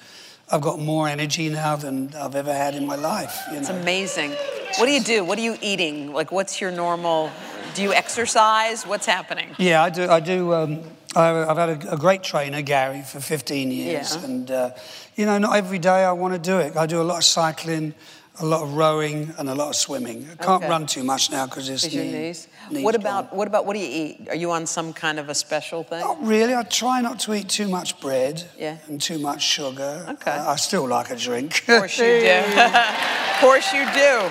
I've 0.51 0.61
got 0.61 0.79
more 0.79 1.09
energy 1.09 1.49
now 1.49 1.77
than 1.77 2.15
I've 2.15 2.35
ever 2.35 2.53
had 2.53 2.75
in 2.75 2.87
my 2.87 2.97
life. 2.97 3.35
You 3.51 3.59
It's 3.59 3.69
amazing. 3.71 4.33
What 4.79 4.87
do 4.87 4.93
you 4.93 5.01
do? 5.03 5.25
What 5.25 5.39
are 5.39 5.43
you 5.43 5.57
eating? 5.63 6.13
Like, 6.13 6.31
what's 6.33 6.61
your 6.61 6.71
normal? 6.71 7.31
Do 7.75 7.83
you 7.83 7.93
exercise? 7.95 8.87
What's 8.87 9.07
happening? 9.07 9.55
Yeah, 9.59 9.83
I 9.83 9.89
do. 9.91 10.11
I 10.11 10.21
do. 10.21 10.53
Um, 10.53 10.81
I, 11.15 11.45
I've 11.45 11.57
had 11.57 11.69
a, 11.71 11.93
a 11.95 11.97
great 11.97 12.23
trainer, 12.23 12.61
Gary, 12.63 13.03
for 13.03 13.21
15 13.21 13.71
years, 13.71 14.15
Yeah. 14.17 14.25
and 14.25 14.51
uh, 14.51 14.71
you 15.17 15.27
know, 15.27 15.39
not 15.39 15.57
every 15.57 15.79
day 15.79 16.05
I 16.05 16.13
want 16.13 16.35
to 16.35 16.39
do 16.41 16.59
it. 16.59 16.77
I 16.77 16.87
do 16.87 17.01
a 17.01 17.05
lot 17.05 17.19
of 17.19 17.25
cycling, 17.25 17.95
a 18.41 18.47
lot 18.47 18.63
of 18.63 18.75
rowing, 18.75 19.33
and 19.39 19.49
a 19.51 19.55
lot 19.55 19.69
of 19.69 19.77
swimming. 19.77 20.25
I 20.33 20.37
can't 20.43 20.63
Okay. 20.63 20.69
run 20.69 20.87
too 20.87 21.05
much 21.05 21.31
now 21.31 21.45
because 21.47 21.69
it's 21.69 21.85
Is 21.85 21.95
your 21.95 22.05
knee- 22.05 22.13
knees? 22.13 22.49
knees 22.71 22.83
What 22.85 22.95
gone. 22.95 23.01
about 23.03 23.37
what 23.37 23.47
about 23.47 23.67
what 23.67 23.75
do 23.75 23.81
you 23.81 23.89
eat? 24.05 24.29
Are 24.31 24.35
you 24.35 24.51
on 24.53 24.67
some 24.67 24.93
kind 24.95 25.19
of 25.19 25.29
a 25.29 25.35
special 25.35 25.85
thing? 25.85 26.01
Not 26.01 26.25
really. 26.27 26.55
I 26.55 26.63
try 26.63 27.01
not 27.03 27.19
to 27.21 27.35
eat 27.35 27.49
too 27.51 27.69
much 27.69 28.01
bread 28.01 28.45
Yeah. 28.59 28.77
and 28.89 29.01
too 29.01 29.19
much 29.19 29.43
sugar. 29.43 30.07
Okay. 30.09 30.31
I, 30.31 30.53
I 30.53 30.57
still 30.57 30.87
like 30.89 31.11
a 31.11 31.17
drink. 31.17 31.59
Of 31.69 31.79
course 31.81 31.99
you 31.99 32.21
do. 32.21 32.43
of 33.35 33.41
course 33.41 33.73
you 33.75 33.85
do. 33.93 34.31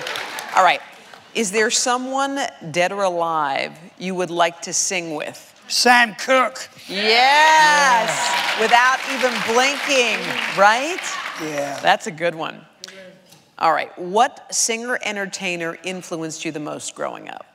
All 0.56 0.64
right. 0.64 0.80
Is 1.34 1.50
there 1.52 1.70
someone 1.70 2.40
dead 2.72 2.90
or 2.92 3.04
alive 3.04 3.72
you 3.98 4.14
would 4.16 4.30
like 4.30 4.60
to 4.62 4.72
sing 4.72 5.14
with? 5.14 5.38
Sam 5.68 6.14
Cooke. 6.16 6.68
Yes. 6.88 8.10
Without 8.60 8.98
even 9.14 9.32
blinking, 9.46 10.18
right? 10.58 11.00
Yeah. 11.40 11.78
That's 11.80 12.06
a 12.06 12.10
good 12.10 12.34
one. 12.34 12.66
All 13.62 13.72
right. 13.72 13.96
What 13.96 14.52
singer 14.52 14.98
entertainer 15.04 15.78
influenced 15.84 16.44
you 16.44 16.50
the 16.50 16.58
most 16.60 16.96
growing 16.96 17.28
up? 17.28 17.46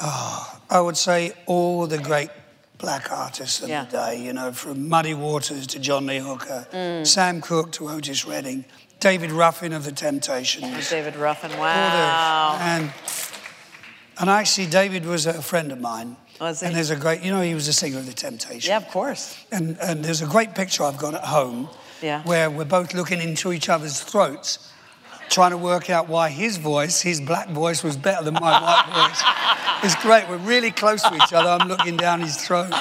I 0.00 0.80
would 0.80 0.96
say 0.96 1.32
all 1.46 1.86
the 1.86 1.98
great 1.98 2.30
black 2.78 3.12
artists 3.12 3.60
of 3.62 3.68
Yeah. 3.68 3.84
the 3.84 3.90
day, 3.90 4.16
you 4.22 4.32
know, 4.32 4.50
from 4.52 4.88
Muddy 4.88 5.12
Waters 5.12 5.66
to 5.68 5.78
John 5.78 6.06
Lee 6.06 6.20
Hooker, 6.20 6.66
Mm. 6.72 7.06
Sam 7.06 7.40
Cooke 7.42 7.70
to 7.72 7.90
Otis 7.90 8.24
Redding, 8.24 8.64
David 9.00 9.30
Ruffin 9.30 9.72
of 9.74 9.84
the 9.84 9.92
Temptations. 9.92 10.88
David 10.88 11.16
Ruffin. 11.16 11.50
Wow. 11.58 12.54
the- 12.56 12.64
and, 12.64 12.92
and 14.20 14.30
actually, 14.30 14.66
David 14.68 15.04
was 15.04 15.26
a 15.26 15.42
friend 15.42 15.70
of 15.70 15.80
mine. 15.80 16.16
Was 16.40 16.60
he? 16.60 16.66
And 16.66 16.74
there's 16.76 16.90
a 16.90 16.96
great, 16.96 17.22
you 17.22 17.30
know, 17.32 17.42
he 17.42 17.54
was 17.54 17.68
a 17.68 17.72
singer 17.74 17.98
of 17.98 18.06
the 18.06 18.12
Temptations. 18.14 18.66
Yeah, 18.68 18.76
of 18.78 18.88
course. 18.88 19.34
And, 19.52 19.76
and 19.82 20.02
there's 20.04 20.22
a 20.22 20.26
great 20.26 20.54
picture 20.54 20.84
I've 20.84 20.96
got 20.98 21.14
at 21.14 21.24
home 21.24 21.68
Yeah. 22.00 22.22
where 22.22 22.48
we're 22.48 22.64
both 22.64 22.94
looking 22.94 23.20
into 23.20 23.52
each 23.52 23.68
other's 23.68 24.00
throats, 24.00 24.60
trying 25.28 25.50
to 25.52 25.58
work 25.58 25.90
out 25.90 26.08
why 26.08 26.30
his 26.30 26.56
voice, 26.56 27.00
his 27.00 27.20
black 27.20 27.48
voice, 27.50 27.82
was 27.82 27.96
better 27.96 28.24
than 28.24 28.34
my 28.34 28.60
white 28.60 29.08
voice. 29.82 29.92
It's 29.92 30.02
great. 30.02 30.28
We're 30.28 30.38
really 30.38 30.70
close 30.70 31.02
to 31.02 31.14
each 31.14 31.32
other. 31.32 31.48
I'm 31.48 31.68
looking 31.68 31.96
down 31.96 32.20
his 32.20 32.36
throat. 32.36 32.72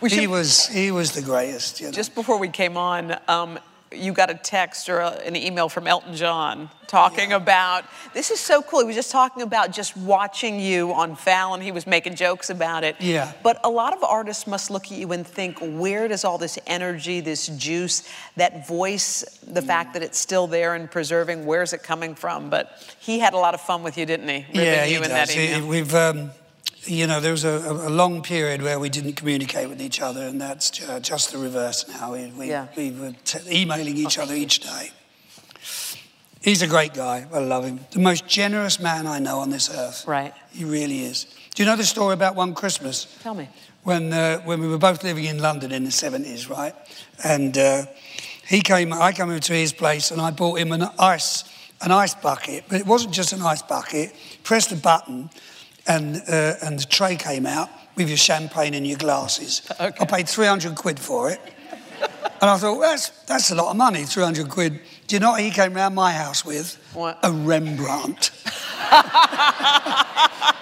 We 0.00 0.10
he 0.10 0.26
was 0.26 0.66
he 0.66 0.90
was 0.90 1.12
the 1.12 1.22
greatest. 1.22 1.80
You 1.80 1.86
know? 1.86 1.92
Just 1.92 2.14
before 2.14 2.38
we 2.38 2.48
came 2.48 2.76
on, 2.76 3.16
um, 3.28 3.58
you 3.96 4.12
got 4.12 4.30
a 4.30 4.34
text 4.34 4.88
or 4.88 4.98
a, 4.98 5.10
an 5.24 5.36
email 5.36 5.68
from 5.68 5.86
Elton 5.86 6.14
John 6.14 6.70
talking 6.86 7.32
about 7.32 7.84
this 8.12 8.30
is 8.30 8.38
so 8.38 8.62
cool. 8.62 8.80
He 8.80 8.86
was 8.86 8.94
just 8.96 9.10
talking 9.10 9.42
about 9.42 9.72
just 9.72 9.96
watching 9.96 10.60
you 10.60 10.92
on 10.92 11.16
Fallon. 11.16 11.60
He 11.60 11.72
was 11.72 11.86
making 11.86 12.14
jokes 12.14 12.50
about 12.50 12.84
it. 12.84 12.96
Yeah. 13.00 13.32
But 13.42 13.58
a 13.64 13.70
lot 13.70 13.96
of 13.96 14.04
artists 14.04 14.46
must 14.46 14.70
look 14.70 14.84
at 14.92 14.98
you 14.98 15.12
and 15.12 15.26
think, 15.26 15.58
where 15.60 16.08
does 16.08 16.24
all 16.24 16.38
this 16.38 16.58
energy, 16.66 17.20
this 17.20 17.48
juice, 17.48 18.08
that 18.36 18.66
voice, 18.68 19.24
the 19.46 19.62
fact 19.62 19.94
that 19.94 20.02
it's 20.02 20.18
still 20.18 20.46
there 20.46 20.74
and 20.74 20.90
preserving, 20.90 21.46
where's 21.46 21.72
it 21.72 21.82
coming 21.82 22.14
from? 22.14 22.50
But 22.50 22.94
he 23.00 23.18
had 23.18 23.34
a 23.34 23.38
lot 23.38 23.54
of 23.54 23.60
fun 23.60 23.82
with 23.82 23.98
you, 23.98 24.06
didn't 24.06 24.28
he? 24.28 24.46
Yeah, 24.52 24.84
you 24.84 25.02
he 25.02 25.08
does. 25.08 25.30
He- 25.30 25.60
we've, 25.62 25.94
um, 25.94 26.30
you 26.86 27.06
know, 27.06 27.20
there 27.20 27.32
was 27.32 27.44
a, 27.44 27.58
a 27.88 27.90
long 27.90 28.22
period 28.22 28.62
where 28.62 28.78
we 28.78 28.88
didn't 28.88 29.14
communicate 29.14 29.68
with 29.68 29.80
each 29.80 30.00
other, 30.00 30.22
and 30.26 30.40
that's 30.40 30.70
just 31.00 31.32
the 31.32 31.38
reverse 31.38 31.86
now. 31.88 32.12
We, 32.12 32.26
we, 32.38 32.48
Yeah. 32.48 32.66
we 32.76 32.90
were 32.90 33.14
t- 33.24 33.62
emailing 33.62 33.96
each 33.96 34.18
other 34.18 34.34
each 34.34 34.60
day. 34.60 34.90
He's 36.40 36.60
a 36.62 36.66
great 36.66 36.92
guy. 36.92 37.26
I 37.32 37.38
love 37.38 37.64
him. 37.64 37.80
The 37.92 38.00
most 38.00 38.26
generous 38.28 38.78
man 38.78 39.06
I 39.06 39.18
know 39.18 39.38
on 39.38 39.48
this 39.50 39.70
earth. 39.74 40.06
Right. 40.06 40.34
He 40.52 40.64
really 40.64 41.00
is. 41.04 41.26
Do 41.54 41.62
you 41.62 41.68
know 41.68 41.76
the 41.76 41.84
story 41.84 42.12
about 42.12 42.36
one 42.36 42.54
Christmas? 42.54 43.06
Tell 43.22 43.34
me. 43.34 43.48
when 43.84 44.12
uh, 44.12 44.40
when 44.40 44.60
we 44.60 44.68
were 44.68 44.78
both 44.78 45.02
living 45.04 45.24
in 45.24 45.38
London 45.38 45.72
in 45.72 45.84
the 45.84 45.90
seventies, 45.90 46.50
right? 46.50 46.74
And 47.22 47.56
uh, 47.56 47.86
he 48.46 48.60
came, 48.60 48.92
I 48.92 49.12
came 49.12 49.30
over 49.30 49.38
to 49.38 49.52
his 49.54 49.72
place, 49.72 50.10
and 50.10 50.20
I 50.20 50.30
bought 50.32 50.58
him 50.58 50.72
an 50.72 50.82
ice 50.98 51.44
an 51.80 51.90
ice 51.90 52.14
bucket, 52.14 52.64
but 52.68 52.80
it 52.80 52.86
wasn't 52.86 53.12
just 53.12 53.32
an 53.32 53.42
ice 53.42 53.60
bucket. 53.62 54.14
Pressed 54.42 54.72
a 54.72 54.76
button, 54.76 55.28
and 55.86 56.16
uh, 56.28 56.54
and 56.62 56.78
the 56.78 56.86
tray 56.88 57.16
came 57.16 57.46
out 57.46 57.68
with 57.96 58.08
your 58.08 58.16
champagne 58.16 58.74
and 58.74 58.86
your 58.86 58.98
glasses. 58.98 59.62
Okay. 59.80 59.96
I 60.00 60.04
paid 60.06 60.28
three 60.28 60.46
hundred 60.46 60.74
quid 60.76 60.98
for 60.98 61.30
it. 61.30 61.40
And 62.44 62.50
I 62.50 62.58
thought, 62.58 62.78
well, 62.78 62.90
that's, 62.90 63.08
that's 63.24 63.50
a 63.52 63.54
lot 63.54 63.70
of 63.70 63.76
money, 63.76 64.02
300 64.04 64.50
quid. 64.50 64.78
Do 65.06 65.16
you 65.16 65.20
know 65.20 65.30
what 65.30 65.40
he 65.40 65.50
came 65.50 65.72
round 65.72 65.94
my 65.94 66.12
house 66.12 66.44
with? 66.44 66.74
What? 66.92 67.18
A 67.22 67.32
Rembrandt. 67.32 68.32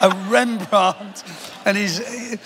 a 0.00 0.28
Rembrandt. 0.28 1.24
And 1.64 1.76
he's, 1.76 2.38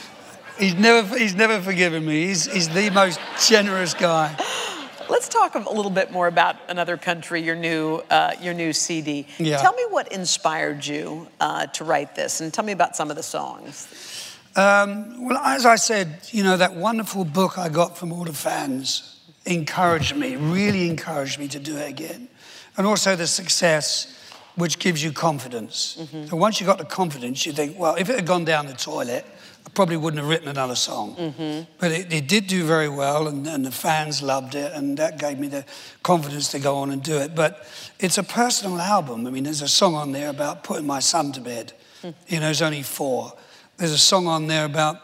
he's, 0.59 0.75
never, 0.75 1.19
he's 1.19 1.35
never 1.35 1.61
forgiven 1.61 2.07
me. 2.07 2.29
He's, 2.29 2.51
he's 2.51 2.71
the 2.71 2.89
most 2.91 3.21
generous 3.47 3.93
guy. 3.93 4.35
Let's 5.09 5.29
talk 5.29 5.55
a 5.55 5.59
little 5.59 5.91
bit 5.91 6.11
more 6.11 6.27
about 6.27 6.57
another 6.69 6.97
country, 6.97 7.41
your 7.41 7.55
new, 7.55 8.03
uh, 8.11 8.33
your 8.41 8.55
new 8.55 8.73
CD. 8.73 9.27
Yeah. 9.39 9.59
Tell 9.59 9.73
me 9.73 9.85
what 9.89 10.11
inspired 10.11 10.85
you 10.85 11.29
uh, 11.41 11.67
to 11.67 11.85
write 11.85 12.15
this, 12.17 12.41
and 12.41 12.53
tell 12.53 12.65
me 12.65 12.73
about 12.73 12.97
some 12.97 13.11
of 13.11 13.17
the 13.17 13.23
songs. 13.23 13.89
Um, 14.57 15.27
well, 15.27 15.39
as 15.39 15.65
I 15.65 15.77
said, 15.77 16.21
you 16.31 16.43
know, 16.43 16.57
that 16.57 16.75
wonderful 16.75 17.25
book 17.25 17.59
I 17.59 17.69
got 17.69 17.97
from 17.97 18.13
all 18.13 18.25
the 18.25 18.33
fans 18.33 19.21
encouraged 19.45 20.17
me, 20.17 20.37
really 20.37 20.89
encouraged 20.89 21.39
me 21.39 21.47
to 21.49 21.59
do 21.61 21.77
it 21.77 21.89
again. 21.89 22.29
And 22.77 22.87
also 22.87 23.15
the 23.15 23.27
success, 23.27 24.13
which 24.57 24.79
gives 24.79 25.05
you 25.05 25.13
confidence. 25.13 25.99
So 26.29 26.37
once 26.37 26.61
you 26.61 26.67
got 26.67 26.79
the 26.79 26.85
confidence, 26.85 27.47
you 27.47 27.53
think, 27.53 27.79
well, 27.79 27.95
if 27.95 28.09
it 28.09 28.17
had 28.17 28.27
gone 28.27 28.45
down 28.45 28.67
the 28.67 28.75
toilet, 28.75 29.25
I 29.67 29.69
probably 29.71 29.97
wouldn't 29.97 30.21
have 30.21 30.31
written 30.31 30.47
another 30.49 30.77
song. 30.77 31.67
But 31.79 31.91
it, 31.91 32.13
it 32.13 32.29
did 32.29 32.47
do 32.47 32.65
very 32.65 32.89
well, 32.89 33.27
and, 33.27 33.47
and 33.49 33.67
the 33.67 33.73
fans 33.73 34.23
loved 34.23 34.55
it, 34.55 34.73
and 34.73 34.97
that 34.99 35.19
gave 35.19 35.41
me 35.41 35.49
the 35.49 35.65
confidence 36.05 36.53
to 36.53 36.61
go 36.61 36.77
on 36.77 36.93
and 36.93 37.03
do 37.03 37.17
it. 37.19 37.35
But 37.35 37.67
it's 37.99 38.17
a 38.17 38.23
personal 38.23 38.81
album. 38.81 39.27
I 39.27 39.31
mean, 39.31 39.43
there's 39.45 39.63
a 39.63 39.69
song 39.69 39.97
on 39.97 40.13
there 40.13 40.31
about 40.31 40.63
putting 40.63 40.87
my 40.87 41.01
son 41.01 41.33
to 41.33 41.41
bed. 41.41 41.73
You 42.29 42.39
know, 42.39 42.49
he's 42.49 42.63
only 42.63 42.83
four. 42.83 43.33
There's 43.77 43.91
a 43.91 43.99
song 43.99 44.29
on 44.29 44.47
there 44.47 44.65
about, 44.65 45.01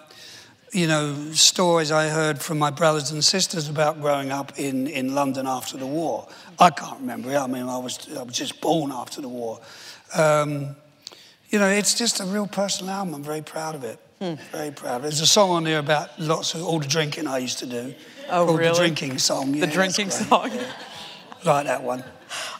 you 0.72 0.86
know, 0.86 1.32
stories 1.32 1.90
I 1.90 2.08
heard 2.08 2.40
from 2.40 2.58
my 2.58 2.70
brothers 2.70 3.10
and 3.10 3.24
sisters 3.24 3.68
about 3.68 4.00
growing 4.00 4.30
up 4.30 4.56
in, 4.58 4.86
in 4.86 5.12
London 5.12 5.48
after 5.48 5.76
the 5.76 5.86
war. 5.86 6.28
I 6.60 6.70
can't 6.70 7.00
remember 7.00 7.32
it. 7.32 7.36
I 7.36 7.48
mean, 7.48 7.64
I 7.64 7.78
was, 7.78 8.08
I 8.16 8.22
was 8.22 8.36
just 8.36 8.60
born 8.60 8.92
after 8.92 9.20
the 9.20 9.28
war. 9.28 9.60
Um, 10.14 10.76
you 11.50 11.58
know, 11.58 11.68
it's 11.68 11.94
just 11.94 12.20
a 12.20 12.24
real 12.24 12.46
personal 12.46 12.94
album. 12.94 13.14
I'm 13.14 13.24
very 13.24 13.42
proud 13.42 13.74
of 13.74 13.82
it. 13.82 13.98
Very 14.52 14.70
proud. 14.70 15.02
There's 15.02 15.20
a 15.20 15.26
song 15.26 15.50
on 15.50 15.64
there 15.64 15.78
about 15.80 16.18
lots 16.18 16.54
of 16.54 16.62
all 16.62 16.78
the 16.78 16.86
drinking 16.86 17.26
I 17.26 17.38
used 17.38 17.58
to 17.58 17.66
do. 17.66 17.94
Oh, 18.30 18.46
called 18.46 18.58
really? 18.58 18.70
The 18.72 18.78
drinking 18.78 19.18
song. 19.18 19.54
Yeah, 19.54 19.66
the 19.66 19.72
drinking 19.72 20.10
song. 20.10 20.50
Like 21.44 21.66
that 21.66 21.82
one. 21.82 22.04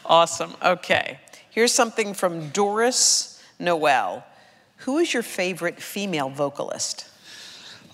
Awesome. 0.05 0.53
Okay. 0.61 1.17
Here's 1.51 1.71
something 1.71 2.13
from 2.13 2.49
Doris 2.49 3.41
Noel. 3.57 4.25
Who 4.79 4.97
is 4.97 5.13
your 5.13 5.23
favorite 5.23 5.81
female 5.81 6.27
vocalist? 6.29 7.07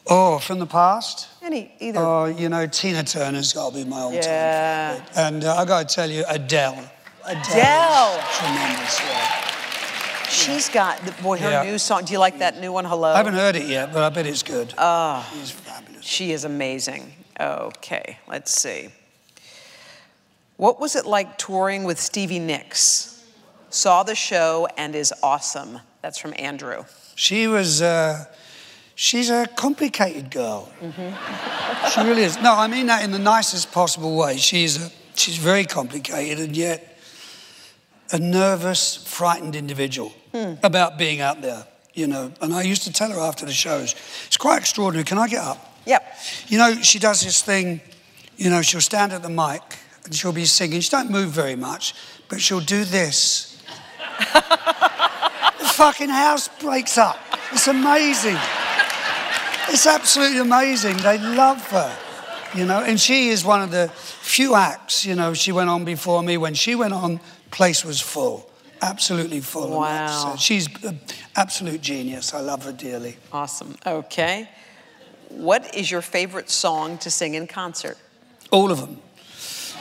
Oh, 0.07 0.39
from 0.39 0.57
the 0.57 0.65
past? 0.65 1.27
Any, 1.43 1.71
either. 1.79 1.99
Oh, 1.99 2.25
you 2.25 2.49
know, 2.49 2.65
Tina 2.65 3.03
Turner's 3.03 3.53
got 3.53 3.71
to 3.73 3.83
be 3.83 3.85
my 3.87 3.99
all-time 3.99 4.23
Yeah. 4.23 4.93
favorite. 4.95 5.17
And 5.17 5.43
uh, 5.43 5.55
I 5.57 5.65
got 5.65 5.87
to 5.87 5.93
tell 5.95 6.09
you, 6.09 6.23
Adele. 6.27 6.89
Adele. 7.23 7.35
Adele. 7.45 8.23
Tremendous, 8.33 8.99
yeah. 9.01 9.45
She's 10.29 10.69
got, 10.69 10.99
the, 11.05 11.11
boy, 11.23 11.37
her 11.39 11.49
Yeah. 11.49 11.63
new 11.63 11.77
song. 11.77 12.05
Do 12.05 12.13
you 12.13 12.19
like 12.19 12.39
that 12.39 12.59
new 12.59 12.71
one, 12.71 12.85
Hello? 12.85 13.09
I 13.13 13.17
haven't 13.17 13.33
heard 13.33 13.55
it 13.55 13.67
yet, 13.67 13.91
but 13.91 14.03
I 14.03 14.09
bet 14.09 14.25
it's 14.27 14.43
good. 14.43 14.73
Ah. 14.77 15.27
She's 15.33 15.51
fabulous. 15.51 16.05
She 16.05 16.31
is 16.31 16.43
amazing. 16.45 17.13
Okay, 17.39 18.17
let's 18.27 18.51
see. 18.51 18.89
What 20.57 20.79
was 20.79 20.95
it 20.95 21.05
like 21.05 21.37
touring 21.37 21.83
with 21.85 21.99
Stevie 21.99 22.39
Nicks? 22.39 23.23
Saw 23.69 24.03
the 24.03 24.15
show 24.15 24.67
and 24.77 24.93
is 24.95 25.13
awesome. 25.23 25.79
That's 26.01 26.17
from 26.17 26.33
Andrew. 26.37 26.83
She 27.15 27.47
was, 27.47 27.81
uh, 27.81 28.25
she's 28.95 29.29
a 29.29 29.47
complicated 29.47 30.31
girl. 30.31 30.69
she 31.93 32.01
really 32.01 32.23
is. 32.23 32.37
No, 32.41 32.53
I 32.55 32.67
mean 32.67 32.87
that 32.87 33.03
in 33.03 33.11
the 33.11 33.19
nicest 33.19 33.71
possible 33.71 34.15
way. 34.17 34.37
She's, 34.37 34.85
a, 34.85 34.91
she's 35.15 35.37
very 35.37 35.65
complicated 35.65 36.39
and 36.39 36.55
yet 36.57 36.97
a 38.11 38.19
nervous, 38.19 38.95
frightened 38.95 39.55
individual 39.55 40.11
about 40.33 40.97
being 40.97 41.21
out 41.21 41.41
there, 41.41 41.65
you 41.93 42.07
know. 42.07 42.31
And 42.41 42.53
I 42.53 42.63
used 42.63 42.83
to 42.83 42.93
tell 42.93 43.11
her 43.11 43.19
after 43.19 43.45
the 43.45 43.53
shows, 43.53 43.95
it's 44.27 44.37
quite 44.37 44.59
extraordinary. 44.59 45.05
Can 45.05 45.17
I 45.17 45.27
get 45.27 45.43
up? 45.43 45.65
Yep. 45.85 46.17
You 46.47 46.57
know, 46.57 46.81
she 46.81 46.99
does 46.99 47.21
this 47.21 47.41
thing, 47.41 47.81
you 48.37 48.49
know, 48.49 48.61
she'll 48.61 48.81
stand 48.81 49.11
at 49.11 49.23
the 49.23 49.29
mic 49.29 49.61
and 50.05 50.13
she'll 50.13 50.31
be 50.31 50.45
singing. 50.45 50.81
She 50.81 50.89
don't 50.89 51.11
move 51.11 51.29
very 51.29 51.55
much, 51.55 51.93
but 52.29 52.41
she'll 52.41 52.59
do 52.59 52.83
this. 52.85 53.61
the 54.33 55.71
fucking 55.73 56.09
house 56.09 56.47
breaks 56.59 56.97
up. 56.97 57.17
It's 57.51 57.67
amazing. 57.67 58.37
It's 59.69 59.85
absolutely 59.85 60.39
amazing. 60.39 60.97
They 60.97 61.17
love 61.19 61.61
her, 61.69 61.95
you 62.55 62.65
know, 62.65 62.79
and 62.83 62.99
she 62.99 63.29
is 63.29 63.45
one 63.45 63.61
of 63.61 63.71
the 63.71 63.89
few 63.89 64.55
acts, 64.55 65.05
you 65.05 65.15
know, 65.15 65.33
she 65.33 65.51
went 65.51 65.69
on 65.69 65.85
before 65.85 66.23
me. 66.23 66.37
When 66.37 66.53
she 66.53 66.75
went 66.75 66.93
on, 66.93 67.19
place 67.51 67.83
was 67.83 67.99
full, 68.01 68.48
absolutely 68.81 69.41
full. 69.41 69.79
Wow. 69.79 70.07
So 70.07 70.37
she's 70.37 70.67
an 70.83 70.99
absolute 71.35 71.81
genius. 71.81 72.33
I 72.33 72.41
love 72.41 72.63
her 72.65 72.71
dearly. 72.71 73.17
Awesome. 73.31 73.75
Okay. 73.85 74.49
What 75.29 75.75
is 75.75 75.91
your 75.91 76.01
favorite 76.01 76.49
song 76.49 76.97
to 76.99 77.11
sing 77.11 77.35
in 77.35 77.47
concert? 77.47 77.97
All 78.51 78.71
of 78.71 78.79
them. 78.79 78.99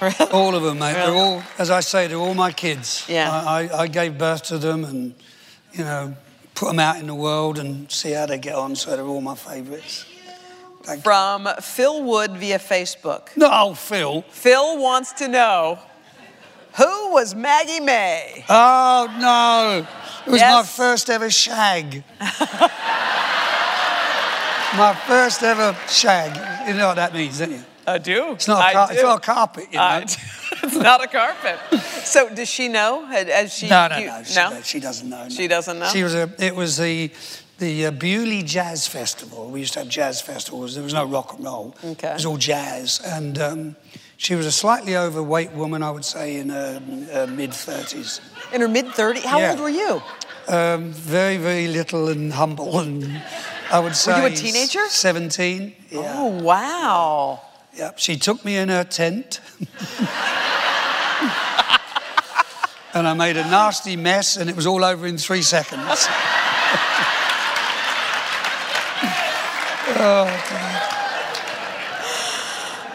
Really? 0.00 0.30
All 0.30 0.54
of 0.54 0.62
them, 0.62 0.78
mate. 0.78 0.92
They're 0.92 1.10
all, 1.10 1.42
as 1.58 1.70
I 1.70 1.80
say, 1.80 2.06
they're 2.06 2.18
all 2.18 2.34
my 2.34 2.52
kids. 2.52 3.04
Yeah. 3.08 3.30
I, 3.30 3.64
I, 3.64 3.78
I 3.80 3.86
gave 3.88 4.16
birth 4.16 4.44
to 4.44 4.58
them 4.58 4.84
and, 4.84 5.14
you 5.72 5.84
know, 5.84 6.14
put 6.54 6.66
them 6.66 6.78
out 6.78 6.98
in 6.98 7.06
the 7.06 7.14
world 7.14 7.58
and 7.58 7.90
see 7.90 8.12
how 8.12 8.26
they 8.26 8.38
get 8.38 8.54
on. 8.54 8.76
So 8.76 8.94
they're 8.94 9.04
all 9.04 9.20
my 9.20 9.34
favourites. 9.34 10.04
Thank 10.82 10.98
you. 10.98 11.02
From 11.02 11.48
Phil 11.60 12.02
Wood 12.04 12.36
via 12.36 12.58
Facebook. 12.58 13.36
No, 13.36 13.48
oh, 13.50 13.74
Phil. 13.74 14.22
Phil 14.30 14.78
wants 14.78 15.12
to 15.14 15.28
know 15.28 15.78
who 16.78 17.12
was 17.12 17.34
Maggie 17.34 17.80
May? 17.80 18.44
Oh, 18.48 19.08
no. 19.20 19.86
It 20.26 20.30
was 20.30 20.40
my 20.40 20.62
first 20.62 21.10
ever 21.10 21.30
shag. 21.30 22.04
my 24.76 24.94
first 25.06 25.42
ever 25.42 25.76
shag. 25.88 26.68
You 26.68 26.74
know 26.74 26.88
what 26.88 26.96
that 26.96 27.12
means, 27.12 27.38
don't 27.38 27.50
you? 27.52 27.62
I 27.86 27.98
do. 27.98 28.32
It's 28.32 28.48
not, 28.48 28.70
a 28.70 28.72
car- 28.72 28.86
do. 28.88 28.92
it's 28.94 29.02
not 29.02 29.18
a 29.18 29.20
carpet, 29.20 29.66
you 29.72 29.78
know. 29.78 30.04
It's 30.60 30.74
not 30.74 31.02
a 31.02 31.06
carpet. 31.06 31.58
So 32.04 32.28
does 32.34 32.48
she 32.48 32.68
know? 32.68 33.04
Has 33.06 33.54
she? 33.54 33.68
No, 33.68 33.86
no, 33.88 33.96
you- 33.98 34.06
no. 34.06 34.22
She, 34.24 34.34
no? 34.34 34.60
she 34.62 34.80
doesn't 34.80 35.08
know. 35.08 35.22
no. 35.24 35.28
She 35.30 35.46
doesn't 35.48 35.78
know? 35.78 35.88
She 35.88 36.02
was 36.02 36.14
a. 36.14 36.30
It 36.38 36.54
was 36.54 36.76
the 36.76 37.10
the 37.58 37.86
uh, 37.86 37.90
Beaulieu 37.90 38.42
Jazz 38.42 38.86
Festival. 38.86 39.50
We 39.50 39.60
used 39.60 39.72
to 39.74 39.80
have 39.80 39.88
jazz 39.88 40.20
festivals. 40.20 40.74
There 40.74 40.84
was 40.84 40.94
no 40.94 41.04
rock 41.04 41.34
and 41.34 41.44
roll. 41.44 41.74
Okay. 41.84 42.10
It 42.10 42.14
was 42.14 42.26
all 42.26 42.36
jazz, 42.36 43.00
and 43.04 43.38
um, 43.38 43.76
she 44.18 44.34
was 44.34 44.44
a 44.46 44.52
slightly 44.52 44.96
overweight 44.96 45.52
woman, 45.52 45.82
I 45.82 45.90
would 45.92 46.04
say, 46.04 46.36
in 46.36 46.48
her 46.50 46.82
uh, 47.12 47.26
mid 47.26 47.54
thirties. 47.54 48.20
In 48.52 48.60
her 48.60 48.68
mid 48.68 48.86
30s? 48.86 49.22
How 49.24 49.38
Yeah. 49.38 49.50
old 49.52 49.60
were 49.60 49.68
you? 49.70 50.02
Um, 50.48 50.92
very, 50.92 51.36
very 51.36 51.68
little 51.68 52.08
and 52.08 52.32
humble, 52.32 52.80
and 52.80 53.22
I 53.70 53.78
would 53.78 53.94
say. 53.94 54.12
Were 54.20 54.26
you 54.28 54.34
a 54.34 54.36
teenager? 54.36 54.84
Seventeen. 54.88 55.76
Yeah. 55.90 56.14
Oh, 56.16 56.26
wow. 56.42 57.40
Yep. 57.76 57.98
She 57.98 58.16
took 58.16 58.44
me 58.44 58.56
in 58.56 58.70
her 58.70 58.82
tent. 58.84 59.40
and 62.92 63.06
I 63.06 63.14
made 63.14 63.36
a 63.36 63.44
nasty 63.44 63.94
mess, 63.94 64.36
and 64.36 64.50
it 64.50 64.56
was 64.56 64.66
all 64.66 64.84
over 64.84 65.06
in 65.06 65.16
three 65.18 65.42
seconds. 65.42 66.08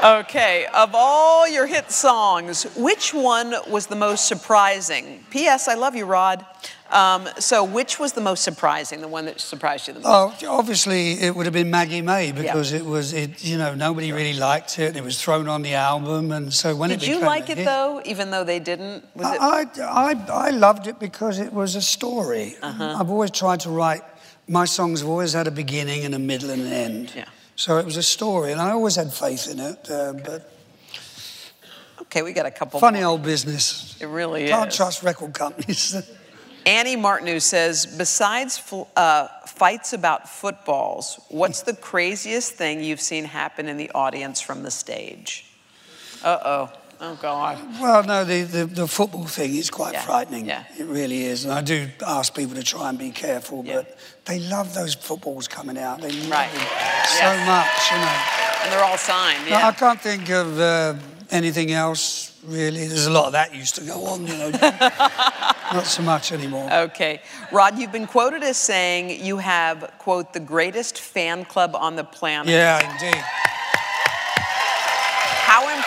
Okay, 0.03 0.65
of 0.73 0.91
all 0.93 1.47
your 1.47 1.65
hit 1.65 1.89
songs, 1.89 2.63
which 2.75 3.13
one 3.13 3.55
was 3.69 3.87
the 3.87 3.95
most 3.95 4.27
surprising? 4.27 5.23
P.S. 5.29 5.69
I 5.69 5.75
love 5.75 5.95
you, 5.95 6.03
Rod. 6.05 6.45
Um, 6.91 7.29
so, 7.39 7.63
which 7.63 7.99
was 7.99 8.11
the 8.11 8.19
most 8.19 8.43
surprising? 8.43 8.99
The 8.99 9.07
one 9.07 9.25
that 9.25 9.39
surprised 9.39 9.87
you 9.87 9.93
the 9.93 10.01
most? 10.01 10.43
Oh, 10.43 10.57
obviously 10.57 11.13
it 11.13 11.33
would 11.33 11.45
have 11.45 11.53
been 11.53 11.71
Maggie 11.71 12.01
May 12.01 12.33
because 12.33 12.73
it 12.73 12.85
was 12.85 13.13
it. 13.13 13.45
You 13.45 13.57
know, 13.57 13.75
nobody 13.75 14.11
really 14.11 14.33
liked 14.33 14.77
it. 14.77 14.89
And 14.89 14.97
it 14.97 15.05
was 15.05 15.23
thrown 15.23 15.47
on 15.47 15.61
the 15.61 15.75
album, 15.75 16.33
and 16.33 16.53
so 16.53 16.75
when 16.75 16.89
Did 16.89 16.97
it 17.01 17.05
Did 17.05 17.09
you 17.09 17.19
like 17.21 17.49
it 17.49 17.59
hit- 17.59 17.65
though, 17.65 18.01
even 18.03 18.29
though 18.29 18.43
they 18.43 18.59
didn't? 18.59 19.05
Was 19.15 19.33
it? 19.33 19.41
I, 19.41 19.65
I, 19.81 20.25
I 20.29 20.49
loved 20.49 20.87
it 20.87 20.99
because 20.99 21.39
it 21.39 21.53
was 21.53 21.75
a 21.75 21.81
story. 21.81 22.57
Uh-huh. 22.61 22.97
I've 22.99 23.09
always 23.09 23.31
tried 23.31 23.61
to 23.61 23.69
write. 23.69 24.01
My 24.49 24.65
songs 24.65 24.99
have 24.99 25.09
always 25.09 25.31
had 25.31 25.47
a 25.47 25.51
beginning 25.51 26.03
and 26.03 26.13
a 26.13 26.19
middle 26.19 26.49
and 26.49 26.61
an 26.63 26.73
end. 26.73 27.13
Yeah. 27.15 27.25
So 27.55 27.77
it 27.77 27.85
was 27.85 27.97
a 27.97 28.03
story, 28.03 28.51
and 28.51 28.59
I 28.59 28.71
always 28.71 28.95
had 28.95 29.13
faith 29.13 29.49
in 29.49 29.59
it. 29.59 29.89
Uh, 29.89 30.13
but 30.13 30.49
Okay, 32.01 32.21
we 32.21 32.33
got 32.33 32.45
a 32.45 32.51
couple. 32.51 32.79
funny 32.79 32.99
more. 32.99 33.09
old 33.11 33.23
business. 33.23 33.97
It 33.99 34.07
really 34.07 34.47
Can't 34.47 34.69
is. 34.69 34.75
trust 34.75 35.03
record 35.03 35.33
companies. 35.33 35.95
Annie 36.65 36.95
Martineau 36.95 37.39
says, 37.39 37.85
besides 37.85 38.61
uh, 38.95 39.27
fights 39.47 39.93
about 39.93 40.29
footballs, 40.29 41.19
what's 41.29 41.61
the 41.63 41.73
craziest 41.75 42.53
thing 42.53 42.83
you've 42.83 43.01
seen 43.01 43.25
happen 43.25 43.67
in 43.67 43.77
the 43.77 43.89
audience 43.91 44.41
from 44.41 44.63
the 44.63 44.71
stage? 44.71 45.45
Uh 46.23 46.39
oh. 46.45 46.71
Oh 47.05 47.17
God. 47.21 47.57
Well, 47.81 48.01
no, 48.03 48.23
the, 48.23 48.43
the, 48.43 48.65
the 48.65 48.87
football 48.87 49.25
thing 49.25 49.53
is 49.55 49.69
quite 49.69 49.91
Yeah, 49.93 50.03
frightening. 50.05 50.45
yeah. 50.45 50.63
It 50.77 50.85
really 50.85 51.25
is. 51.25 51.43
And 51.43 51.53
I 51.53 51.59
do 51.61 51.89
ask 52.07 52.33
people 52.33 52.55
to 52.55 52.63
try 52.63 52.87
and 52.87 52.97
be 52.97 53.11
careful, 53.11 53.61
Yeah. 53.65 53.75
but 53.81 53.97
they 54.23 54.39
love 54.39 54.73
those 54.73 54.93
footballs 54.95 55.49
coming 55.49 55.77
out. 55.77 55.99
They 55.99 56.11
love 56.11 56.29
Right. 56.31 56.51
them 56.53 56.61
so 56.61 57.25
Yes. 57.25 57.45
much, 57.45 57.91
you 57.91 57.97
know. 57.97 58.63
And 58.63 58.71
they're 58.71 58.83
all 58.85 58.97
signed. 58.97 59.49
No, 59.49 59.57
I 59.57 59.73
can't 59.73 59.99
think 60.01 60.29
of 60.29 60.57
uh, 60.57 60.93
anything 61.29 61.73
else, 61.73 62.31
really. 62.45 62.87
There's 62.87 63.05
a 63.07 63.11
lot 63.11 63.25
of 63.25 63.33
that 63.33 63.53
used 63.53 63.75
to 63.75 63.81
go 63.81 64.05
on, 64.05 64.25
you 64.25 64.37
know. 64.37 64.49
Not 65.73 65.85
so 65.85 66.03
much 66.03 66.31
anymore. 66.31 66.71
Okay. 66.71 67.19
Rod, 67.51 67.77
you've 67.77 67.91
been 67.91 68.07
quoted 68.07 68.43
as 68.43 68.55
saying 68.55 69.25
you 69.25 69.39
have, 69.39 69.91
quote, 69.97 70.31
the 70.31 70.39
greatest 70.39 70.99
fan 70.99 71.43
club 71.43 71.75
on 71.75 71.97
the 71.97 72.03
planet. 72.05 72.47
Yeah, 72.49 72.79
indeed. 72.93 73.21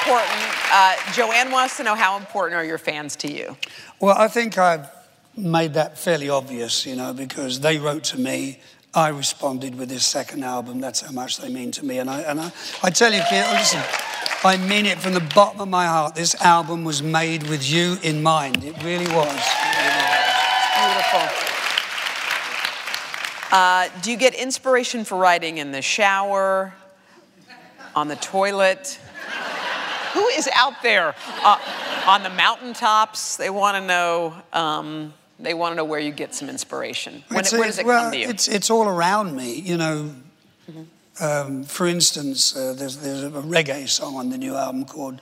Important, 0.06 0.30
uh, 0.72 0.94
Joanne 1.14 1.50
wants 1.50 1.76
to 1.78 1.82
know 1.82 1.96
how 1.96 2.16
important 2.16 2.56
are 2.56 2.64
your 2.64 2.78
fans 2.78 3.16
to 3.16 3.32
you? 3.32 3.56
Well, 4.00 4.14
I 4.16 4.28
think 4.28 4.56
I've 4.56 4.88
made 5.36 5.74
that 5.74 5.98
fairly 5.98 6.28
obvious, 6.28 6.86
you 6.86 6.94
know, 6.94 7.12
because 7.12 7.58
they 7.58 7.78
wrote 7.78 8.04
to 8.04 8.20
me. 8.20 8.60
I 8.94 9.08
responded 9.08 9.74
with 9.74 9.88
this 9.88 10.06
second 10.06 10.44
album. 10.44 10.80
That's 10.80 11.00
how 11.00 11.10
much 11.10 11.38
they 11.38 11.48
mean 11.48 11.72
to 11.72 11.84
me. 11.84 11.98
And 11.98 12.08
I, 12.08 12.20
and 12.20 12.40
I, 12.40 12.52
I 12.84 12.90
tell 12.90 13.12
you, 13.12 13.20
kid, 13.28 13.50
listen, 13.50 13.82
I 14.44 14.56
mean 14.68 14.86
it 14.86 14.98
from 14.98 15.12
the 15.12 15.28
bottom 15.34 15.60
of 15.60 15.68
my 15.68 15.86
heart. 15.86 16.14
This 16.14 16.36
album 16.36 16.84
was 16.84 17.02
made 17.02 17.42
with 17.48 17.68
you 17.68 17.96
in 18.04 18.22
mind. 18.22 18.62
It 18.62 18.80
really 18.84 19.08
was. 19.08 19.42
Beautiful. 20.76 21.28
Uh, 23.50 23.88
do 24.02 24.12
you 24.12 24.16
get 24.16 24.36
inspiration 24.36 25.04
for 25.04 25.18
writing 25.18 25.58
in 25.58 25.72
the 25.72 25.82
shower, 25.82 26.72
on 27.96 28.06
the 28.06 28.16
toilet? 28.16 29.00
Who 30.16 30.26
is 30.28 30.48
out 30.54 30.82
there 30.82 31.14
uh, 31.42 31.58
on 32.06 32.22
the 32.22 32.30
mountaintops? 32.30 33.36
They 33.36 33.50
want 33.50 33.76
to 33.76 33.86
know. 33.86 34.34
Um, 34.52 35.12
they 35.38 35.52
want 35.52 35.72
to 35.72 35.76
know 35.76 35.84
where 35.84 36.00
you 36.00 36.12
get 36.12 36.34
some 36.34 36.48
inspiration. 36.48 37.22
When, 37.28 37.40
It's- 37.40 37.52
where 37.52 37.64
does 37.66 37.78
it 37.78 37.84
well, 37.86 38.04
come 38.04 38.12
to 38.12 38.18
you? 38.18 38.28
It's, 38.30 38.48
it's 38.48 38.70
all 38.70 38.88
around 38.88 39.36
me, 39.36 39.60
you 39.60 39.76
know. 39.76 40.14
Um, 41.20 41.64
for 41.64 41.86
instance, 41.86 42.54
uh, 42.56 42.74
there's, 42.76 42.96
there's 42.98 43.22
a 43.24 43.30
reggae 43.30 43.88
song 43.88 44.16
on 44.16 44.28
the 44.30 44.36
new 44.38 44.54
album 44.54 44.84
called 44.84 45.20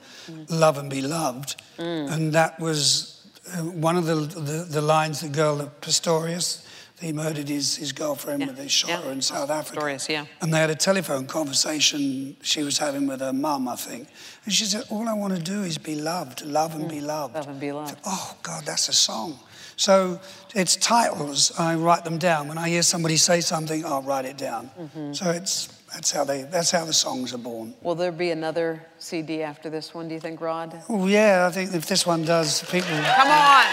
Love 0.49 0.77
and 0.77 0.89
Be 0.89 1.01
Loved. 1.01 1.61
And 1.77 2.33
that 2.33 2.59
was 2.59 3.25
uh, 3.53 3.57
one 3.63 3.95
of 3.97 4.05
the, 4.05 4.15
the, 4.15 4.65
the 4.69 4.81
lines 4.81 5.21
the 5.21 5.29
girl, 5.29 5.71
Pistorius, 5.81 6.64
he 7.01 7.11
murdered 7.11 7.49
his, 7.49 7.75
his 7.75 7.91
girlfriend 7.91 8.41
Yeah, 8.41 8.47
with 8.47 8.59
a 8.59 8.69
shot 8.69 8.89
yeah. 8.89 9.01
her 9.01 9.11
in 9.11 9.21
South 9.21 9.49
Africa. 9.49 9.99
Yeah. 10.07 10.25
And 10.41 10.53
they 10.53 10.59
had 10.59 10.69
a 10.69 10.75
telephone 10.75 11.27
conversation 11.27 12.37
she 12.41 12.63
was 12.63 12.77
having 12.77 13.05
with 13.05 13.19
her 13.19 13.33
mum, 13.33 13.67
I 13.67 13.75
think. 13.75 14.07
And 14.45 14.53
she 14.53 14.63
said, 14.65 14.83
All 14.89 15.07
I 15.07 15.13
want 15.13 15.35
to 15.35 15.41
do 15.41 15.63
is 15.63 15.77
be 15.77 15.95
loved, 15.95 16.45
love 16.45 16.73
and 16.75 16.89
be 16.89 17.01
loved. 17.01 17.33
Mm, 17.33 17.37
love 17.39 17.47
and 17.49 17.59
be 17.59 17.71
loved. 17.71 17.97
Thought, 17.99 18.01
oh, 18.05 18.37
God, 18.43 18.65
that's 18.65 18.87
a 18.87 18.93
song. 18.93 19.39
So 19.77 20.21
it's 20.53 20.77
titles, 20.77 21.51
I 21.59 21.75
write 21.75 22.05
them 22.05 22.17
down. 22.17 22.47
When 22.47 22.57
I 22.57 22.69
hear 22.69 22.81
somebody 22.81 23.17
say 23.17 23.41
something, 23.41 23.83
I'll 23.85 24.01
write 24.01 24.23
it 24.23 24.37
down. 24.37 24.71
Mm-hmm. 24.79 25.13
So 25.13 25.31
it's, 25.31 25.67
that's, 25.93 26.11
how 26.11 26.23
they, 26.23 26.43
that's 26.43 26.71
how 26.71 26.85
the 26.85 26.93
songs 26.93 27.33
are 27.33 27.37
born. 27.37 27.73
Will 27.81 27.95
there 27.95 28.13
be 28.13 28.31
another 28.31 28.85
CD 28.99 29.43
after 29.43 29.69
this 29.69 29.93
one? 29.93 30.07
Do 30.07 30.13
you 30.13 30.21
think, 30.21 30.39
Rod? 30.39 30.81
Oh, 30.87 31.07
yeah, 31.07 31.45
I 31.49 31.51
think 31.51 31.73
if 31.73 31.87
this 31.87 32.05
one 32.05 32.23
does, 32.23 32.63
people. 32.63 32.87
Come 32.87 33.27
on. 33.27 33.65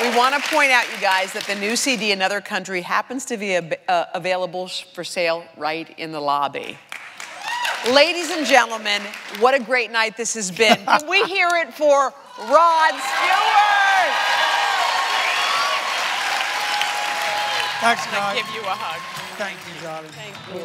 We 0.00 0.16
want 0.16 0.34
to 0.34 0.40
point 0.50 0.70
out, 0.70 0.90
you 0.90 0.98
guys, 0.98 1.32
that 1.34 1.44
the 1.44 1.54
new 1.54 1.76
CD, 1.76 2.10
Another 2.10 2.40
Country, 2.40 2.80
happens 2.80 3.26
to 3.26 3.36
be 3.36 3.56
ab- 3.56 3.74
uh, 3.86 4.06
available 4.14 4.66
for 4.68 5.04
sale 5.04 5.44
right 5.58 5.92
in 5.98 6.10
the 6.10 6.20
lobby. 6.20 6.78
Ladies 7.92 8.30
and 8.30 8.46
gentlemen, 8.46 9.02
what 9.40 9.54
a 9.54 9.58
great 9.62 9.90
night 9.90 10.16
this 10.16 10.32
has 10.34 10.50
been. 10.50 10.76
Can 10.86 11.06
we 11.08 11.22
hear 11.24 11.48
it 11.52 11.74
for 11.74 12.14
Rod 12.38 12.94
Stewart? 12.94 14.14
Thanks, 17.80 18.06
I 18.06 18.10
guys. 18.12 18.36
give 18.42 18.54
you 18.54 18.60
a 18.62 18.74
hug. 18.74 19.00
Thank 19.38 19.58
you, 19.66 19.74
darling. 19.82 20.10
Thank 20.12 20.36
you. 20.54 20.60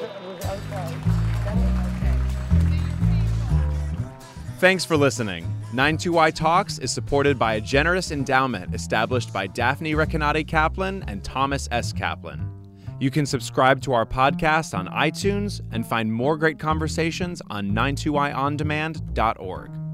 Thanks 4.60 4.86
for 4.86 4.98
listening. 4.98 5.55
92Y 5.76 6.34
Talks 6.34 6.80
is 6.80 6.90
supported 6.90 7.38
by 7.38 7.56
a 7.56 7.62
generous 7.62 8.12
endowment 8.12 8.74
established 8.74 9.34
by 9.34 9.46
Daphne 9.46 9.94
Recanati 9.94 10.48
Kaplan 10.48 11.04
and 11.08 11.22
Thomas 11.22 11.68
S. 11.70 11.92
Kaplan. 11.92 12.50
You 13.02 13.12
can 13.12 13.26
subscribe 13.26 13.82
to 13.82 13.92
our 13.92 14.06
podcast 14.06 14.78
on 14.78 14.88
iTunes 14.88 15.60
and 15.74 15.86
find 15.86 16.14
more 16.14 16.38
great 16.38 16.60
conversations 16.60 17.42
on 17.50 17.72
92yondemand.org. 17.72 19.85